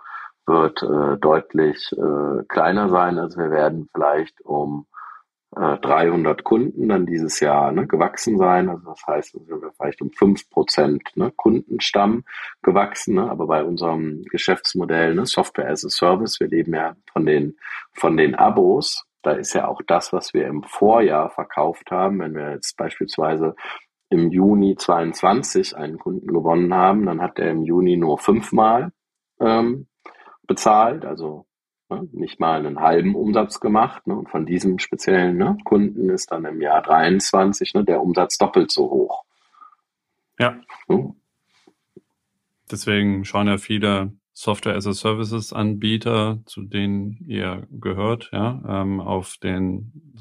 [0.48, 3.20] wird äh, deutlich äh, kleiner sein.
[3.20, 4.88] Also wir werden vielleicht um
[5.58, 8.70] 300 äh, Kunden dann dieses Jahr ne, gewachsen sein.
[8.70, 12.24] Also das heißt, wir sind vielleicht um fünf Prozent ne, Kundenstamm
[12.62, 13.16] gewachsen.
[13.16, 17.58] Ne, aber bei unserem Geschäftsmodell ne, Software as a Service, wir leben ja von den
[17.94, 19.06] von den Abos.
[19.24, 22.20] Da ist ja auch das, was wir im Vorjahr verkauft haben.
[22.20, 23.56] Wenn wir jetzt beispielsweise
[24.10, 28.92] im Juni 22 einen Kunden gewonnen haben, dann hat er im Juni nur fünfmal
[29.40, 29.88] ähm,
[30.48, 31.47] bezahlt, also
[31.90, 34.08] ne, nicht mal einen halben Umsatz gemacht.
[34.08, 38.38] Ne, und von diesem speziellen ne, Kunden ist dann im Jahr 23 ne, der Umsatz
[38.38, 39.24] doppelt so hoch.
[40.40, 40.60] Ja.
[40.88, 41.16] Hm?
[42.70, 49.00] Deswegen schauen ja viele Software as a Services Anbieter, zu denen ihr gehört, ja, ähm,
[49.00, 50.20] auf den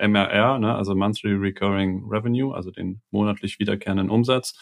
[0.00, 4.54] MRR, ne, also Monthly Recurring Revenue, also den monatlich wiederkehrenden Umsatz.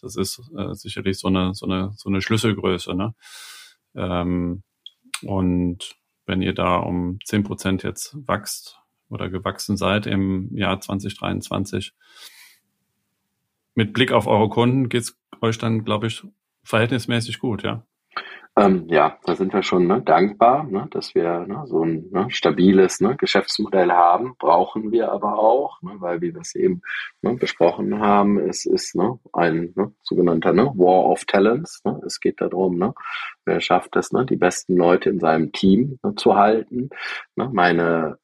[0.00, 3.14] Das ist äh, sicherlich so eine, so eine, so eine Schlüsselgröße, ne?
[3.96, 4.62] Ähm,
[5.22, 8.78] und wenn ihr da um zehn Prozent jetzt wächst
[9.08, 11.92] oder gewachsen seid im Jahr 2023,
[13.74, 16.22] mit Blick auf eure Kunden geht's euch dann, glaube ich,
[16.62, 17.86] verhältnismäßig gut, ja?
[18.60, 22.26] Ähm, ja, da sind wir schon ne, dankbar, ne, dass wir ne, so ein ne,
[22.28, 24.34] stabiles ne, Geschäftsmodell haben.
[24.38, 26.82] Brauchen wir aber auch, ne, weil wie wir es eben
[27.22, 28.94] besprochen haben, es ist
[29.32, 31.82] ein sogenannter War of Talents.
[32.04, 32.92] Es geht darum,
[33.46, 36.90] wer schafft es, die besten Leute in seinem Team zu halten.
[37.36, 37.48] Ne.
[37.52, 38.18] Meine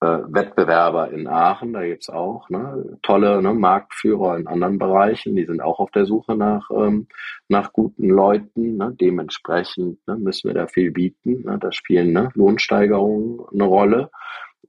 [0.00, 5.44] äh, Wettbewerber in Aachen, da gibt's auch ne, tolle ne, Marktführer in anderen Bereichen, die
[5.44, 7.08] sind auch auf der Suche nach, ähm,
[7.48, 8.76] nach guten Leuten.
[8.76, 8.94] Ne.
[9.00, 11.42] Dementsprechend ne, müssen wir da viel bieten.
[11.42, 11.58] Ne.
[11.58, 14.10] Da spielen ne, Lohnsteigerungen eine Rolle.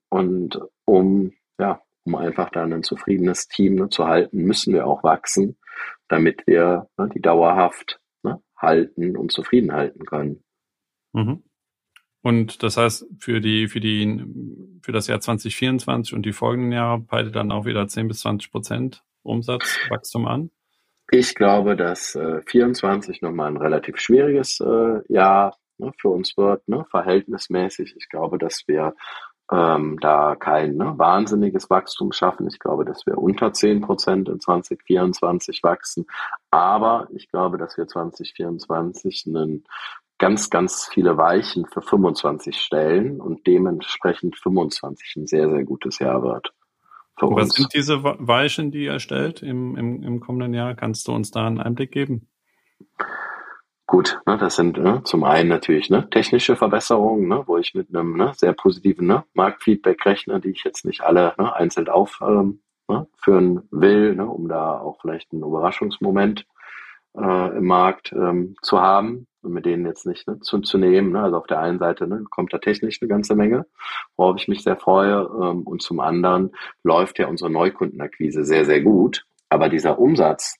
[0.09, 5.03] Und um, ja, um einfach dann ein zufriedenes Team ne, zu halten, müssen wir auch
[5.03, 5.57] wachsen,
[6.07, 10.43] damit wir ne, die dauerhaft ne, halten und zufrieden halten können.
[11.13, 11.43] Mhm.
[12.21, 14.25] Und das heißt, für die, für die,
[14.81, 18.51] für das Jahr 2024 und die folgenden Jahre peilt dann auch wieder 10 bis 20
[18.51, 20.51] Prozent Umsatzwachstum an?
[21.11, 26.67] Ich glaube, dass äh, 24 nochmal ein relativ schwieriges äh, Jahr ne, für uns wird,
[26.67, 27.95] ne, verhältnismäßig.
[27.97, 28.93] Ich glaube, dass wir
[29.51, 32.47] ähm, da kein ne, wahnsinniges Wachstum schaffen.
[32.47, 36.05] Ich glaube, dass wir unter 10 Prozent in 2024 wachsen.
[36.51, 39.65] Aber ich glaube, dass wir 2024 einen
[40.19, 46.21] ganz, ganz viele Weichen für 25 stellen und dementsprechend 25 ein sehr, sehr gutes Jahr
[46.21, 46.53] wird.
[47.17, 47.55] Für Was uns.
[47.55, 50.75] sind diese Weichen, die ihr stellt im, im, im kommenden Jahr?
[50.75, 52.27] Kannst du uns da einen Einblick geben?
[53.87, 57.89] Gut, ne, das sind ne, zum einen natürlich ne, technische Verbesserungen, ne, wo ich mit
[57.89, 62.59] einem ne, sehr positiven ne, Marktfeedback rechne, die ich jetzt nicht alle ne, einzeln aufführen
[62.87, 66.45] ähm, ne, will, ne, um da auch vielleicht einen Überraschungsmoment
[67.17, 71.11] äh, im Markt ähm, zu haben und mit denen jetzt nicht ne, zu, zu nehmen.
[71.11, 71.21] Ne?
[71.21, 73.65] Also auf der einen Seite ne, kommt da technisch eine ganze Menge,
[74.17, 75.29] worauf ich mich sehr freue.
[75.41, 76.51] Ähm, und zum anderen
[76.83, 79.25] läuft ja unsere Neukundenakquise sehr, sehr gut.
[79.49, 80.55] Aber dieser Umsatz,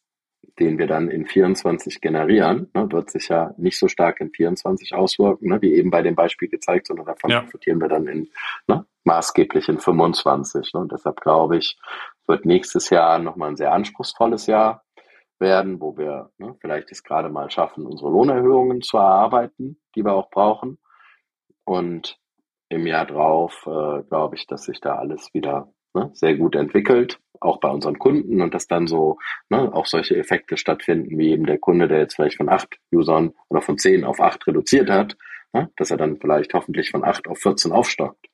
[0.60, 4.93] den wir dann in 24 generieren, ne, wird sich ja nicht so stark in 24
[4.93, 7.41] auswirken, ne, wie eben bei dem Beispiel gezeigt, sondern davon ja.
[7.41, 8.30] profitieren wir dann in
[8.68, 10.73] ne, maßgeblich in 25.
[10.73, 11.77] Ne, und deshalb glaube ich,
[12.27, 14.84] wird nächstes Jahr nochmal ein sehr anspruchsvolles Jahr
[15.40, 20.14] werden, wo wir ne, vielleicht es gerade mal schaffen, unsere Lohnerhöhungen zu erarbeiten, die wir
[20.14, 20.78] auch brauchen.
[21.64, 22.20] Und
[22.70, 27.20] im Jahr drauf äh, glaube ich, dass sich da alles wieder ne, sehr gut entwickelt,
[27.40, 29.18] auch bei unseren Kunden und dass dann so
[29.49, 33.34] ne, auch solche Effekte stattfinden, wie eben der Kunde, der jetzt vielleicht von acht Usern
[33.49, 35.18] oder von zehn auf acht reduziert hat,
[35.53, 38.28] ne, dass er dann vielleicht hoffentlich von acht auf 14 aufstockt.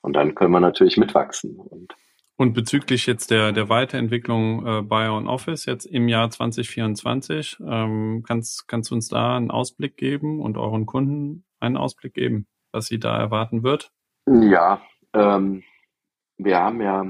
[0.00, 1.56] Und dann können wir natürlich mitwachsen.
[1.56, 1.94] Und
[2.36, 8.22] und bezüglich jetzt der, der Weiterentwicklung äh, bei On Office jetzt im Jahr 2024, ähm,
[8.26, 12.86] kannst, kannst du uns da einen Ausblick geben und euren Kunden einen Ausblick geben, was
[12.86, 13.90] sie da erwarten wird?
[14.26, 14.80] Ja,
[15.14, 15.62] ähm,
[16.36, 17.06] wir haben ja,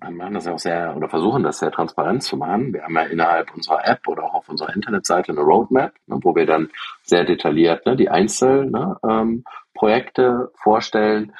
[0.00, 2.72] wir machen das ja auch sehr, oder versuchen das sehr transparent zu machen.
[2.72, 6.34] Wir haben ja innerhalb unserer App oder auch auf unserer Internetseite eine Roadmap, ne, wo
[6.34, 6.70] wir dann
[7.02, 11.34] sehr detailliert ne, die Einzelprojekte ne, ähm, vorstellen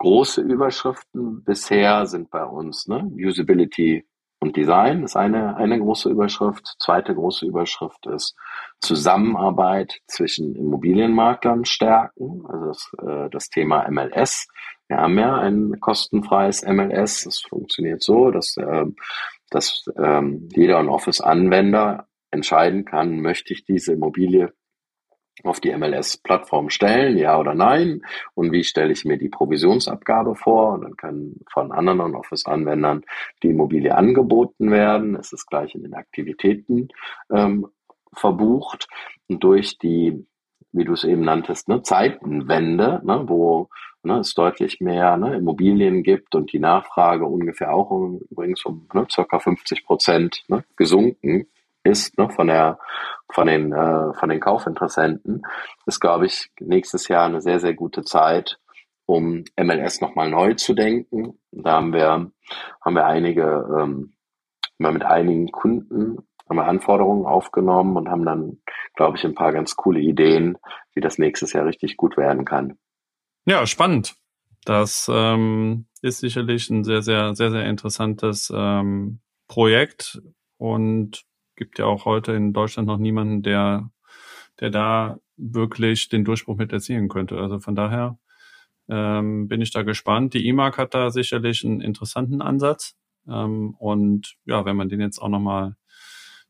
[0.00, 3.04] große Überschriften bisher sind bei uns ne?
[3.14, 4.06] Usability
[4.40, 6.64] und Design ist eine, eine große Überschrift.
[6.78, 8.34] Zweite große Überschrift ist
[8.80, 14.48] Zusammenarbeit zwischen Immobilienmaklern stärken, also das, äh, das Thema MLS.
[14.88, 17.24] Wir haben ja ein kostenfreies MLS.
[17.24, 18.86] Das funktioniert so, dass, äh,
[19.50, 20.22] dass äh,
[20.54, 24.54] jeder Office-Anwender entscheiden kann, möchte ich diese Immobilie
[25.44, 28.02] auf die MLS-Plattform stellen, ja oder nein?
[28.34, 30.74] Und wie stelle ich mir die Provisionsabgabe vor?
[30.74, 33.02] Und dann kann von anderen On-Office-Anwendern
[33.42, 35.16] die Immobilie angeboten werden.
[35.16, 36.88] Es ist gleich in den Aktivitäten
[37.32, 37.66] ähm,
[38.12, 38.88] verbucht.
[39.28, 40.26] Und durch die,
[40.72, 43.68] wie du es eben nanntest, ne, Zeitenwende, ne, wo
[44.02, 47.90] ne, es deutlich mehr ne, Immobilien gibt und die Nachfrage ungefähr auch
[48.30, 51.46] übrigens um ne, circa 50 Prozent ne, gesunken
[51.82, 52.78] ist, ne, von der,
[53.32, 55.42] von den, äh, von den Kaufinteressenten,
[55.86, 58.58] ist, glaube ich, nächstes Jahr eine sehr, sehr gute Zeit,
[59.06, 61.38] um MLS nochmal neu zu denken.
[61.50, 62.30] Da haben wir,
[62.84, 64.12] haben wir einige, ähm,
[64.78, 66.18] mal mit einigen Kunden
[66.50, 68.58] haben wir Anforderungen aufgenommen und haben dann,
[68.96, 70.58] glaube ich, ein paar ganz coole Ideen,
[70.94, 72.76] wie das nächstes Jahr richtig gut werden kann.
[73.46, 74.16] Ja, spannend.
[74.64, 80.20] Das ähm, ist sicherlich ein sehr, sehr, sehr, sehr interessantes ähm, Projekt
[80.58, 81.22] und
[81.60, 83.90] gibt ja auch heute in Deutschland noch niemanden, der,
[84.60, 87.36] der da wirklich den Durchbruch mit erzielen könnte.
[87.38, 88.18] Also von daher
[88.88, 90.32] ähm, bin ich da gespannt.
[90.32, 92.96] Die IMAG hat da sicherlich einen interessanten Ansatz.
[93.28, 95.76] Ähm, und ja, wenn man den jetzt auch nochmal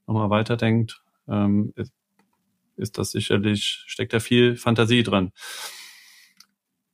[0.06, 1.92] noch mal weiterdenkt, ähm, ist,
[2.76, 5.32] ist das sicherlich, steckt da viel Fantasie drin.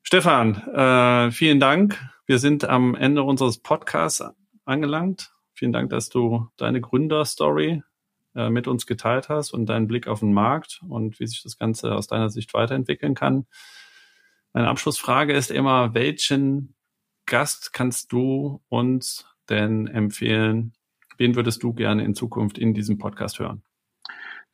[0.03, 2.01] Stefan, äh, vielen Dank.
[2.25, 4.25] Wir sind am Ende unseres Podcasts
[4.65, 5.35] angelangt.
[5.53, 7.83] Vielen Dank, dass du deine Gründerstory
[8.37, 11.59] äh, mit uns geteilt hast und deinen Blick auf den Markt und wie sich das
[11.59, 13.47] Ganze aus deiner Sicht weiterentwickeln kann.
[14.53, 16.75] Meine Abschlussfrage ist immer, welchen
[17.27, 20.73] Gast kannst du uns denn empfehlen?
[21.19, 23.63] Wen würdest du gerne in Zukunft in diesem Podcast hören?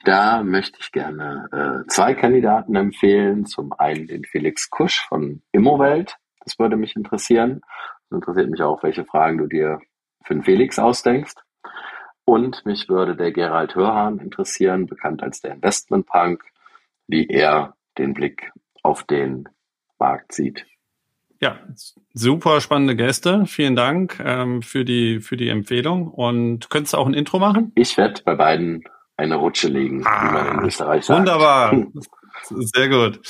[0.04, 3.46] Da möchte ich gerne äh, zwei Kandidaten empfehlen.
[3.46, 6.16] Zum einen den Felix Kusch von Immowelt.
[6.44, 7.60] Das würde mich interessieren.
[8.08, 9.80] Das interessiert mich auch, welche Fragen du dir
[10.24, 11.34] für den Felix ausdenkst.
[12.24, 16.42] Und mich würde der Gerald Hörhan interessieren, bekannt als der Investmentpunk,
[17.08, 19.48] wie er den Blick auf den
[19.98, 20.66] Markt sieht.
[21.40, 21.58] Ja,
[22.14, 23.46] super spannende Gäste.
[23.46, 26.06] Vielen Dank ähm, für die für die Empfehlung.
[26.08, 27.72] Und könntest du auch ein Intro machen?
[27.74, 28.84] Ich werde bei beiden
[29.16, 31.18] eine Rutsche legen, ah, wie man in ah, Österreich sagt.
[31.18, 31.86] Wunderbar.
[32.44, 33.20] Sehr gut.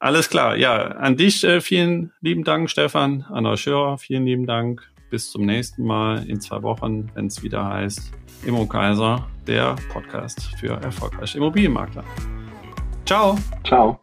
[0.00, 0.56] Alles klar.
[0.56, 3.24] Ja, an dich äh, vielen lieben Dank, Stefan.
[3.28, 4.82] An euch Hörer vielen lieben Dank.
[5.10, 8.12] Bis zum nächsten Mal in zwei Wochen, wenn es wieder heißt
[8.46, 12.04] Immo Kaiser, der Podcast für erfolgreiche Immobilienmakler.
[13.04, 13.36] Ciao.
[13.66, 14.00] Ciao.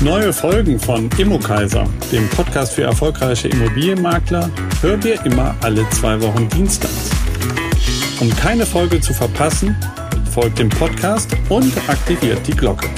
[0.00, 4.50] Neue Folgen von Immo Kaiser, dem Podcast für erfolgreiche Immobilienmakler,
[4.80, 7.10] hört ihr immer alle zwei Wochen dienstags.
[8.18, 9.76] Um keine Folge zu verpassen,
[10.32, 12.88] folgt dem Podcast und aktiviert die Glocke.